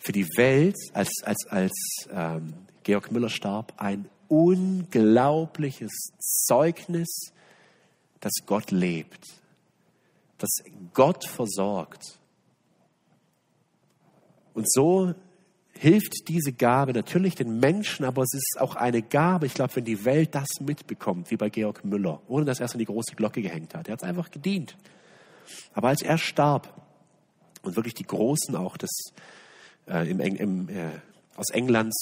Für 0.00 0.12
die 0.12 0.26
Welt, 0.36 0.76
als, 0.94 1.22
als, 1.22 1.46
als 1.48 1.72
ähm, 2.10 2.54
Georg 2.82 3.12
Müller 3.12 3.28
starb, 3.28 3.74
ein 3.76 4.08
unglaubliches 4.28 5.92
Zeugnis, 6.18 7.32
dass 8.20 8.32
Gott 8.46 8.70
lebt, 8.70 9.24
dass 10.38 10.50
Gott 10.94 11.26
versorgt. 11.26 12.18
Und 14.54 14.70
so 14.70 15.14
hilft 15.72 16.28
diese 16.28 16.52
Gabe 16.52 16.92
natürlich 16.92 17.34
den 17.34 17.58
Menschen, 17.60 18.04
aber 18.04 18.22
es 18.22 18.34
ist 18.34 18.60
auch 18.60 18.76
eine 18.76 19.02
Gabe, 19.02 19.46
ich 19.46 19.54
glaube, 19.54 19.76
wenn 19.76 19.84
die 19.84 20.04
Welt 20.04 20.34
das 20.34 20.60
mitbekommt, 20.60 21.30
wie 21.30 21.36
bei 21.36 21.48
Georg 21.48 21.84
Müller, 21.84 22.20
ohne 22.28 22.44
dass 22.44 22.60
er 22.60 22.66
es 22.66 22.72
an 22.72 22.78
die 22.78 22.84
große 22.84 23.14
Glocke 23.16 23.42
gehängt 23.42 23.74
hat. 23.74 23.88
Er 23.88 23.92
hat 23.92 24.02
es 24.02 24.08
einfach 24.08 24.30
gedient. 24.30 24.76
Aber 25.72 25.88
als 25.88 26.02
er 26.02 26.18
starb 26.18 26.74
und 27.62 27.76
wirklich 27.76 27.94
die 27.94 28.06
Großen 28.06 28.54
auch 28.56 28.76
des, 28.76 28.90
äh, 29.90 30.10
im, 30.10 30.20
im, 30.20 30.68
äh, 30.68 30.90
aus 31.36 31.50
England 31.50 31.92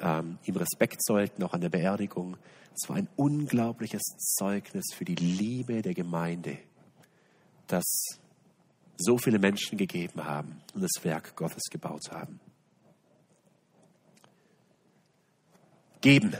ähm, 0.00 0.38
ihm 0.44 0.56
Respekt 0.56 1.02
zollten, 1.04 1.44
auch 1.44 1.52
an 1.52 1.60
der 1.60 1.68
Beerdigung, 1.68 2.36
es 2.74 2.88
war 2.88 2.96
ein 2.96 3.08
unglaubliches 3.16 4.02
Zeugnis 4.38 4.86
für 4.94 5.04
die 5.04 5.16
Liebe 5.16 5.82
der 5.82 5.94
Gemeinde, 5.94 6.58
dass 7.66 7.84
so 8.96 9.18
viele 9.18 9.38
Menschen 9.38 9.76
gegeben 9.78 10.24
haben 10.24 10.60
und 10.74 10.82
das 10.82 11.04
Werk 11.04 11.36
Gottes 11.36 11.64
gebaut 11.70 12.10
haben. 12.10 12.40
geben. 16.00 16.34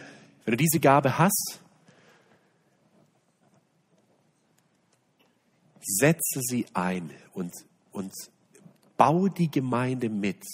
Wenn 0.45 0.53
du 0.53 0.57
diese 0.57 0.81
Gabe 0.81 1.18
hast, 1.18 1.61
setze 5.81 6.41
sie 6.43 6.66
ein 6.72 7.11
und, 7.33 7.53
und 7.93 8.12
bau 8.97 9.28
die 9.28 9.51
Gemeinde 9.51 10.09
mit. 10.09 10.45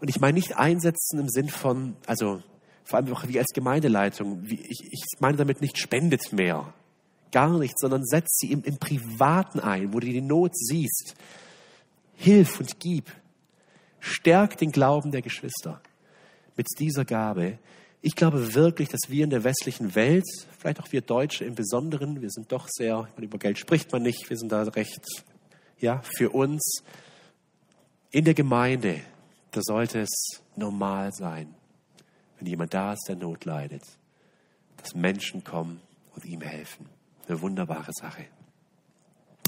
Und 0.00 0.08
ich 0.08 0.20
meine 0.20 0.34
nicht 0.34 0.56
einsetzen 0.56 1.18
im 1.18 1.28
Sinn 1.28 1.48
von, 1.48 1.96
also 2.06 2.42
vor 2.84 2.98
allem 2.98 3.12
auch 3.12 3.26
wie 3.26 3.38
als 3.38 3.52
Gemeindeleitung, 3.52 4.48
wie, 4.48 4.60
ich, 4.60 4.80
ich 4.90 5.04
meine 5.20 5.36
damit 5.36 5.60
nicht 5.60 5.78
spendet 5.78 6.32
mehr, 6.32 6.72
gar 7.32 7.58
nicht, 7.58 7.78
sondern 7.78 8.04
setz 8.04 8.38
sie 8.38 8.52
im, 8.52 8.62
im 8.62 8.78
Privaten 8.78 9.60
ein, 9.60 9.92
wo 9.92 10.00
du 10.00 10.06
die 10.06 10.20
Not 10.20 10.56
siehst. 10.56 11.14
Hilf 12.16 12.58
und 12.60 12.80
gib. 12.80 13.10
Stärk 14.00 14.56
den 14.58 14.72
Glauben 14.72 15.10
der 15.10 15.22
Geschwister 15.22 15.80
mit 16.56 16.66
dieser 16.78 17.04
Gabe, 17.04 17.58
ich 18.00 18.14
glaube 18.14 18.54
wirklich, 18.54 18.88
dass 18.88 19.00
wir 19.08 19.24
in 19.24 19.30
der 19.30 19.42
westlichen 19.42 19.94
Welt, 19.94 20.26
vielleicht 20.58 20.80
auch 20.80 20.92
wir 20.92 21.00
Deutsche 21.00 21.44
im 21.44 21.54
Besonderen, 21.54 22.22
wir 22.22 22.30
sind 22.30 22.52
doch 22.52 22.68
sehr, 22.68 23.08
über 23.16 23.38
Geld 23.38 23.58
spricht 23.58 23.90
man 23.92 24.02
nicht, 24.02 24.30
wir 24.30 24.36
sind 24.36 24.52
da 24.52 24.62
recht, 24.62 25.04
ja, 25.80 26.02
für 26.16 26.30
uns 26.30 26.82
in 28.10 28.24
der 28.24 28.34
Gemeinde, 28.34 29.00
da 29.58 29.62
sollte 29.62 30.02
es 30.02 30.40
normal 30.54 31.12
sein, 31.12 31.52
wenn 32.38 32.46
jemand 32.46 32.72
da 32.74 32.92
ist, 32.92 33.06
der 33.08 33.16
Not 33.16 33.44
leidet, 33.44 33.82
dass 34.76 34.94
Menschen 34.94 35.42
kommen 35.42 35.80
und 36.14 36.24
ihm 36.24 36.40
helfen. 36.42 36.86
Eine 37.26 37.40
wunderbare 37.40 37.90
Sache. 37.92 38.26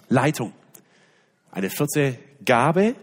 Leitung. 0.09 0.53
Eine 1.53 1.71
vierte 1.71 2.19
Gabe. 2.45 2.97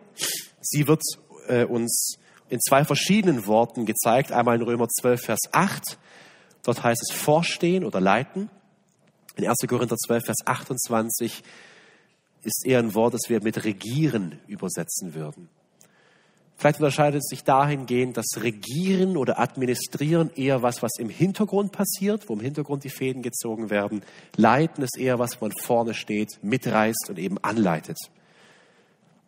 Sie 0.60 0.86
wird 0.86 1.02
äh, 1.48 1.64
uns 1.64 2.18
in 2.50 2.60
zwei 2.60 2.84
verschiedenen 2.84 3.48
Worten 3.48 3.86
gezeigt. 3.86 4.34
Einmal 4.34 4.58
in 4.58 4.64
Römer 4.64 4.90
12, 4.90 5.22
Vers 5.22 5.40
8. 5.54 5.98
Dort 6.64 6.84
heißt 6.84 7.02
es 7.10 7.16
vorstehen 7.16 7.86
oder 7.86 8.02
leiten. 8.02 8.50
In 9.38 9.48
1. 9.48 9.56
Korinther 9.66 9.96
12, 9.96 10.26
Vers 10.26 10.38
28 10.44 11.42
ist 12.44 12.66
eher 12.66 12.80
ein 12.80 12.94
Wort, 12.96 13.14
das 13.14 13.30
wir 13.30 13.42
mit 13.42 13.64
regieren 13.64 14.42
übersetzen 14.48 15.14
würden. 15.14 15.48
Vielleicht 16.58 16.80
unterscheidet 16.80 17.20
es 17.20 17.30
sich 17.30 17.44
dahingehend, 17.44 18.18
dass 18.18 18.42
Regieren 18.42 19.16
oder 19.16 19.40
Administrieren 19.40 20.32
eher 20.36 20.64
was, 20.64 20.82
was 20.82 20.94
im 20.98 21.10
Hintergrund 21.10 21.72
passiert, 21.72 22.28
wo 22.28 22.34
im 22.34 22.40
Hintergrund 22.40 22.84
die 22.84 22.90
Fäden 22.90 23.22
gezogen 23.22 23.70
werden. 23.70 24.02
Leiten 24.36 24.84
ist 24.84 24.98
eher 24.98 25.20
was, 25.20 25.40
wo 25.40 25.46
man 25.46 25.56
vorne 25.56 25.94
steht, 25.94 26.40
mitreißt 26.42 27.10
und 27.10 27.20
eben 27.20 27.38
anleitet. 27.44 27.98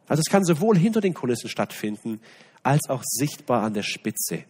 Also 0.07 0.21
es 0.25 0.31
kann 0.31 0.43
sowohl 0.43 0.75
hinter 0.75 1.01
den 1.01 1.13
Kulissen 1.13 1.49
stattfinden, 1.49 2.19
als 2.63 2.89
auch 2.89 3.03
sichtbar 3.05 3.61
an 3.61 3.75
der 3.75 3.83
Spitze. 3.83 4.45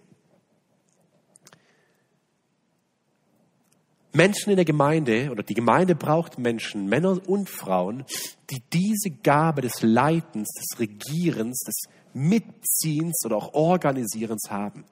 Menschen 4.13 4.49
in 4.49 4.55
der 4.55 4.65
Gemeinde 4.65 5.29
oder 5.31 5.43
die 5.43 5.53
Gemeinde 5.53 5.95
braucht 5.95 6.39
Menschen, 6.39 6.87
Männer 6.87 7.21
und 7.27 7.49
Frauen, 7.49 8.05
die 8.49 8.63
diese 8.73 9.11
Gabe 9.11 9.61
des 9.61 9.81
Leitens, 9.81 10.49
des 10.53 10.79
Regierens, 10.79 11.59
des 11.59 11.75
Mitziehens 12.13 13.25
oder 13.25 13.37
auch 13.37 13.53
Organisierens 13.53 14.49
haben. 14.49 14.83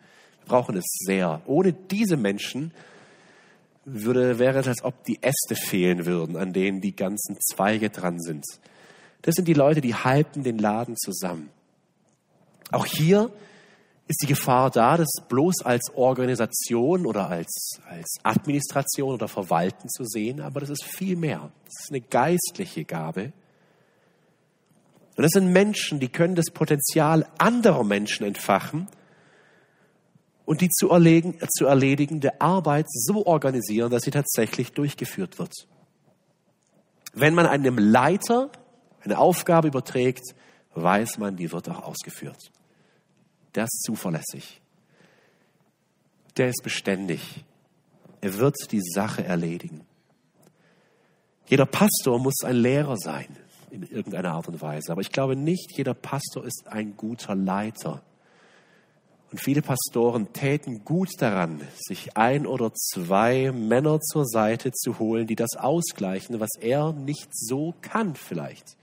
Wir 0.41 0.47
brauchen 0.47 0.77
es 0.77 0.85
sehr. 1.05 1.41
Ohne 1.45 1.73
diese 1.73 2.17
Menschen 2.17 2.71
würde, 3.85 4.39
wäre 4.39 4.59
es, 4.59 4.67
als 4.67 4.83
ob 4.83 5.03
die 5.05 5.21
Äste 5.21 5.55
fehlen 5.55 6.05
würden, 6.05 6.35
an 6.35 6.53
denen 6.53 6.81
die 6.81 6.95
ganzen 6.95 7.37
Zweige 7.39 7.89
dran 7.89 8.19
sind. 8.19 8.45
Das 9.21 9.35
sind 9.35 9.47
die 9.47 9.53
Leute, 9.53 9.81
die 9.81 9.95
halten 9.95 10.43
den 10.43 10.57
Laden 10.57 10.95
zusammen. 10.97 11.49
Auch 12.71 12.85
hier 12.85 13.31
ist 14.07 14.21
die 14.21 14.27
Gefahr 14.27 14.69
da, 14.71 14.97
das 14.97 15.09
bloß 15.27 15.63
als 15.63 15.91
Organisation 15.95 17.05
oder 17.05 17.29
als, 17.29 17.79
als 17.89 18.17
Administration 18.23 19.13
oder 19.13 19.27
Verwalten 19.27 19.89
zu 19.89 20.05
sehen, 20.05 20.41
aber 20.41 20.61
das 20.61 20.69
ist 20.69 20.83
viel 20.83 21.15
mehr. 21.15 21.51
Das 21.65 21.73
ist 21.83 21.91
eine 21.91 22.01
geistliche 22.01 22.85
Gabe. 22.85 23.33
Und 25.17 25.23
das 25.23 25.31
sind 25.31 25.51
Menschen, 25.51 25.99
die 25.99 26.07
können 26.07 26.35
das 26.35 26.51
Potenzial 26.51 27.27
anderer 27.37 27.83
Menschen 27.83 28.25
entfachen 28.25 28.87
und 30.45 30.61
die 30.61 30.69
zu, 30.69 30.89
erlegen, 30.89 31.37
zu 31.57 31.65
erledigende 31.65 32.39
Arbeit 32.39 32.85
so 32.89 33.25
organisieren, 33.25 33.91
dass 33.91 34.03
sie 34.03 34.11
tatsächlich 34.11 34.71
durchgeführt 34.71 35.39
wird. 35.39 35.53
Wenn 37.13 37.33
man 37.33 37.47
einem 37.47 37.77
Leiter 37.77 38.51
eine 39.03 39.17
Aufgabe 39.17 39.67
überträgt, 39.67 40.23
weiß 40.75 41.17
man, 41.17 41.35
die 41.35 41.51
wird 41.51 41.67
auch 41.67 41.83
ausgeführt 41.83 42.51
der 43.57 43.63
ist 43.63 43.81
zuverlässig. 43.83 44.61
Der 46.37 46.49
ist 46.49 46.61
beständig. 46.63 47.43
Er 48.21 48.37
wird 48.37 48.71
die 48.71 48.81
Sache 48.81 49.23
erledigen. 49.23 49.81
Jeder 51.47 51.65
Pastor 51.65 52.19
muss 52.19 52.43
ein 52.43 52.55
Lehrer 52.55 52.97
sein, 52.97 53.35
in 53.71 53.83
irgendeiner 53.83 54.33
Art 54.33 54.47
und 54.47 54.61
Weise. 54.61 54.91
Aber 54.91 55.01
ich 55.01 55.11
glaube 55.11 55.35
nicht, 55.35 55.71
jeder 55.75 55.93
Pastor 55.93 56.45
ist 56.45 56.67
ein 56.67 56.95
guter 56.97 57.35
Leiter. 57.35 58.01
Und 59.31 59.41
viele 59.41 59.61
Pastoren 59.61 60.31
täten 60.31 60.85
gut 60.85 61.09
daran, 61.19 61.61
sich 61.75 62.15
ein 62.15 62.47
oder 62.47 62.73
zwei 62.73 63.51
Männer 63.51 63.99
zur 63.99 64.25
Seite 64.25 64.71
zu 64.71 64.99
holen, 64.99 65.27
die 65.27 65.35
das 65.35 65.57
ausgleichen, 65.57 66.39
was 66.39 66.51
er 66.59 66.93
nicht 66.93 67.27
so 67.31 67.73
kann 67.81 68.15
vielleicht 68.15 68.77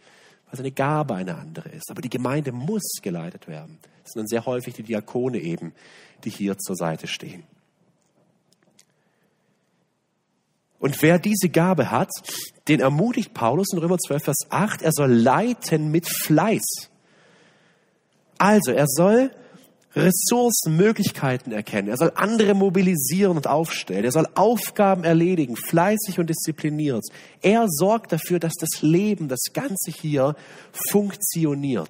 weil 0.55 0.59
seine 0.59 0.73
Gabe 0.73 1.15
eine 1.15 1.37
andere 1.37 1.69
ist. 1.71 1.91
Aber 1.91 2.01
die 2.01 2.11
Gemeinde 2.11 2.53
muss 2.53 3.01
geleitet 3.03 3.49
werden. 3.49 3.79
Es 4.05 4.13
sind 4.13 4.21
dann 4.21 4.29
sehr 4.29 4.47
häufig 4.47 4.75
die 4.75 4.85
Diakone 4.85 5.39
eben, 5.39 5.73
die 6.23 6.31
hier 6.31 6.57
zur 6.59 6.77
Seite 6.77 7.09
stehen. 7.09 7.43
Und 10.85 11.01
wer 11.01 11.19
diese 11.19 11.49
Gabe 11.49 11.91
hat, 11.91 12.11
den 12.69 12.81
ermutigt 12.81 13.33
Paulus 13.33 13.73
in 13.73 13.79
Römer 13.79 13.97
12, 13.97 14.23
Vers 14.23 14.37
8, 14.51 14.83
er 14.83 14.93
soll 14.93 15.11
leiten 15.11 15.91
mit 15.91 16.07
Fleiß. 16.07 16.91
Also, 18.37 18.71
er 18.71 18.85
soll 18.87 19.31
Ressourcen, 19.97 20.77
Möglichkeiten 20.77 21.53
erkennen. 21.53 21.89
Er 21.89 21.97
soll 21.97 22.13
andere 22.15 22.53
mobilisieren 22.53 23.39
und 23.39 23.47
aufstellen. 23.47 24.05
Er 24.05 24.13
soll 24.13 24.29
Aufgaben 24.35 25.05
erledigen, 25.05 25.57
fleißig 25.57 26.19
und 26.19 26.29
diszipliniert. 26.29 27.07
Er 27.41 27.65
sorgt 27.67 28.13
dafür, 28.13 28.39
dass 28.39 28.53
das 28.53 28.83
Leben, 28.83 29.29
das 29.29 29.41
Ganze 29.55 29.91
hier 29.91 30.37
funktioniert. 30.71 31.89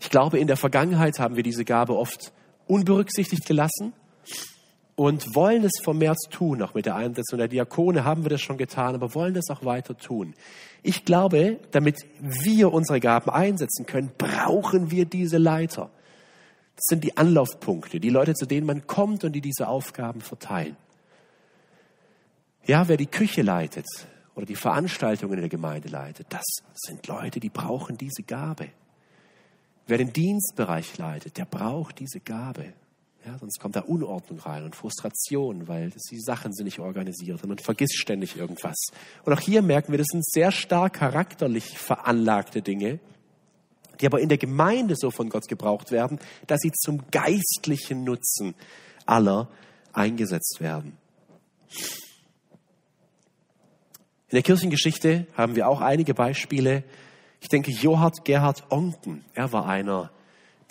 Ich 0.00 0.08
glaube, 0.08 0.38
in 0.38 0.46
der 0.46 0.56
Vergangenheit 0.56 1.18
haben 1.18 1.36
wir 1.36 1.42
diese 1.42 1.66
Gabe 1.66 1.94
oft 1.94 2.32
unberücksichtigt 2.66 3.44
gelassen 3.44 3.92
und 4.96 5.34
wollen 5.34 5.64
es 5.64 5.82
vermehrt 5.82 6.18
tun. 6.30 6.62
Auch 6.62 6.74
mit 6.74 6.86
der 6.86 6.96
Einsetzung 6.96 7.38
der 7.38 7.48
Diakone 7.48 8.04
haben 8.04 8.24
wir 8.24 8.30
das 8.30 8.40
schon 8.40 8.58
getan, 8.58 8.94
aber 8.94 9.14
wollen 9.14 9.34
das 9.34 9.50
auch 9.50 9.64
weiter 9.64 9.96
tun. 9.96 10.34
Ich 10.82 11.04
glaube, 11.04 11.58
damit 11.70 11.96
wir 12.20 12.72
unsere 12.72 13.00
Gaben 13.00 13.30
einsetzen 13.30 13.86
können, 13.86 14.12
brauchen 14.16 14.90
wir 14.90 15.04
diese 15.04 15.38
Leiter. 15.38 15.90
Das 16.76 16.84
sind 16.86 17.04
die 17.04 17.16
Anlaufpunkte, 17.16 18.00
die 18.00 18.10
Leute, 18.10 18.34
zu 18.34 18.46
denen 18.46 18.66
man 18.66 18.86
kommt 18.86 19.24
und 19.24 19.32
die 19.32 19.40
diese 19.40 19.68
Aufgaben 19.68 20.20
verteilen. 20.20 20.76
Ja, 22.66 22.88
wer 22.88 22.96
die 22.96 23.06
Küche 23.06 23.42
leitet 23.42 23.86
oder 24.34 24.46
die 24.46 24.56
Veranstaltungen 24.56 25.34
in 25.34 25.40
der 25.40 25.48
Gemeinde 25.48 25.88
leitet, 25.88 26.26
das 26.30 26.44
sind 26.74 27.06
Leute, 27.06 27.38
die 27.38 27.50
brauchen 27.50 27.96
diese 27.98 28.22
Gabe. 28.22 28.68
Wer 29.86 29.98
den 29.98 30.12
Dienstbereich 30.12 30.96
leitet, 30.96 31.36
der 31.36 31.44
braucht 31.44 31.98
diese 31.98 32.20
Gabe. 32.20 32.72
Ja, 33.26 33.38
sonst 33.38 33.58
kommt 33.58 33.74
da 33.74 33.80
Unordnung 33.80 34.38
rein 34.40 34.64
und 34.64 34.76
Frustration, 34.76 35.66
weil 35.66 35.90
die 36.10 36.20
Sachen 36.20 36.52
sind 36.52 36.66
nicht 36.66 36.78
organisiert 36.78 37.42
und 37.42 37.48
man 37.48 37.58
vergisst 37.58 37.96
ständig 37.96 38.36
irgendwas. 38.36 38.76
Und 39.24 39.32
auch 39.32 39.40
hier 39.40 39.62
merken 39.62 39.92
wir, 39.92 39.98
das 39.98 40.08
sind 40.10 40.26
sehr 40.26 40.52
stark 40.52 40.94
charakterlich 40.94 41.78
veranlagte 41.78 42.60
Dinge, 42.60 43.00
die 43.98 44.06
aber 44.06 44.20
in 44.20 44.28
der 44.28 44.36
Gemeinde 44.36 44.94
so 44.94 45.10
von 45.10 45.30
Gott 45.30 45.48
gebraucht 45.48 45.90
werden, 45.90 46.18
dass 46.46 46.60
sie 46.60 46.72
zum 46.72 47.02
geistlichen 47.10 48.04
Nutzen 48.04 48.54
aller 49.06 49.48
eingesetzt 49.94 50.58
werden. 50.60 50.98
In 54.28 54.36
der 54.36 54.42
Kirchengeschichte 54.42 55.26
haben 55.34 55.56
wir 55.56 55.68
auch 55.68 55.80
einige 55.80 56.12
Beispiele. 56.12 56.84
Ich 57.40 57.48
denke, 57.48 57.70
Johard 57.70 58.26
Gerhard 58.26 58.70
Onken, 58.70 59.24
er 59.32 59.50
war 59.52 59.66
einer 59.66 60.10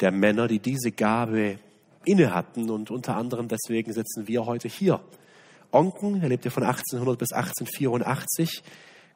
der 0.02 0.12
Männer, 0.12 0.48
die 0.48 0.60
diese 0.60 0.92
Gabe 0.92 1.58
inne 2.06 2.34
hatten 2.34 2.70
und 2.70 2.92
unter 2.92 3.16
anderem 3.16 3.48
deswegen 3.48 3.94
sitzen 3.94 4.28
wir 4.28 4.46
heute 4.46 4.68
hier. 4.68 5.02
Onken, 5.72 6.22
er 6.22 6.30
lebte 6.30 6.52
von 6.52 6.64
1800 6.64 7.18
bis 7.18 7.32
1884, 7.32 8.64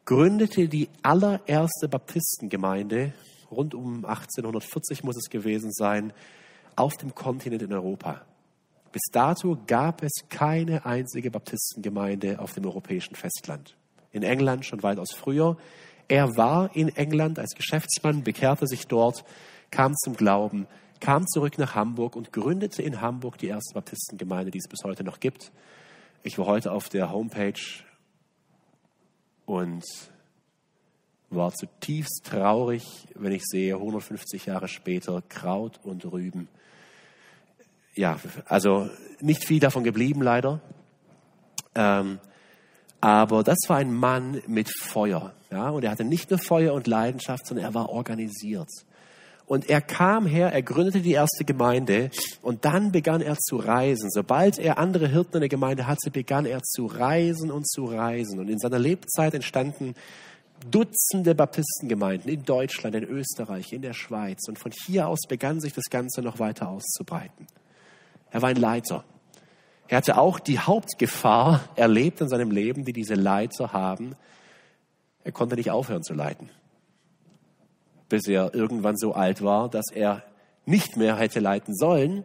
gründete 0.05 0.67
die 0.67 0.89
allererste 1.03 1.87
Baptistengemeinde, 1.87 3.13
rund 3.51 3.75
um 3.75 4.05
1840 4.05 5.03
muss 5.03 5.17
es 5.17 5.29
gewesen 5.29 5.71
sein, 5.71 6.13
auf 6.75 6.95
dem 6.97 7.13
Kontinent 7.13 7.61
in 7.61 7.73
Europa. 7.73 8.21
Bis 8.91 9.03
dato 9.11 9.57
gab 9.67 10.01
es 10.01 10.11
keine 10.29 10.85
einzige 10.85 11.29
Baptistengemeinde 11.29 12.39
auf 12.39 12.53
dem 12.53 12.65
europäischen 12.65 13.15
Festland. 13.15 13.75
In 14.11 14.23
England 14.23 14.65
schon 14.65 14.81
weitaus 14.81 15.13
früher. 15.13 15.57
Er 16.07 16.37
war 16.37 16.75
in 16.75 16.95
England 16.95 17.37
als 17.37 17.53
Geschäftsmann, 17.53 18.23
bekehrte 18.23 18.65
sich 18.65 18.87
dort, 18.87 19.25
kam 19.69 19.93
zum 19.95 20.15
Glauben, 20.15 20.67
kam 20.99 21.27
zurück 21.27 21.57
nach 21.57 21.75
Hamburg 21.75 22.15
und 22.15 22.31
gründete 22.31 22.81
in 22.81 23.01
Hamburg 23.01 23.37
die 23.37 23.47
erste 23.47 23.73
Baptistengemeinde, 23.73 24.51
die 24.51 24.59
es 24.59 24.67
bis 24.67 24.83
heute 24.83 25.03
noch 25.03 25.19
gibt. 25.19 25.51
Ich 26.23 26.37
war 26.37 26.45
heute 26.45 26.71
auf 26.71 26.89
der 26.89 27.11
Homepage 27.11 27.61
und 29.45 29.83
war 31.29 31.53
zutiefst 31.53 32.25
traurig, 32.25 33.07
wenn 33.15 33.31
ich 33.31 33.43
sehe, 33.45 33.75
150 33.75 34.45
Jahre 34.45 34.67
später, 34.67 35.21
Kraut 35.27 35.79
und 35.83 36.05
Rüben. 36.11 36.47
Ja, 37.95 38.19
also 38.45 38.89
nicht 39.19 39.45
viel 39.45 39.59
davon 39.59 39.83
geblieben, 39.83 40.21
leider. 40.21 40.61
Ähm, 41.75 42.19
aber 43.01 43.43
das 43.43 43.57
war 43.67 43.77
ein 43.77 43.93
Mann 43.93 44.41
mit 44.47 44.69
Feuer. 44.69 45.33
Ja, 45.51 45.69
und 45.69 45.83
er 45.83 45.91
hatte 45.91 46.03
nicht 46.03 46.29
nur 46.29 46.39
Feuer 46.39 46.73
und 46.73 46.87
Leidenschaft, 46.87 47.47
sondern 47.47 47.65
er 47.65 47.73
war 47.73 47.89
organisiert. 47.89 48.69
Und 49.47 49.69
er 49.69 49.79
kam 49.79 50.25
her, 50.25 50.51
er 50.51 50.61
gründete 50.61 50.99
die 50.99 51.13
erste 51.13 51.45
Gemeinde 51.45 52.11
und 52.41 52.65
dann 52.65 52.91
begann 52.91 53.21
er 53.21 53.37
zu 53.37 53.55
reisen. 53.55 54.09
Sobald 54.11 54.59
er 54.59 54.77
andere 54.77 55.07
Hirten 55.07 55.37
in 55.37 55.39
der 55.39 55.49
Gemeinde 55.49 55.87
hatte, 55.87 56.11
begann 56.11 56.45
er 56.45 56.61
zu 56.63 56.85
reisen 56.85 57.49
und 57.49 57.65
zu 57.65 57.85
reisen. 57.85 58.39
Und 58.39 58.49
in 58.49 58.59
seiner 58.59 58.77
Lebzeit 58.77 59.33
entstanden 59.33 59.95
Dutzende 60.69 61.35
Baptistengemeinden 61.35 62.31
in 62.31 62.43
Deutschland, 62.43 62.95
in 62.95 63.03
Österreich, 63.03 63.71
in 63.71 63.83
der 63.83 63.93
Schweiz. 63.93 64.49
Und 64.49 64.59
von 64.59 64.71
hier 64.71 65.07
aus 65.07 65.19
begann 65.29 65.61
sich 65.61 65.71
das 65.71 65.85
Ganze 65.89 66.21
noch 66.21 66.39
weiter 66.39 66.67
auszubreiten. 66.67 67.47
Er 68.31 68.41
war 68.41 68.49
ein 68.49 68.57
Leiter. 68.57 69.05
Er 69.87 69.97
hatte 69.97 70.17
auch 70.17 70.39
die 70.39 70.59
Hauptgefahr 70.59 71.63
erlebt 71.75 72.19
in 72.19 72.27
seinem 72.27 72.51
Leben, 72.51 72.83
die 72.83 72.91
diese 72.91 73.13
Leiter 73.13 73.71
haben. 73.71 74.15
Er 75.23 75.31
konnte 75.31 75.55
nicht 75.55 75.69
aufhören 75.71 76.03
zu 76.03 76.15
leiten 76.15 76.49
bis 78.09 78.27
er 78.27 78.53
irgendwann 78.53 78.97
so 78.97 79.13
alt 79.13 79.41
war, 79.41 79.69
dass 79.69 79.85
er 79.93 80.23
nicht 80.65 80.97
mehr 80.97 81.17
hätte 81.17 81.39
leiten 81.39 81.75
sollen, 81.75 82.23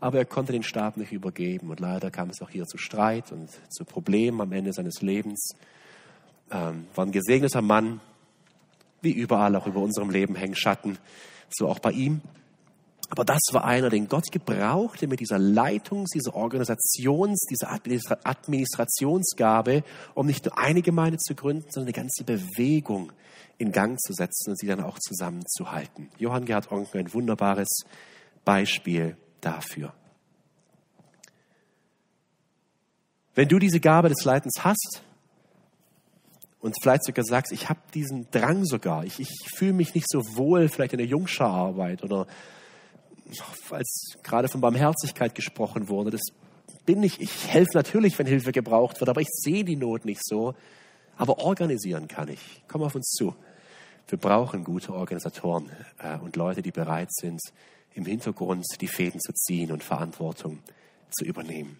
aber 0.00 0.18
er 0.18 0.24
konnte 0.24 0.52
den 0.52 0.62
Stab 0.62 0.96
nicht 0.96 1.12
übergeben. 1.12 1.70
Und 1.70 1.80
leider 1.80 2.10
kam 2.10 2.30
es 2.30 2.40
auch 2.42 2.50
hier 2.50 2.66
zu 2.66 2.78
Streit 2.78 3.32
und 3.32 3.50
zu 3.70 3.84
Problemen 3.84 4.40
am 4.40 4.52
Ende 4.52 4.72
seines 4.72 5.02
Lebens. 5.02 5.50
Ähm, 6.50 6.86
war 6.94 7.06
ein 7.06 7.12
gesegneter 7.12 7.62
Mann, 7.62 8.00
wie 9.02 9.12
überall 9.12 9.54
auch 9.56 9.66
über 9.66 9.80
unserem 9.80 10.10
Leben 10.10 10.34
hängen 10.34 10.56
Schatten, 10.56 10.98
so 11.50 11.68
auch 11.68 11.78
bei 11.78 11.92
ihm. 11.92 12.20
Aber 13.10 13.24
das 13.24 13.40
war 13.52 13.64
einer, 13.64 13.88
den 13.88 14.06
Gott 14.06 14.30
gebrauchte 14.30 15.06
mit 15.06 15.20
dieser 15.20 15.38
Leitungs-, 15.38 16.10
dieser 16.10 16.34
Organisations-, 16.34 17.46
dieser 17.48 17.70
Administrationsgabe, 18.24 19.82
um 20.14 20.26
nicht 20.26 20.44
nur 20.44 20.58
eine 20.58 20.82
Gemeinde 20.82 21.18
zu 21.18 21.34
gründen, 21.34 21.70
sondern 21.70 21.94
eine 21.94 22.04
ganze 22.04 22.24
Bewegung 22.24 23.12
in 23.56 23.72
Gang 23.72 23.98
zu 23.98 24.12
setzen 24.12 24.50
und 24.50 24.58
sie 24.58 24.66
dann 24.66 24.82
auch 24.82 24.98
zusammenzuhalten. 24.98 26.10
Johann 26.18 26.44
Gerhard 26.44 26.70
Onken, 26.70 27.00
ein 27.00 27.12
wunderbares 27.12 27.68
Beispiel 28.44 29.16
dafür. 29.40 29.92
Wenn 33.34 33.48
du 33.48 33.58
diese 33.58 33.80
Gabe 33.80 34.08
des 34.08 34.24
Leitens 34.24 34.64
hast 34.64 35.02
und 36.60 36.74
vielleicht 36.82 37.04
sogar 37.04 37.24
sagst, 37.24 37.52
ich 37.52 37.68
habe 37.68 37.80
diesen 37.94 38.30
Drang 38.30 38.64
sogar, 38.64 39.04
ich, 39.04 39.20
ich 39.20 39.30
fühle 39.56 39.72
mich 39.72 39.94
nicht 39.94 40.10
so 40.10 40.20
wohl 40.36 40.68
vielleicht 40.68 40.92
in 40.92 40.98
der 40.98 41.06
Jungschararbeit 41.06 42.02
oder 42.02 42.26
als 43.70 44.16
gerade 44.22 44.48
von 44.48 44.60
Barmherzigkeit 44.60 45.34
gesprochen 45.34 45.88
wurde, 45.88 46.10
das 46.10 46.22
bin 46.86 47.02
ich. 47.02 47.20
Ich 47.20 47.48
helfe 47.48 47.72
natürlich, 47.74 48.18
wenn 48.18 48.26
Hilfe 48.26 48.52
gebraucht 48.52 49.00
wird, 49.00 49.10
aber 49.10 49.20
ich 49.20 49.28
sehe 49.30 49.64
die 49.64 49.76
Not 49.76 50.04
nicht 50.04 50.24
so. 50.24 50.54
Aber 51.16 51.38
organisieren 51.38 52.08
kann 52.08 52.28
ich. 52.28 52.62
Komm 52.68 52.82
auf 52.82 52.94
uns 52.94 53.10
zu. 53.10 53.34
Wir 54.08 54.18
brauchen 54.18 54.64
gute 54.64 54.94
Organisatoren 54.94 55.70
äh, 55.98 56.16
und 56.18 56.36
Leute, 56.36 56.62
die 56.62 56.70
bereit 56.70 57.12
sind, 57.12 57.40
im 57.94 58.06
Hintergrund 58.06 58.64
die 58.80 58.88
Fäden 58.88 59.20
zu 59.20 59.32
ziehen 59.34 59.72
und 59.72 59.82
Verantwortung 59.82 60.60
zu 61.10 61.24
übernehmen. 61.24 61.78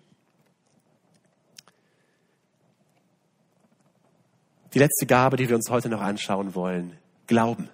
Die 4.74 4.78
letzte 4.78 5.07
Gabe, 5.07 5.36
die 5.36 5.49
wir 5.49 5.57
uns 5.57 5.70
heute 5.70 5.88
noch 5.88 6.03
anschauen 6.03 6.55
wollen, 6.55 6.99
Glauben. 7.26 7.70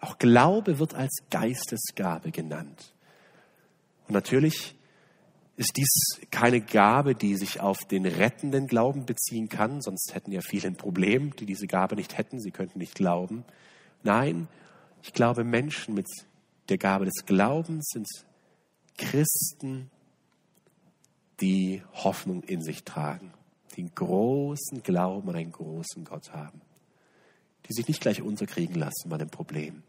Auch 0.00 0.18
Glaube 0.18 0.78
wird 0.78 0.94
als 0.94 1.22
Geistesgabe 1.30 2.30
genannt. 2.30 2.94
Und 4.06 4.14
natürlich 4.14 4.76
ist 5.56 5.76
dies 5.76 6.20
keine 6.30 6.60
Gabe, 6.60 7.16
die 7.16 7.36
sich 7.36 7.60
auf 7.60 7.78
den 7.78 8.06
rettenden 8.06 8.68
Glauben 8.68 9.06
beziehen 9.06 9.48
kann, 9.48 9.80
sonst 9.80 10.14
hätten 10.14 10.30
ja 10.30 10.40
viele 10.40 10.68
ein 10.68 10.76
Problem, 10.76 11.34
die 11.34 11.46
diese 11.46 11.66
Gabe 11.66 11.96
nicht 11.96 12.16
hätten, 12.16 12.40
sie 12.40 12.52
könnten 12.52 12.78
nicht 12.78 12.94
glauben. 12.94 13.44
Nein, 14.04 14.46
ich 15.02 15.12
glaube, 15.12 15.42
Menschen 15.42 15.94
mit 15.94 16.06
der 16.68 16.78
Gabe 16.78 17.06
des 17.06 17.26
Glaubens 17.26 17.88
sind 17.92 18.06
Christen, 18.96 19.90
die 21.40 21.82
Hoffnung 21.92 22.42
in 22.44 22.62
sich 22.62 22.84
tragen, 22.84 23.32
die 23.74 23.82
einen 23.82 23.94
großen 23.94 24.82
Glauben 24.84 25.28
an 25.30 25.36
einen 25.36 25.52
großen 25.52 26.04
Gott 26.04 26.32
haben, 26.32 26.60
die 27.68 27.72
sich 27.72 27.88
nicht 27.88 28.00
gleich 28.00 28.22
unterkriegen 28.22 28.76
lassen 28.76 29.08
bei 29.08 29.18
dem 29.18 29.30
Problem, 29.30 29.82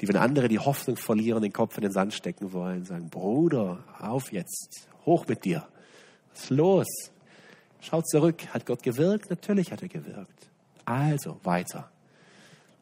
die, 0.00 0.08
wenn 0.08 0.16
andere 0.16 0.48
die 0.48 0.58
Hoffnung 0.58 0.96
verlieren, 0.96 1.42
den 1.42 1.52
Kopf 1.52 1.76
in 1.76 1.82
den 1.82 1.92
Sand 1.92 2.14
stecken 2.14 2.52
wollen, 2.52 2.84
sagen, 2.84 3.08
Bruder, 3.10 3.82
auf 3.98 4.32
jetzt, 4.32 4.88
Hoch 5.04 5.26
mit 5.26 5.44
dir. 5.44 5.66
Was 6.32 6.44
ist 6.44 6.50
los? 6.50 6.86
Schau 7.80 8.02
zurück. 8.02 8.42
Hat 8.52 8.66
Gott 8.66 8.82
gewirkt? 8.82 9.30
Natürlich 9.30 9.72
hat 9.72 9.82
er 9.82 9.88
gewirkt. 9.88 10.48
Also 10.84 11.40
weiter. 11.42 11.90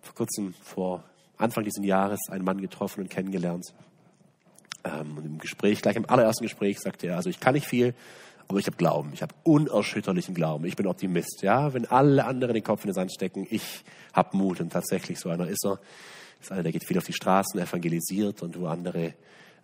Vor 0.02 0.14
kurzem, 0.14 0.54
vor 0.62 1.04
Anfang 1.38 1.64
dieses 1.64 1.84
Jahres, 1.84 2.20
einen 2.30 2.44
Mann 2.44 2.60
getroffen 2.60 3.02
und 3.02 3.10
kennengelernt. 3.10 3.74
Ähm, 4.84 5.16
und 5.16 5.26
im 5.26 5.38
Gespräch, 5.38 5.82
gleich 5.82 5.96
im 5.96 6.08
allerersten 6.08 6.44
Gespräch, 6.44 6.78
sagte 6.80 7.08
er, 7.08 7.16
also 7.16 7.30
ich 7.30 7.40
kann 7.40 7.54
nicht 7.54 7.66
viel, 7.66 7.94
aber 8.48 8.58
ich 8.58 8.66
habe 8.66 8.76
Glauben. 8.76 9.10
Ich 9.12 9.22
habe 9.22 9.34
unerschütterlichen 9.42 10.34
Glauben. 10.34 10.64
Ich 10.64 10.76
bin 10.76 10.86
Optimist. 10.86 11.42
Ja, 11.42 11.74
wenn 11.74 11.86
alle 11.86 12.24
anderen 12.24 12.54
den 12.54 12.62
Kopf 12.62 12.84
in 12.84 12.90
den 12.90 12.94
Sand 12.94 13.12
stecken, 13.12 13.46
ich 13.50 13.84
habe 14.12 14.36
Mut. 14.36 14.60
Und 14.60 14.72
tatsächlich 14.72 15.18
so 15.18 15.30
einer 15.30 15.48
ist 15.48 15.64
er. 15.64 15.80
Ist 16.40 16.52
einer, 16.52 16.62
der 16.62 16.72
geht 16.72 16.86
viel 16.86 16.98
auf 16.98 17.04
die 17.04 17.12
Straßen, 17.12 17.58
evangelisiert 17.60 18.42
und 18.42 18.58
wo 18.58 18.66
andere 18.66 19.14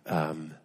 ähm, 0.05 0.55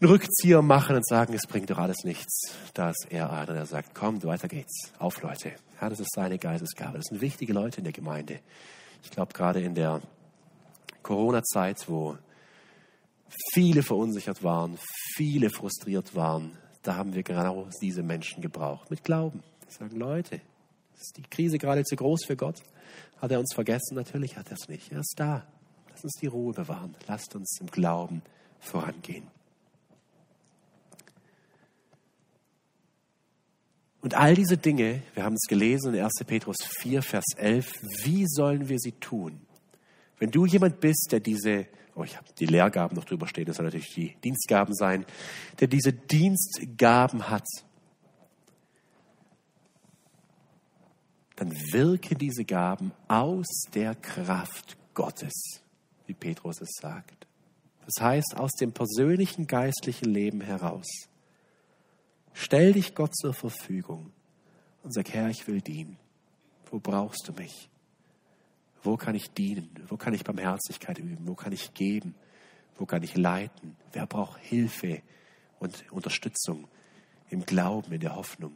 einen 0.00 0.10
Rückzieher 0.10 0.62
machen 0.62 0.96
und 0.96 1.06
sagen, 1.06 1.34
es 1.34 1.46
bringt 1.46 1.70
doch 1.70 1.78
alles 1.78 2.04
nichts. 2.04 2.52
Da 2.74 2.90
ist 2.90 3.06
er 3.10 3.32
einer, 3.32 3.52
der 3.52 3.66
sagt, 3.66 3.94
kommt, 3.94 4.24
weiter 4.24 4.48
geht's. 4.48 4.92
Auf, 4.98 5.20
Leute. 5.22 5.52
Ja, 5.80 5.88
das 5.88 6.00
ist 6.00 6.12
seine 6.14 6.38
Geistesgabe. 6.38 6.98
Das 6.98 7.06
sind 7.06 7.20
wichtige 7.20 7.52
Leute 7.52 7.78
in 7.78 7.84
der 7.84 7.92
Gemeinde. 7.92 8.40
Ich 9.02 9.10
glaube, 9.10 9.32
gerade 9.32 9.60
in 9.60 9.74
der 9.74 10.00
Corona-Zeit, 11.02 11.88
wo 11.88 12.16
viele 13.52 13.82
verunsichert 13.82 14.42
waren, 14.42 14.78
viele 15.16 15.50
frustriert 15.50 16.14
waren, 16.14 16.56
da 16.82 16.94
haben 16.94 17.14
wir 17.14 17.22
genau 17.22 17.68
diese 17.82 18.02
Menschen 18.02 18.40
gebraucht. 18.40 18.90
Mit 18.90 19.04
Glauben. 19.04 19.42
Die 19.68 19.72
sagen, 19.72 19.96
Leute, 19.98 20.40
ist 21.00 21.16
die 21.16 21.22
Krise 21.22 21.58
gerade 21.58 21.84
zu 21.84 21.96
groß 21.96 22.24
für 22.26 22.36
Gott? 22.36 22.62
Hat 23.20 23.30
er 23.30 23.40
uns 23.40 23.54
vergessen? 23.54 23.94
Natürlich 23.94 24.36
hat 24.36 24.48
er 24.48 24.56
es 24.60 24.68
nicht. 24.68 24.92
Er 24.92 25.00
ist 25.00 25.14
da. 25.16 25.46
Lass 25.90 26.04
uns 26.04 26.14
die 26.20 26.26
Ruhe 26.26 26.52
bewahren. 26.52 26.94
Lasst 27.06 27.34
uns 27.34 27.58
im 27.60 27.66
Glauben 27.68 28.22
vorangehen. 28.60 29.26
Und 34.00 34.14
all 34.14 34.34
diese 34.34 34.56
Dinge, 34.56 35.02
wir 35.14 35.24
haben 35.24 35.34
es 35.34 35.48
gelesen 35.48 35.94
in 35.94 36.02
1. 36.02 36.12
Petrus 36.26 36.56
4, 36.80 37.02
Vers 37.02 37.24
11, 37.36 37.72
wie 38.04 38.26
sollen 38.28 38.68
wir 38.68 38.78
sie 38.78 38.92
tun? 38.92 39.40
Wenn 40.18 40.30
du 40.30 40.46
jemand 40.46 40.80
bist, 40.80 41.08
der 41.10 41.20
diese, 41.20 41.66
oh, 41.94 42.04
ich 42.04 42.16
habe 42.16 42.26
die 42.38 42.46
Lehrgaben 42.46 42.96
noch 42.96 43.04
drüber 43.04 43.26
stehen, 43.26 43.46
das 43.46 43.56
soll 43.56 43.66
natürlich 43.66 43.92
die 43.94 44.16
Dienstgaben 44.22 44.74
sein, 44.74 45.04
der 45.60 45.68
diese 45.68 45.92
Dienstgaben 45.92 47.28
hat, 47.28 47.46
dann 51.38 51.52
wirke 51.72 52.16
diese 52.16 52.44
Gaben 52.44 52.90
aus 53.06 53.46
der 53.72 53.94
Kraft 53.94 54.76
Gottes, 54.92 55.62
wie 56.06 56.14
Petrus 56.14 56.60
es 56.60 56.70
sagt. 56.80 57.28
Das 57.86 58.02
heißt, 58.02 58.36
aus 58.36 58.52
dem 58.54 58.72
persönlichen 58.72 59.46
geistlichen 59.46 60.06
Leben 60.06 60.40
heraus. 60.40 60.86
Stell 62.32 62.72
dich 62.72 62.96
Gott 62.96 63.16
zur 63.16 63.34
Verfügung 63.34 64.12
und 64.82 64.92
sag, 64.92 65.10
Herr, 65.10 65.30
ich 65.30 65.46
will 65.46 65.60
dienen. 65.60 65.96
Wo 66.72 66.80
brauchst 66.80 67.28
du 67.28 67.32
mich? 67.32 67.70
Wo 68.82 68.96
kann 68.96 69.14
ich 69.14 69.30
dienen? 69.30 69.70
Wo 69.86 69.96
kann 69.96 70.14
ich 70.14 70.24
Barmherzigkeit 70.24 70.98
üben? 70.98 71.28
Wo 71.28 71.34
kann 71.34 71.52
ich 71.52 71.72
geben? 71.72 72.16
Wo 72.76 72.84
kann 72.84 73.04
ich 73.04 73.16
leiten? 73.16 73.76
Wer 73.92 74.06
braucht 74.06 74.40
Hilfe 74.40 75.02
und 75.60 75.84
Unterstützung 75.92 76.66
im 77.30 77.46
Glauben, 77.46 77.92
in 77.92 78.00
der 78.00 78.16
Hoffnung? 78.16 78.54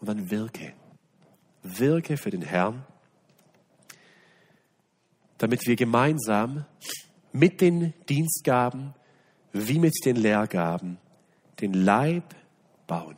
Und 0.00 0.08
dann 0.08 0.30
wirke. 0.30 0.72
Wirke 1.64 2.16
für 2.16 2.30
den 2.30 2.42
Herrn, 2.42 2.84
damit 5.38 5.66
wir 5.66 5.74
gemeinsam 5.74 6.64
mit 7.32 7.60
den 7.60 7.92
Dienstgaben 8.08 8.94
wie 9.52 9.78
mit 9.78 9.94
den 10.04 10.16
Lehrgaben 10.16 10.98
den 11.60 11.72
Leib 11.72 12.34
bauen. 12.86 13.16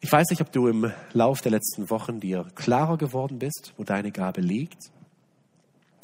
Ich 0.00 0.12
weiß 0.12 0.30
nicht, 0.30 0.40
ob 0.40 0.52
du 0.52 0.68
im 0.68 0.92
Lauf 1.12 1.40
der 1.40 1.50
letzten 1.50 1.90
Wochen 1.90 2.20
dir 2.20 2.46
klarer 2.54 2.96
geworden 2.96 3.38
bist, 3.38 3.74
wo 3.76 3.84
deine 3.84 4.12
Gabe 4.12 4.40
liegt. 4.40 4.90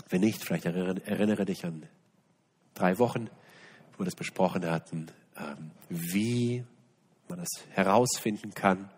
Wenn 0.09 0.20
nicht, 0.20 0.45
vielleicht 0.45 0.66
erinnere 0.66 1.45
dich 1.45 1.64
an 1.64 1.87
drei 2.74 2.99
Wochen, 2.99 3.28
wo 3.93 4.01
wir 4.01 4.05
das 4.05 4.16
besprochen 4.16 4.68
hatten, 4.68 5.07
ähm, 5.37 5.70
wie 5.89 6.64
man 7.28 7.39
das 7.39 7.49
herausfinden 7.70 8.53
kann. 8.55 8.91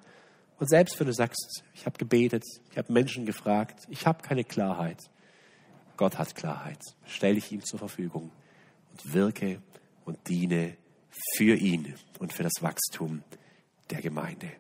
Und 0.58 0.68
selbst 0.68 0.98
wenn 0.98 1.06
du 1.06 1.12
sagst, 1.12 1.62
ich 1.74 1.84
habe 1.84 1.98
gebetet, 1.98 2.44
ich 2.70 2.78
habe 2.78 2.92
Menschen 2.92 3.26
gefragt, 3.26 3.80
ich 3.88 4.06
habe 4.06 4.22
keine 4.22 4.44
Klarheit, 4.44 4.98
Gott 5.96 6.18
hat 6.18 6.34
Klarheit. 6.34 6.80
Stell 7.06 7.34
dich 7.34 7.52
ihm 7.52 7.64
zur 7.64 7.78
Verfügung 7.78 8.30
und 8.90 9.12
wirke 9.12 9.62
und 10.04 10.18
diene 10.28 10.76
für 11.36 11.54
ihn 11.54 11.94
und 12.18 12.32
für 12.32 12.42
das 12.42 12.54
Wachstum 12.60 13.22
der 13.90 14.02
Gemeinde. 14.02 14.50